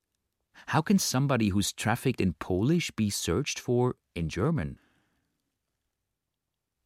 How 0.66 0.82
can 0.82 0.98
somebody 0.98 1.48
who's 1.48 1.72
trafficked 1.72 2.20
in 2.20 2.34
Polish 2.34 2.90
be 2.90 3.08
searched 3.08 3.58
for 3.58 3.96
in 4.14 4.28
German? 4.28 4.78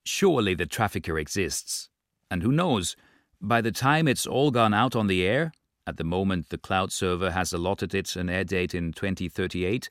Surely 0.04 0.54
the 0.54 0.66
trafficker 0.66 1.18
exists. 1.18 1.88
And 2.30 2.44
who 2.44 2.52
knows, 2.52 2.94
by 3.40 3.60
the 3.60 3.72
time 3.72 4.06
it's 4.06 4.26
all 4.26 4.52
gone 4.52 4.72
out 4.72 4.94
on 4.94 5.08
the 5.08 5.26
air, 5.26 5.50
at 5.88 5.96
the 5.96 6.04
moment 6.04 6.50
the 6.50 6.58
cloud 6.58 6.92
server 6.92 7.32
has 7.32 7.52
allotted 7.52 7.92
it 7.92 8.14
an 8.14 8.30
air 8.30 8.44
date 8.44 8.72
in 8.72 8.92
2038, 8.92 9.90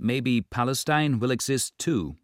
maybe 0.00 0.40
Palestine 0.40 1.20
will 1.20 1.30
exist 1.30 1.78
too. 1.78 2.16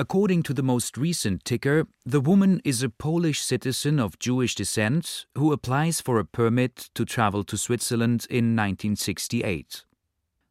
According 0.00 0.44
to 0.44 0.54
the 0.54 0.62
most 0.62 0.96
recent 0.96 1.44
ticker, 1.44 1.84
the 2.06 2.20
woman 2.20 2.60
is 2.64 2.84
a 2.84 2.88
Polish 2.88 3.40
citizen 3.40 3.98
of 3.98 4.16
Jewish 4.20 4.54
descent 4.54 5.26
who 5.34 5.52
applies 5.52 6.00
for 6.00 6.20
a 6.20 6.24
permit 6.24 6.88
to 6.94 7.04
travel 7.04 7.42
to 7.42 7.56
Switzerland 7.56 8.24
in 8.30 8.54
1968. 8.54 9.84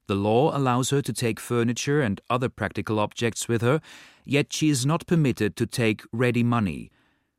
The 0.07 0.15
law 0.15 0.53
allows 0.53 0.89
her 0.89 1.01
to 1.01 1.13
take 1.13 1.39
furniture 1.39 2.01
and 2.01 2.19
other 2.29 2.49
practical 2.49 2.99
objects 2.99 3.47
with 3.47 3.61
her, 3.61 3.79
yet 4.25 4.51
she 4.51 4.67
is 4.67 4.85
not 4.85 5.07
permitted 5.07 5.55
to 5.55 5.65
take 5.65 6.03
ready 6.11 6.43
money. 6.43 6.91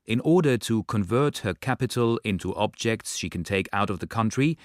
In 0.07 0.21
order 0.21 0.57
to 0.57 0.85
convert 0.85 1.39
her 1.39 1.53
capital 1.53 2.19
into 2.25 2.55
objects 2.55 3.19
she 3.19 3.29
can 3.29 3.45
take 3.45 3.69
out 3.71 3.91
of 3.91 3.99
the 3.99 4.07
country, 4.07 4.57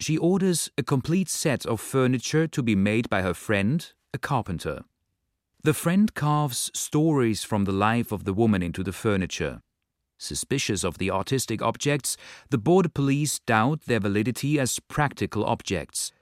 she 0.00 0.18
orders 0.18 0.68
a 0.76 0.82
complete 0.82 1.28
set 1.28 1.64
of 1.66 1.80
furniture 1.80 2.48
to 2.48 2.62
be 2.64 2.74
made 2.74 3.08
by 3.08 3.22
her 3.22 3.34
friend, 3.34 3.92
a 4.12 4.18
carpenter. 4.18 4.82
The 5.62 5.74
friend 5.74 6.14
carves 6.14 6.70
stories 6.72 7.44
from 7.44 7.64
the 7.64 7.72
life 7.72 8.12
of 8.12 8.24
the 8.24 8.32
woman 8.32 8.62
into 8.62 8.82
the 8.82 8.94
furniture. 8.94 9.60
Suspicious 10.18 10.84
of 10.84 10.96
the 10.96 11.10
artistic 11.10 11.60
objects, 11.60 12.16
the 12.48 12.56
border 12.56 12.88
police 12.88 13.40
doubt 13.40 13.82
their 13.82 14.00
validity 14.00 14.58
as 14.58 14.78
practical 14.78 15.44
objects. 15.44 16.12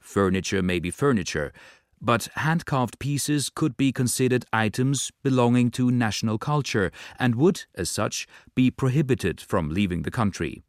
Furniture 0.00 0.62
may 0.62 0.78
be 0.78 0.90
furniture, 0.90 1.52
but 2.00 2.30
hand 2.36 2.64
carved 2.64 2.98
pieces 2.98 3.50
could 3.54 3.76
be 3.76 3.92
considered 3.92 4.46
items 4.54 5.10
belonging 5.22 5.70
to 5.72 5.90
national 5.90 6.38
culture 6.38 6.90
and 7.18 7.34
would, 7.34 7.66
as 7.74 7.90
such, 7.90 8.26
be 8.54 8.70
prohibited 8.70 9.38
from 9.38 9.68
leaving 9.68 10.00
the 10.00 10.10
country. 10.10 10.62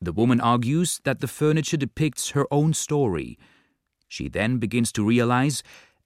The 0.00 0.12
woman 0.12 0.40
argues 0.40 1.00
that 1.02 1.18
the 1.18 1.26
furniture 1.26 1.78
depicts 1.78 2.30
her 2.30 2.46
own 2.52 2.74
story. 2.74 3.40
She 4.06 4.28
then 4.28 4.58
begins 4.58 4.92
to 4.92 5.04
realize 5.04 5.64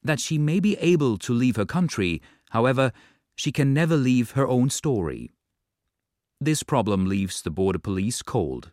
that 0.08 0.20
she 0.20 0.38
may 0.38 0.58
be 0.58 0.74
able 0.78 1.18
to 1.18 1.34
leave 1.34 1.56
her 1.56 1.66
country, 1.66 2.22
however, 2.48 2.92
she 3.36 3.52
can 3.52 3.74
never 3.74 3.94
leave 3.94 4.30
her 4.30 4.48
own 4.48 4.70
story. 4.70 5.30
This 6.40 6.62
problem 6.62 7.04
leaves 7.04 7.42
the 7.42 7.50
border 7.50 7.78
police 7.78 8.22
cold. 8.22 8.72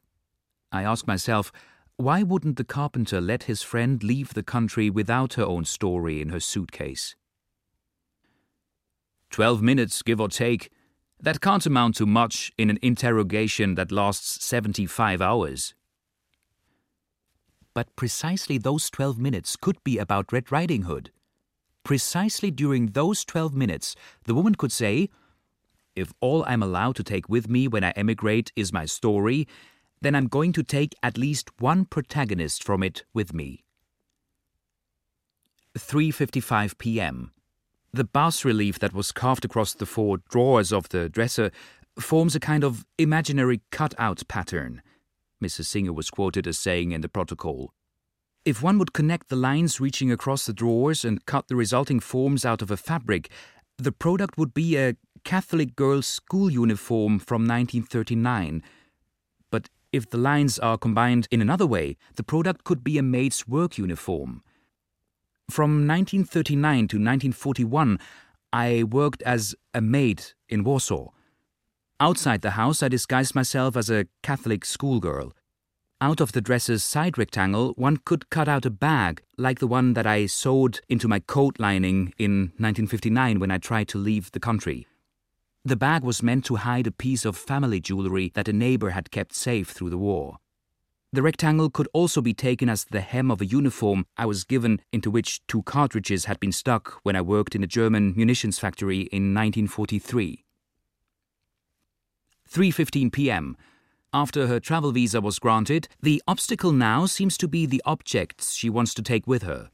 I 0.71 0.83
ask 0.83 1.05
myself, 1.05 1.51
why 1.97 2.23
wouldn't 2.23 2.55
the 2.55 2.63
carpenter 2.63 3.19
let 3.19 3.43
his 3.43 3.61
friend 3.61 4.01
leave 4.01 4.33
the 4.33 4.43
country 4.43 4.89
without 4.89 5.33
her 5.33 5.43
own 5.43 5.65
story 5.65 6.21
in 6.21 6.29
her 6.29 6.39
suitcase? 6.39 7.17
Twelve 9.29 9.61
minutes, 9.61 10.01
give 10.03 10.21
or 10.21 10.29
take. 10.29 10.71
That 11.19 11.41
can't 11.41 11.65
amount 11.65 11.95
to 11.95 12.05
much 12.05 12.53
in 12.57 12.69
an 12.69 12.79
interrogation 12.81 13.75
that 13.75 13.91
lasts 13.91 14.45
75 14.45 15.21
hours. 15.21 15.73
But 17.73 17.93
precisely 17.97 18.57
those 18.57 18.89
12 18.89 19.17
minutes 19.19 19.57
could 19.57 19.83
be 19.83 19.97
about 19.97 20.31
Red 20.31 20.49
Riding 20.49 20.83
Hood. 20.83 21.11
Precisely 21.85 22.49
during 22.49 22.87
those 22.87 23.23
12 23.23 23.53
minutes, 23.53 23.95
the 24.23 24.33
woman 24.33 24.55
could 24.55 24.71
say, 24.71 25.07
If 25.95 26.11
all 26.19 26.43
I'm 26.47 26.63
allowed 26.63 26.95
to 26.95 27.03
take 27.03 27.29
with 27.29 27.47
me 27.47 27.67
when 27.67 27.83
I 27.83 27.91
emigrate 27.91 28.51
is 28.55 28.73
my 28.73 28.85
story, 28.85 29.47
then 30.01 30.15
I'm 30.15 30.25
going 30.25 30.51
to 30.53 30.63
take 30.63 30.95
at 31.03 31.15
least 31.15 31.51
one 31.59 31.85
protagonist 31.85 32.63
from 32.63 32.81
it 32.81 33.03
with 33.13 33.35
me. 33.35 33.63
3:55 35.77 36.79
p.m. 36.79 37.31
The 37.93 38.03
bas 38.03 38.43
relief 38.43 38.79
that 38.79 38.93
was 38.93 39.11
carved 39.11 39.45
across 39.45 39.75
the 39.75 39.85
four 39.85 40.17
drawers 40.29 40.73
of 40.73 40.89
the 40.89 41.07
dresser 41.07 41.51
forms 41.99 42.35
a 42.35 42.39
kind 42.39 42.63
of 42.63 42.85
imaginary 42.97 43.61
cut-out 43.71 44.23
pattern, 44.27 44.81
Mrs. 45.39 45.65
Singer 45.65 45.93
was 45.93 46.09
quoted 46.09 46.47
as 46.47 46.57
saying 46.57 46.93
in 46.93 47.01
the 47.01 47.09
protocol. 47.09 47.73
If 48.45 48.61
one 48.61 48.77
would 48.77 48.93
connect 48.93 49.29
the 49.29 49.35
lines 49.35 49.81
reaching 49.81 50.11
across 50.11 50.45
the 50.45 50.53
drawers 50.53 51.03
and 51.03 51.25
cut 51.25 51.47
the 51.47 51.55
resulting 51.55 51.99
forms 51.99 52.45
out 52.45 52.61
of 52.61 52.69
a 52.69 52.77
fabric, 52.77 53.31
the 53.79 53.91
product 53.91 54.37
would 54.37 54.53
be 54.53 54.77
a 54.77 54.95
Catholic 55.23 55.75
girls' 55.75 56.05
school 56.05 56.51
uniform 56.51 57.17
from 57.17 57.41
1939. 57.41 58.61
But 59.49 59.69
if 59.91 60.07
the 60.07 60.19
lines 60.19 60.59
are 60.59 60.77
combined 60.77 61.27
in 61.31 61.41
another 61.41 61.65
way, 61.65 61.97
the 62.17 62.23
product 62.23 62.63
could 62.63 62.83
be 62.83 62.99
a 62.99 63.03
maid's 63.03 63.47
work 63.47 63.79
uniform. 63.79 64.43
From 65.49 65.87
1939 65.87 66.75
to 66.89 66.97
1941, 66.97 67.99
I 68.53 68.83
worked 68.83 69.23
as 69.23 69.55
a 69.73 69.81
maid 69.81 70.23
in 70.47 70.63
Warsaw. 70.63 71.09
Outside 71.99 72.41
the 72.41 72.51
house, 72.51 72.83
I 72.83 72.89
disguised 72.89 73.33
myself 73.33 73.75
as 73.75 73.89
a 73.89 74.05
Catholic 74.21 74.65
schoolgirl. 74.65 75.33
Out 76.05 76.21
of 76.21 76.33
the 76.33 76.39
dress's 76.49 76.83
side 76.83 77.17
rectangle, 77.17 77.73
one 77.77 77.97
could 77.97 78.29
cut 78.29 78.47
out 78.47 78.63
a 78.63 78.69
bag, 78.69 79.23
like 79.39 79.57
the 79.57 79.65
one 79.65 79.95
that 79.95 80.05
I 80.05 80.27
sewed 80.27 80.79
into 80.87 81.07
my 81.07 81.19
coat 81.19 81.55
lining 81.57 82.13
in 82.19 82.51
1959 82.59 83.39
when 83.39 83.49
I 83.49 83.57
tried 83.57 83.87
to 83.87 83.97
leave 83.97 84.31
the 84.31 84.39
country. 84.39 84.85
The 85.63 85.75
bag 85.75 86.03
was 86.03 86.21
meant 86.21 86.45
to 86.45 86.57
hide 86.57 86.85
a 86.85 86.91
piece 86.91 87.25
of 87.25 87.35
family 87.35 87.79
jewelry 87.79 88.31
that 88.35 88.47
a 88.47 88.53
neighbor 88.53 88.91
had 88.91 89.09
kept 89.09 89.33
safe 89.33 89.71
through 89.71 89.89
the 89.89 89.97
war. 89.97 90.37
The 91.11 91.23
rectangle 91.23 91.71
could 91.71 91.87
also 91.91 92.21
be 92.21 92.35
taken 92.35 92.69
as 92.69 92.85
the 92.85 93.01
hem 93.01 93.31
of 93.31 93.41
a 93.41 93.47
uniform 93.47 94.05
I 94.15 94.27
was 94.27 94.43
given 94.43 94.81
into 94.91 95.09
which 95.09 95.41
two 95.47 95.63
cartridges 95.63 96.25
had 96.25 96.39
been 96.39 96.51
stuck 96.51 96.99
when 97.01 97.15
I 97.15 97.21
worked 97.21 97.55
in 97.55 97.63
a 97.63 97.73
German 97.79 98.13
munitions 98.15 98.59
factory 98.59 99.09
in 99.11 99.33
1943. 99.33 100.45
3:15 102.47 103.11
p.m. 103.11 103.57
After 104.13 104.47
her 104.47 104.59
travel 104.59 104.91
visa 104.91 105.19
was 105.19 105.39
granted, 105.39 105.87
the 106.01 106.21
obstacle 106.27 106.71
now 106.71 107.05
seems 107.05 107.37
to 107.37 107.47
be 107.47 107.65
the 107.65 107.81
objects 107.85 108.53
she 108.53 108.69
wants 108.69 108.93
to 108.93 109.01
take 109.01 109.27
with 109.27 109.43
her. 109.43 109.69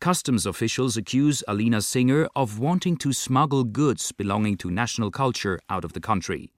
Customs 0.00 0.46
officials 0.46 0.96
accuse 0.96 1.42
Alina 1.48 1.80
Singer 1.80 2.28
of 2.36 2.58
wanting 2.58 2.96
to 2.98 3.12
smuggle 3.12 3.64
goods 3.64 4.12
belonging 4.12 4.56
to 4.58 4.70
national 4.70 5.10
culture 5.10 5.58
out 5.70 5.84
of 5.84 5.92
the 5.92 6.00
country. 6.00 6.52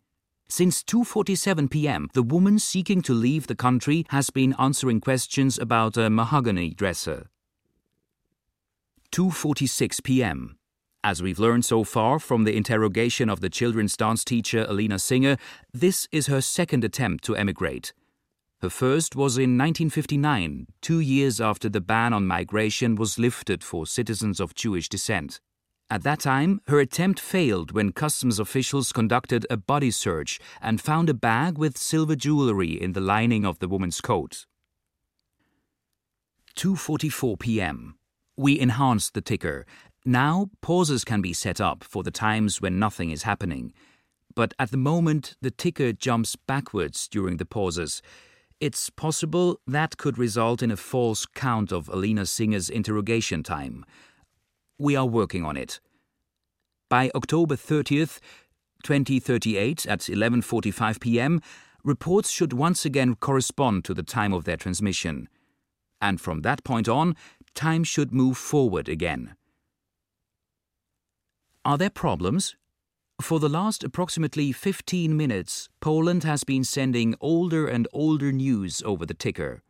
Since 0.48 0.82
2:47 0.84 1.70
p.m., 1.70 2.08
the 2.12 2.22
woman 2.22 2.58
seeking 2.58 3.02
to 3.02 3.12
leave 3.12 3.46
the 3.46 3.56
country 3.56 4.04
has 4.10 4.30
been 4.30 4.54
answering 4.58 5.00
questions 5.00 5.58
about 5.58 5.96
a 5.96 6.08
mahogany 6.08 6.70
dresser. 6.70 7.26
2:46 9.12 10.02
p.m. 10.04 10.58
As 11.06 11.22
we've 11.22 11.38
learned 11.38 11.64
so 11.64 11.84
far 11.84 12.18
from 12.18 12.42
the 12.42 12.56
interrogation 12.56 13.30
of 13.30 13.38
the 13.38 13.48
children's 13.48 13.96
dance 13.96 14.24
teacher 14.24 14.66
Alina 14.68 14.98
Singer, 14.98 15.36
this 15.72 16.08
is 16.10 16.26
her 16.26 16.40
second 16.40 16.82
attempt 16.82 17.22
to 17.26 17.36
emigrate. 17.36 17.92
Her 18.60 18.68
first 18.68 19.14
was 19.14 19.38
in 19.38 19.56
1959, 19.56 20.66
two 20.80 20.98
years 20.98 21.40
after 21.40 21.68
the 21.68 21.80
ban 21.80 22.12
on 22.12 22.26
migration 22.26 22.96
was 22.96 23.20
lifted 23.20 23.62
for 23.62 23.86
citizens 23.86 24.40
of 24.40 24.56
Jewish 24.56 24.88
descent. 24.88 25.38
At 25.88 26.02
that 26.02 26.18
time, 26.18 26.60
her 26.66 26.80
attempt 26.80 27.20
failed 27.20 27.70
when 27.70 27.92
customs 27.92 28.40
officials 28.40 28.90
conducted 28.90 29.46
a 29.48 29.56
body 29.56 29.92
search 29.92 30.40
and 30.60 30.80
found 30.80 31.08
a 31.08 31.14
bag 31.14 31.56
with 31.56 31.78
silver 31.78 32.16
jewelry 32.16 32.72
in 32.72 32.94
the 32.94 33.00
lining 33.00 33.46
of 33.46 33.60
the 33.60 33.68
woman's 33.68 34.00
coat. 34.00 34.44
2:44 36.56 37.38
p.m. 37.38 37.94
We 38.36 38.58
enhanced 38.58 39.14
the 39.14 39.22
ticker 39.22 39.64
now, 40.06 40.50
pauses 40.60 41.04
can 41.04 41.20
be 41.20 41.32
set 41.32 41.60
up 41.60 41.82
for 41.82 42.04
the 42.04 42.12
times 42.12 42.60
when 42.60 42.78
nothing 42.78 43.10
is 43.10 43.24
happening. 43.24 43.72
But 44.36 44.54
at 44.58 44.70
the 44.70 44.76
moment, 44.76 45.34
the 45.40 45.50
ticker 45.50 45.92
jumps 45.92 46.36
backwards 46.36 47.08
during 47.08 47.38
the 47.38 47.44
pauses. 47.44 48.02
It's 48.60 48.88
possible 48.88 49.60
that 49.66 49.96
could 49.96 50.16
result 50.16 50.62
in 50.62 50.70
a 50.70 50.76
false 50.76 51.26
count 51.26 51.72
of 51.72 51.88
Alina 51.88 52.24
Singer's 52.24 52.70
interrogation 52.70 53.42
time. 53.42 53.84
We 54.78 54.94
are 54.94 55.06
working 55.06 55.44
on 55.44 55.56
it. 55.56 55.80
By 56.88 57.10
October 57.14 57.56
30th, 57.56 58.20
2038 58.84 59.86
at 59.86 60.00
11:45 60.00 61.00
p.m., 61.00 61.40
reports 61.82 62.30
should 62.30 62.52
once 62.52 62.84
again 62.84 63.16
correspond 63.16 63.84
to 63.86 63.94
the 63.94 64.04
time 64.04 64.32
of 64.32 64.44
their 64.44 64.56
transmission. 64.56 65.28
And 66.00 66.20
from 66.20 66.42
that 66.42 66.62
point 66.62 66.88
on, 66.88 67.16
time 67.54 67.82
should 67.82 68.12
move 68.12 68.36
forward 68.36 68.88
again. 68.88 69.34
Are 71.66 71.76
there 71.76 71.90
problems? 71.90 72.54
For 73.20 73.40
the 73.40 73.48
last 73.48 73.82
approximately 73.82 74.52
15 74.52 75.16
minutes, 75.16 75.68
Poland 75.80 76.22
has 76.22 76.44
been 76.44 76.62
sending 76.62 77.16
older 77.20 77.66
and 77.66 77.88
older 77.92 78.30
news 78.30 78.84
over 78.86 79.04
the 79.04 79.14
ticker. 79.14 79.64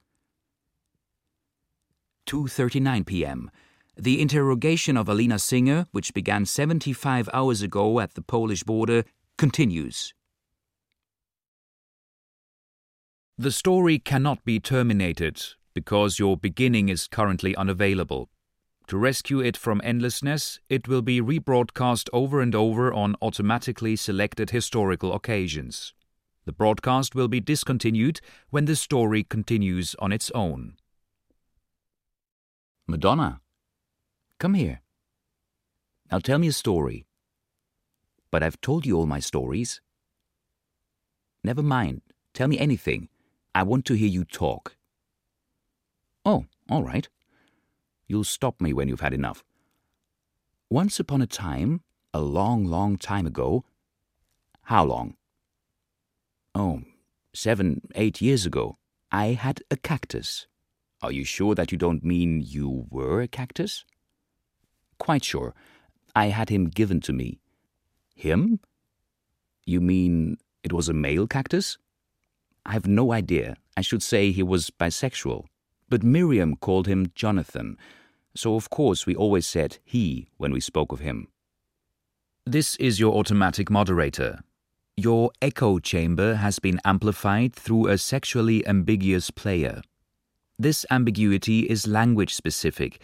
2:39 2.26 3.06
p.m. 3.06 3.50
The 3.96 4.20
interrogation 4.20 4.98
of 4.98 5.08
Alina 5.08 5.38
Singer, 5.38 5.86
which 5.92 6.12
began 6.12 6.44
75 6.44 7.30
hours 7.32 7.62
ago 7.62 7.98
at 8.00 8.12
the 8.12 8.20
Polish 8.20 8.62
border, 8.62 9.04
continues. 9.38 10.12
The 13.38 13.50
story 13.50 13.98
cannot 13.98 14.44
be 14.44 14.60
terminated 14.60 15.42
because 15.72 16.18
your 16.18 16.36
beginning 16.36 16.90
is 16.90 17.08
currently 17.08 17.56
unavailable. 17.56 18.28
To 18.88 18.96
rescue 18.96 19.40
it 19.40 19.56
from 19.56 19.80
endlessness, 19.82 20.60
it 20.68 20.86
will 20.86 21.02
be 21.02 21.20
rebroadcast 21.20 22.08
over 22.12 22.40
and 22.40 22.54
over 22.54 22.92
on 22.92 23.16
automatically 23.20 23.96
selected 23.96 24.50
historical 24.50 25.12
occasions. 25.12 25.92
The 26.44 26.52
broadcast 26.52 27.16
will 27.16 27.26
be 27.26 27.40
discontinued 27.40 28.20
when 28.50 28.66
the 28.66 28.76
story 28.76 29.24
continues 29.24 29.96
on 29.98 30.12
its 30.12 30.30
own. 30.30 30.76
Madonna, 32.86 33.40
come 34.38 34.54
here. 34.54 34.82
Now 36.12 36.20
tell 36.20 36.38
me 36.38 36.46
a 36.46 36.52
story. 36.52 37.06
But 38.30 38.44
I've 38.44 38.60
told 38.60 38.86
you 38.86 38.96
all 38.96 39.06
my 39.06 39.18
stories. 39.18 39.80
Never 41.42 41.62
mind. 41.62 42.02
Tell 42.32 42.46
me 42.46 42.58
anything. 42.60 43.08
I 43.52 43.64
want 43.64 43.84
to 43.86 43.94
hear 43.94 44.08
you 44.08 44.24
talk. 44.24 44.76
Oh, 46.24 46.44
all 46.70 46.84
right. 46.84 47.08
You'll 48.06 48.24
stop 48.24 48.60
me 48.60 48.72
when 48.72 48.88
you've 48.88 49.00
had 49.00 49.12
enough. 49.14 49.44
Once 50.70 50.98
upon 51.00 51.22
a 51.22 51.26
time, 51.26 51.80
a 52.12 52.20
long, 52.20 52.64
long 52.64 52.96
time 52.96 53.26
ago. 53.26 53.64
How 54.62 54.84
long? 54.84 55.16
Oh, 56.54 56.82
seven, 57.34 57.82
eight 57.94 58.20
years 58.20 58.46
ago, 58.46 58.78
I 59.12 59.26
had 59.28 59.62
a 59.70 59.76
cactus. 59.76 60.46
Are 61.02 61.12
you 61.12 61.24
sure 61.24 61.54
that 61.54 61.70
you 61.70 61.78
don't 61.78 62.04
mean 62.04 62.42
you 62.44 62.86
were 62.90 63.20
a 63.20 63.28
cactus? 63.28 63.84
Quite 64.98 65.24
sure. 65.24 65.54
I 66.14 66.26
had 66.26 66.48
him 66.48 66.68
given 66.68 67.00
to 67.02 67.12
me. 67.12 67.38
Him? 68.14 68.60
You 69.64 69.80
mean 69.80 70.38
it 70.62 70.72
was 70.72 70.88
a 70.88 70.94
male 70.94 71.26
cactus? 71.26 71.76
I 72.64 72.72
have 72.72 72.86
no 72.86 73.12
idea. 73.12 73.56
I 73.76 73.82
should 73.82 74.02
say 74.02 74.32
he 74.32 74.42
was 74.42 74.70
bisexual. 74.70 75.44
But 75.88 76.02
Miriam 76.02 76.56
called 76.56 76.86
him 76.86 77.12
Jonathan, 77.14 77.76
so 78.34 78.56
of 78.56 78.70
course 78.70 79.06
we 79.06 79.14
always 79.14 79.46
said 79.46 79.78
he 79.84 80.28
when 80.36 80.52
we 80.52 80.60
spoke 80.60 80.92
of 80.92 81.00
him. 81.00 81.28
This 82.44 82.76
is 82.76 83.00
your 83.00 83.14
automatic 83.14 83.70
moderator. 83.70 84.40
Your 84.96 85.30
echo 85.42 85.78
chamber 85.78 86.36
has 86.36 86.58
been 86.58 86.80
amplified 86.84 87.54
through 87.54 87.88
a 87.88 87.98
sexually 87.98 88.66
ambiguous 88.66 89.30
player. 89.30 89.82
This 90.58 90.86
ambiguity 90.90 91.60
is 91.68 91.86
language 91.86 92.34
specific. 92.34 93.00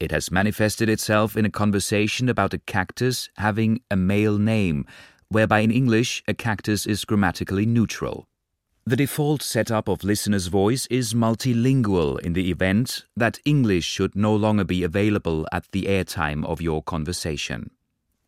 It 0.00 0.10
has 0.10 0.30
manifested 0.30 0.88
itself 0.88 1.36
in 1.36 1.44
a 1.44 1.50
conversation 1.50 2.28
about 2.28 2.54
a 2.54 2.58
cactus 2.58 3.28
having 3.36 3.80
a 3.90 3.96
male 3.96 4.38
name, 4.38 4.86
whereby 5.28 5.60
in 5.60 5.70
English 5.70 6.22
a 6.26 6.34
cactus 6.34 6.86
is 6.86 7.04
grammatically 7.04 7.66
neutral. 7.66 8.26
The 8.86 8.96
default 8.96 9.40
setup 9.40 9.88
of 9.88 10.04
listener's 10.04 10.48
voice 10.48 10.86
is 10.90 11.14
multilingual 11.14 12.20
in 12.20 12.34
the 12.34 12.50
event 12.50 13.06
that 13.16 13.40
English 13.46 13.86
should 13.86 14.14
no 14.14 14.36
longer 14.36 14.62
be 14.62 14.82
available 14.82 15.48
at 15.50 15.64
the 15.72 15.84
airtime 15.84 16.44
of 16.44 16.60
your 16.60 16.82
conversation. 16.82 17.70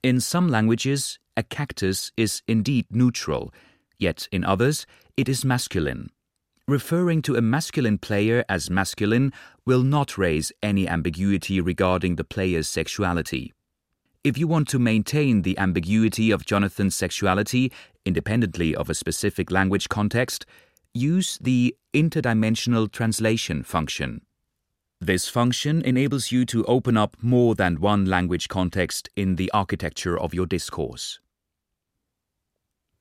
In 0.03 0.19
some 0.19 0.49
languages, 0.49 1.19
a 1.37 1.43
cactus 1.43 2.11
is 2.17 2.41
indeed 2.49 2.87
neutral, 2.91 3.53
yet 3.99 4.29
in 4.33 4.47
others, 4.47 4.87
it 5.15 5.29
is 5.29 5.45
masculine. 5.45 6.09
Referring 6.67 7.21
to 7.23 7.37
a 7.37 7.43
masculine 7.43 7.99
player 7.99 8.43
as 8.49 8.71
masculine 8.71 9.35
will 9.67 9.83
not 9.83 10.17
raise 10.17 10.53
any 10.63 10.89
ambiguity 10.89 11.61
regarding 11.61 12.17
the 12.17 12.25
player's 12.25 12.67
sexuality. 12.67 13.53
If 14.25 14.39
you 14.39 14.49
want 14.49 14.69
to 14.69 14.79
maintain 14.79 15.43
the 15.43 15.59
ambiguity 15.59 16.31
of 16.31 16.47
Jonathan's 16.47 16.97
sexuality 16.97 17.71
independently 18.07 18.75
of 18.75 18.89
a 18.89 18.95
specific 18.95 19.51
language 19.51 19.89
context, 19.89 20.47
use 20.95 21.39
the 21.39 21.77
interdimensional 21.93 22.91
translation 22.91 23.63
function. 23.63 24.23
This 25.01 25.29
function 25.29 25.83
enables 25.83 26.33
you 26.33 26.47
to 26.47 26.65
open 26.65 26.97
up 26.97 27.17
more 27.21 27.55
than 27.55 27.81
one 27.81 28.07
language 28.07 28.49
context 28.49 29.11
in 29.15 29.37
the 29.37 29.51
architecture 29.53 30.19
of 30.19 30.33
your 30.33 30.47
discourse. 30.47 31.21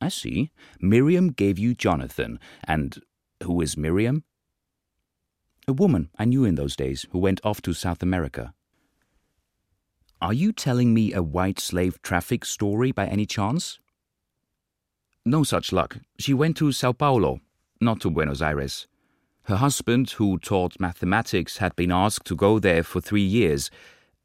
I 0.01 0.10
see. 0.10 0.51
Miriam 0.82 1.32
gave 1.32 1.58
you 1.58 1.74
Jonathan, 1.74 2.38
and 2.66 3.01
who 3.41 3.62
is 3.62 3.78
Miriam? 3.78 4.26
A 5.68 5.74
woman 5.74 6.10
I 6.18 6.26
knew 6.26 6.43
in 6.43 6.56
those 6.56 6.76
days 6.76 7.06
who 7.12 7.20
went 7.20 7.39
off 7.45 7.62
to 7.62 7.74
South 7.74 8.03
America. 8.03 8.53
Are 10.22 10.34
you 10.34 10.51
telling 10.51 10.93
me 10.93 11.14
a 11.14 11.24
white 11.24 11.60
slave 11.60 12.01
traffic 12.01 12.45
story 12.45 12.91
by 12.91 13.08
any 13.08 13.26
chance? 13.26 13.80
No 15.26 15.43
such 15.43 15.71
luck. 15.71 15.97
She 16.19 16.34
went 16.34 16.55
to 16.57 16.71
Sao 16.71 16.91
Paulo, 16.91 17.41
not 17.82 17.99
to 18.01 18.11
Buenos 18.11 18.41
Aires. 18.41 18.88
Her 19.45 19.57
husband, 19.57 20.11
who 20.11 20.38
taught 20.38 20.80
mathematics, 20.80 21.57
had 21.57 21.76
been 21.76 21.91
asked 21.91 22.26
to 22.28 22.36
go 22.36 22.59
there 22.59 22.84
for 22.84 23.01
three 23.01 23.26
years, 23.26 23.71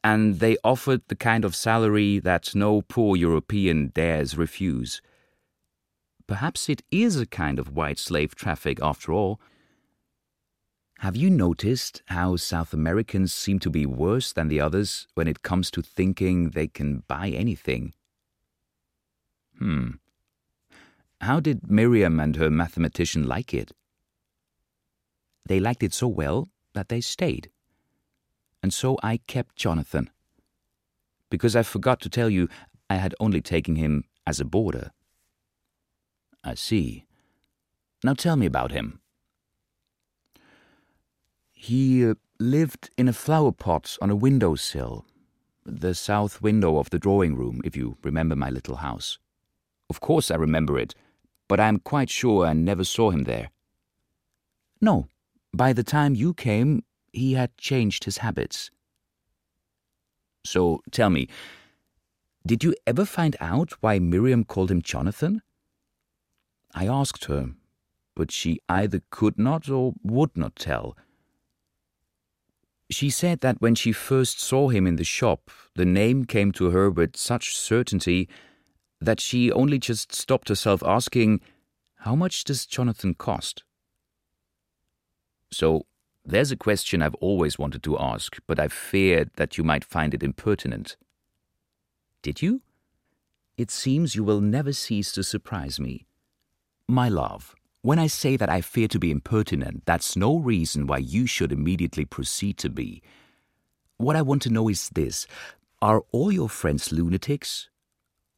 and 0.05 0.41
they 0.41 0.57
offered 0.63 1.03
the 1.09 1.17
kind 1.17 1.45
of 1.45 1.57
salary 1.57 2.19
that 2.19 2.55
no 2.55 2.83
poor 2.83 3.17
European 3.17 3.89
dares 3.95 4.37
refuse. 4.37 5.01
Perhaps 6.27 6.69
it 6.69 6.83
is 6.91 7.19
a 7.19 7.27
kind 7.27 7.59
of 7.59 7.75
white 7.75 7.99
slave 7.99 8.35
traffic 8.35 8.79
after 8.83 9.13
all. 9.13 9.41
Have 10.99 11.17
you 11.17 11.31
noticed 11.31 12.03
how 12.07 12.37
South 12.37 12.75
Americans 12.75 13.33
seem 13.33 13.59
to 13.61 13.71
be 13.71 13.87
worse 13.87 14.33
than 14.33 14.49
the 14.49 14.61
others 14.61 15.07
when 15.15 15.27
it 15.27 15.43
comes 15.43 15.71
to 15.71 15.83
thinking 15.83 16.51
they 16.51 16.69
can 16.69 17.05
buy 17.09 17.31
anything? 17.31 17.95
Hmm. 19.59 19.93
How 21.21 21.39
did 21.39 21.71
Miriam 21.71 22.19
and 22.19 22.37
her 22.37 22.51
mathematician 22.51 23.27
like 23.27 23.53
it? 23.53 23.73
They 25.47 25.61
liked 25.61 25.83
it 25.83 25.93
so 25.93 26.09
well 26.09 26.49
that 26.75 26.89
they 26.89 27.01
stayed. 27.01 27.51
And 28.63 28.73
so 28.73 28.99
I 29.03 29.19
kept 29.27 29.57
Jonathan. 29.57 30.11
Because 31.31 31.55
I 31.55 31.63
forgot 31.63 32.01
to 32.01 32.09
tell 32.09 32.31
you, 32.31 32.49
I 32.89 32.97
had 32.97 33.15
only 33.21 33.41
taken 33.41 33.77
him 33.77 34.05
as 34.27 34.41
a 34.41 34.45
boarder. 34.45 34.93
I 36.43 36.55
see. 36.55 37.05
Now 38.03 38.15
tell 38.15 38.37
me 38.37 38.47
about 38.47 38.73
him. 38.73 39.01
He 41.53 42.07
uh, 42.07 42.15
lived 42.39 42.89
in 42.97 43.09
a 43.09 43.13
flower 43.13 43.53
pot 43.53 43.99
on 44.01 44.09
a 44.09 44.17
window 44.17 44.55
sill, 44.55 45.05
the 45.67 45.95
south 45.95 46.41
window 46.41 46.79
of 46.79 46.89
the 46.89 46.99
drawing 46.99 47.37
room, 47.37 47.61
if 47.65 47.77
you 47.77 47.99
remember 48.03 48.35
my 48.35 48.49
little 48.49 48.77
house. 48.77 49.19
Of 49.91 50.01
course 50.01 50.31
I 50.31 50.37
remember 50.37 50.79
it, 50.79 50.95
but 51.51 51.59
I 51.59 51.67
am 51.67 51.81
quite 51.81 52.09
sure 52.09 52.47
I 52.47 52.53
never 52.53 52.85
saw 52.85 53.11
him 53.11 53.25
there. 53.25 53.51
No, 54.81 55.09
by 55.53 55.73
the 55.73 55.83
time 55.83 56.15
you 56.15 56.33
came, 56.33 56.85
he 57.13 57.33
had 57.33 57.57
changed 57.57 58.05
his 58.05 58.19
habits. 58.19 58.71
So 60.45 60.81
tell 60.93 61.11
me, 61.11 61.27
did 62.47 62.63
you 62.63 62.77
ever 62.87 63.05
find 63.05 63.35
out 63.41 63.73
why 63.81 63.99
Miriam 63.99 64.45
called 64.45 64.71
him 64.71 64.81
Jonathan? 64.81 65.43
I 66.73 66.87
asked 66.87 67.25
her, 67.25 67.51
but 68.15 68.31
she 68.31 68.61
either 68.69 69.03
could 69.11 69.37
not 69.37 69.69
or 69.69 69.95
would 70.05 70.37
not 70.37 70.55
tell. 70.55 70.97
She 72.93 73.11
said 73.11 73.41
that 73.41 73.61
when 73.61 73.75
she 73.75 73.91
first 73.91 74.39
saw 74.39 74.69
him 74.69 74.87
in 74.87 74.95
the 74.95 75.05
shop, 75.19 75.51
the 75.75 75.85
name 75.85 76.27
came 76.27 76.53
to 76.53 76.71
her 76.71 76.89
with 76.89 77.17
such 77.17 77.57
certainty 77.57 78.29
that 79.01 79.21
she 79.21 79.51
only 79.51 79.79
just 79.79 80.15
stopped 80.15 80.49
herself 80.49 80.83
asking, 80.85 81.41
How 81.97 82.15
much 82.15 82.45
does 82.45 82.67
Jonathan 82.67 83.15
cost? 83.15 83.65
So, 85.53 85.87
there's 86.25 86.53
a 86.53 86.57
question 86.57 87.03
I've 87.03 87.15
always 87.17 87.59
wanted 87.59 87.83
to 87.85 87.99
ask, 87.99 88.39
but 88.47 88.61
I 88.61 88.69
feared 88.69 89.31
that 89.37 89.57
you 89.57 89.65
might 89.65 89.85
find 89.85 90.15
it 90.15 90.23
impertinent. 90.23 90.97
Did 92.23 92.43
you? 92.43 92.63
It 93.57 93.71
seems 93.71 94.15
you 94.15 94.23
will 94.23 94.41
never 94.41 94.73
cease 94.73 95.13
to 95.13 95.23
surprise 95.23 95.81
me. 95.81 96.07
My 96.87 97.09
love, 97.09 97.55
when 97.83 97.99
I 97.99 98.07
say 98.07 98.37
that 98.37 98.51
I 98.51 98.61
fear 98.61 98.89
to 98.89 98.99
be 98.99 99.11
impertinent, 99.11 99.85
that's 99.87 100.17
no 100.17 100.37
reason 100.37 100.87
why 100.87 100.99
you 100.99 101.27
should 101.27 101.53
immediately 101.53 102.05
proceed 102.05 102.59
to 102.59 102.69
be. 102.69 103.03
What 103.97 104.17
I 104.17 104.23
want 104.23 104.43
to 104.43 104.51
know 104.51 104.69
is 104.69 104.91
this 104.91 105.27
Are 105.81 106.03
all 106.13 106.31
your 106.31 106.49
friends 106.49 106.93
lunatics? 106.93 107.71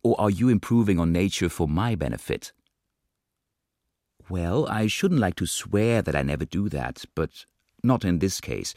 Or 0.02 0.20
are 0.20 0.30
you 0.30 0.48
improving 0.48 0.98
on 0.98 1.12
nature 1.12 1.48
for 1.48 1.68
my 1.68 1.94
benefit? 1.94 2.52
Well, 4.28 4.66
I 4.68 4.86
shouldn't 4.86 5.20
like 5.20 5.36
to 5.36 5.46
swear 5.46 6.02
that 6.02 6.16
I 6.16 6.22
never 6.22 6.44
do 6.44 6.68
that, 6.70 7.04
but 7.14 7.44
not 7.82 8.04
in 8.04 8.18
this 8.18 8.40
case. 8.40 8.74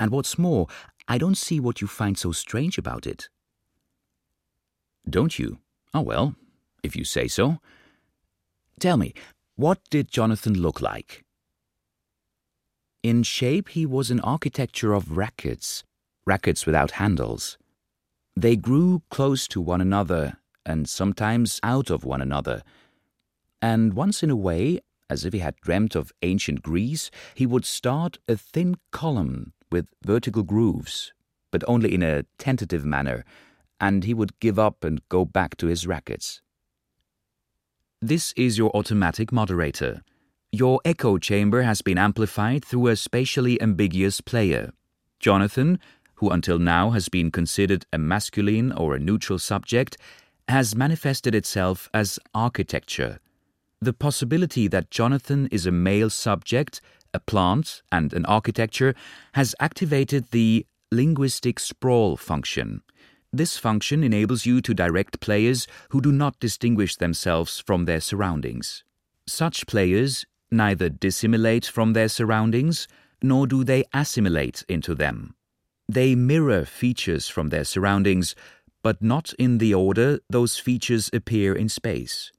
And 0.00 0.10
what's 0.10 0.38
more, 0.38 0.66
I 1.06 1.18
don't 1.18 1.36
see 1.36 1.60
what 1.60 1.80
you 1.80 1.86
find 1.86 2.16
so 2.16 2.32
strange 2.32 2.78
about 2.78 3.06
it. 3.06 3.28
Don't 5.08 5.38
you? 5.38 5.58
Oh, 5.92 6.00
well, 6.00 6.34
if 6.82 6.96
you 6.96 7.04
say 7.04 7.28
so. 7.28 7.58
Tell 8.80 8.96
me, 8.96 9.14
what 9.56 9.78
did 9.90 10.10
Jonathan 10.10 10.54
look 10.54 10.80
like? 10.80 11.24
In 13.02 13.22
shape, 13.22 13.68
he 13.68 13.84
was 13.84 14.10
an 14.10 14.20
architecture 14.20 14.94
of 14.94 15.16
rackets, 15.16 15.84
rackets 16.26 16.64
without 16.64 16.92
handles. 16.92 17.58
They 18.36 18.56
grew 18.56 19.02
close 19.10 19.46
to 19.48 19.60
one 19.60 19.80
another 19.80 20.38
and 20.66 20.88
sometimes 20.88 21.60
out 21.62 21.90
of 21.90 22.04
one 22.04 22.20
another. 22.20 22.62
And 23.62 23.94
once 23.94 24.22
in 24.22 24.30
a 24.30 24.36
way, 24.36 24.80
as 25.08 25.24
if 25.24 25.32
he 25.32 25.38
had 25.38 25.56
dreamt 25.62 25.94
of 25.94 26.12
ancient 26.22 26.62
Greece, 26.62 27.10
he 27.34 27.46
would 27.46 27.64
start 27.64 28.18
a 28.26 28.36
thin 28.36 28.76
column 28.90 29.52
with 29.70 29.86
vertical 30.04 30.42
grooves, 30.42 31.12
but 31.50 31.62
only 31.68 31.94
in 31.94 32.02
a 32.02 32.24
tentative 32.38 32.84
manner, 32.84 33.24
and 33.80 34.04
he 34.04 34.14
would 34.14 34.38
give 34.40 34.58
up 34.58 34.82
and 34.82 35.06
go 35.08 35.24
back 35.24 35.56
to 35.58 35.66
his 35.66 35.86
rackets. 35.86 36.40
This 38.00 38.32
is 38.36 38.58
your 38.58 38.70
automatic 38.76 39.32
moderator. 39.32 40.02
Your 40.52 40.80
echo 40.84 41.18
chamber 41.18 41.62
has 41.62 41.82
been 41.82 41.98
amplified 41.98 42.64
through 42.64 42.88
a 42.88 42.96
spatially 42.96 43.60
ambiguous 43.62 44.20
player. 44.20 44.72
Jonathan, 45.20 45.78
who 46.16 46.30
until 46.30 46.58
now 46.58 46.90
has 46.90 47.08
been 47.08 47.30
considered 47.30 47.86
a 47.92 47.98
masculine 47.98 48.72
or 48.72 48.94
a 48.94 49.00
neutral 49.00 49.38
subject, 49.38 49.96
has 50.48 50.76
manifested 50.76 51.34
itself 51.34 51.88
as 51.94 52.18
architecture. 52.34 53.18
The 53.80 53.92
possibility 53.92 54.68
that 54.68 54.90
Jonathan 54.90 55.48
is 55.50 55.66
a 55.66 55.72
male 55.72 56.10
subject, 56.10 56.80
a 57.12 57.20
plant, 57.20 57.82
and 57.92 58.12
an 58.12 58.24
architecture 58.26 58.94
has 59.34 59.54
activated 59.60 60.30
the 60.30 60.66
linguistic 60.90 61.58
sprawl 61.58 62.16
function. 62.16 62.82
This 63.32 63.58
function 63.58 64.04
enables 64.04 64.46
you 64.46 64.60
to 64.60 64.74
direct 64.74 65.20
players 65.20 65.66
who 65.90 66.00
do 66.00 66.12
not 66.12 66.38
distinguish 66.38 66.96
themselves 66.96 67.58
from 67.58 67.84
their 67.84 68.00
surroundings. 68.00 68.84
Such 69.26 69.66
players 69.66 70.24
neither 70.50 70.88
dissimulate 70.88 71.66
from 71.66 71.94
their 71.94 72.08
surroundings 72.08 72.86
nor 73.22 73.46
do 73.46 73.64
they 73.64 73.84
assimilate 73.92 74.64
into 74.68 74.94
them. 74.94 75.34
They 75.88 76.14
mirror 76.14 76.64
features 76.64 77.28
from 77.28 77.48
their 77.48 77.64
surroundings, 77.64 78.34
but 78.82 79.02
not 79.02 79.32
in 79.34 79.58
the 79.58 79.74
order 79.74 80.20
those 80.28 80.58
features 80.58 81.10
appear 81.12 81.54
in 81.54 81.68
space. 81.68 82.32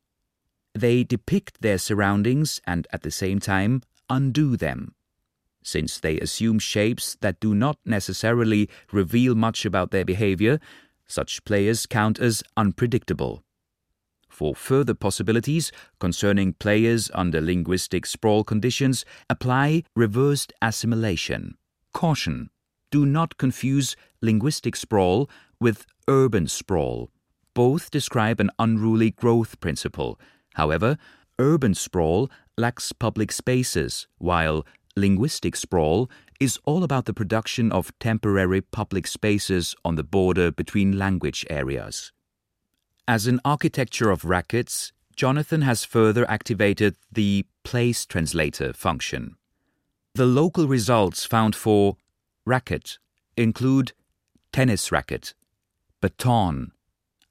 They 0.73 1.03
depict 1.03 1.61
their 1.61 1.77
surroundings 1.77 2.59
and 2.65 2.87
at 2.91 3.03
the 3.03 3.11
same 3.11 3.39
time 3.39 3.81
undo 4.09 4.55
them 4.57 4.95
since 5.65 5.99
they 5.99 6.19
assume 6.19 6.59
shapes 6.59 7.17
that 7.21 7.39
do 7.39 7.55
not 7.55 7.77
necessarily 7.85 8.69
reveal 8.91 9.33
much 9.35 9.65
about 9.65 9.91
their 9.91 10.05
behavior, 10.05 10.59
such 11.07 11.43
players 11.43 11.85
count 11.85 12.19
as 12.19 12.43
unpredictable. 12.55 13.43
For 14.29 14.53
further 14.53 14.93
possibilities 14.93 15.71
concerning 15.99 16.53
players 16.53 17.09
under 17.13 17.41
linguistic 17.41 18.05
sprawl 18.05 18.43
conditions, 18.43 19.05
apply 19.29 19.83
reversed 19.95 20.53
assimilation. 20.61 21.57
Caution! 21.93 22.49
Do 22.91 23.05
not 23.05 23.37
confuse 23.37 23.95
linguistic 24.21 24.75
sprawl 24.75 25.29
with 25.59 25.85
urban 26.07 26.47
sprawl. 26.47 27.09
Both 27.53 27.91
describe 27.91 28.39
an 28.39 28.51
unruly 28.59 29.11
growth 29.11 29.59
principle. 29.59 30.19
However, 30.55 30.97
urban 31.39 31.73
sprawl 31.73 32.29
lacks 32.57 32.91
public 32.91 33.31
spaces, 33.31 34.07
while 34.17 34.65
linguistic 34.95 35.55
sprawl 35.55 36.09
is 36.39 36.59
all 36.65 36.83
about 36.83 37.05
the 37.05 37.13
production 37.13 37.71
of 37.71 37.97
temporary 37.99 38.61
public 38.61 39.07
spaces 39.07 39.75
on 39.83 39.95
the 39.95 40.03
border 40.03 40.51
between 40.51 40.97
language 40.97 41.45
areas. 41.49 42.11
As 43.07 43.27
an 43.27 43.39
architecture 43.45 44.09
of 44.09 44.25
rackets, 44.25 44.91
Jonathan 45.15 45.61
has 45.61 45.85
further 45.85 46.29
activated 46.29 46.95
the 47.11 47.45
place 47.63 48.05
translator 48.05 48.73
function. 48.73 49.35
The 50.15 50.25
local 50.25 50.67
results 50.67 51.25
found 51.25 51.55
for 51.55 51.97
racket 52.45 52.99
include 53.35 53.91
tennis 54.51 54.91
racket, 54.91 55.33
baton, 56.01 56.71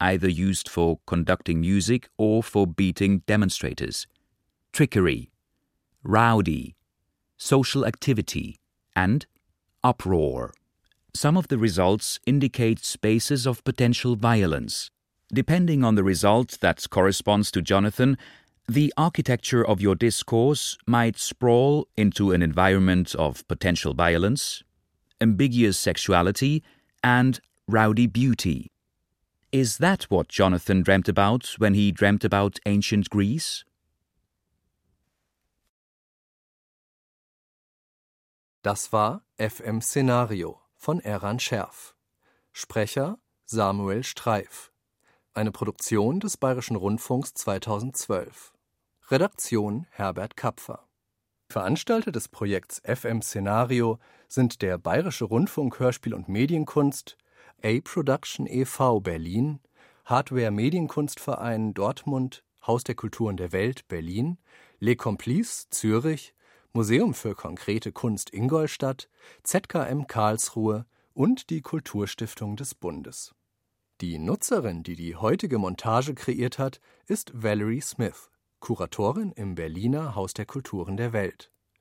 either 0.01 0.29
used 0.29 0.69
for 0.69 0.99
conducting 1.07 1.61
music 1.61 2.09
or 2.19 2.43
for 2.43 2.67
beating 2.67 3.21
demonstrators, 3.21 4.07
trickery, 4.73 5.31
rowdy, 6.03 6.75
social 7.37 7.87
activity, 7.87 8.59
and 8.95 9.27
uproar. 9.83 10.53
Some 11.15 11.37
of 11.37 11.49
the 11.49 11.59
results 11.59 12.19
indicate 12.27 12.85
spaces 12.85 13.47
of 13.47 13.62
potential 13.65 14.17
violence. 14.17 14.91
Depending 15.33 15.85
on 15.85 15.95
the 15.95 16.05
result 16.05 16.59
that 16.61 16.91
corresponds 16.91 17.51
to 17.53 17.62
Jonathan, 17.62 18.19
the 18.69 18.93
architecture 18.97 19.65
of 19.65 19.81
your 19.81 19.95
discourse 19.95 20.77
might 20.87 21.19
sprawl 21.19 21.87
into 21.97 22.33
an 22.33 22.43
environment 22.43 23.15
of 23.15 23.47
potential 23.47 23.95
violence, 23.95 24.65
ambiguous 25.25 25.79
sexuality, 25.79 26.62
and 27.03 27.41
rowdy 27.66 28.07
beauty. 28.07 28.70
Is 29.51 29.79
that 29.79 30.05
what 30.11 30.29
Jonathan 30.29 30.83
dreamt 30.83 31.09
about 31.09 31.55
when 31.59 31.75
he 31.75 31.93
dreamt 31.93 32.25
about 32.25 32.59
ancient 32.66 33.09
Greece? 33.09 33.64
Das 38.62 38.93
war 38.93 39.22
FM 39.39 39.81
Szenario 39.81 40.61
von 40.77 41.01
Eran 41.01 41.39
Scherf. 41.39 41.95
Sprecher 42.53 43.18
Samuel 43.47 44.03
Streif. 44.03 44.70
Eine 45.35 45.53
Produktion 45.53 46.20
des 46.20 46.37
Bayerischen 46.37 46.77
Rundfunks 46.77 47.35
2012. 47.35 48.53
Redaktion 49.11 49.87
Herbert 49.91 50.37
Kapfer. 50.37 50.81
Veranstalter 51.55 52.11
des 52.11 52.27
Projekts 52.27 52.83
FM 52.85 53.23
Szenario 53.23 54.01
sind 54.27 54.61
der 54.61 54.77
Bayerische 54.77 55.25
Rundfunk 55.25 55.79
Hörspiel 55.79 56.13
und 56.13 56.29
Medienkunst, 56.29 57.17
A 57.63 57.79
Production 57.85 58.49
e.V. 58.49 58.99
Berlin, 58.99 59.61
Hardware 60.05 60.51
Medienkunstverein 60.51 61.73
Dortmund, 61.73 62.43
Haus 62.67 62.83
der 62.83 62.97
Kulturen 62.97 63.37
der 63.37 63.53
Welt 63.53 63.87
Berlin, 63.87 64.39
Les 64.81 64.97
Complices 64.97 65.71
Zürich, 65.71 66.35
Museum 66.73 67.15
für 67.15 67.37
konkrete 67.37 67.93
Kunst 67.93 68.35
Ingolstadt, 68.35 69.09
ZKM 69.45 70.09
Karlsruhe 70.09 70.87
und 71.13 71.51
die 71.51 71.63
Kulturstiftung 71.63 72.57
des 72.57 72.75
Bundes. 72.75 73.33
Die 74.01 74.19
Nutzerin, 74.19 74.83
die 74.83 74.97
die 74.97 75.15
heutige 75.15 75.59
Montage 75.59 76.17
kreiert 76.17 76.59
hat, 76.59 76.81
ist 77.07 77.31
Valerie 77.33 77.81
Smith, 77.81 78.29
Kuratorin 78.65 79.31
im 79.33 79.57
Berliner 79.57 80.15
Haus 80.15 80.33
der 80.33 80.47
Kulturen 80.47 80.97
der 80.97 81.12
Welt. 81.12 81.54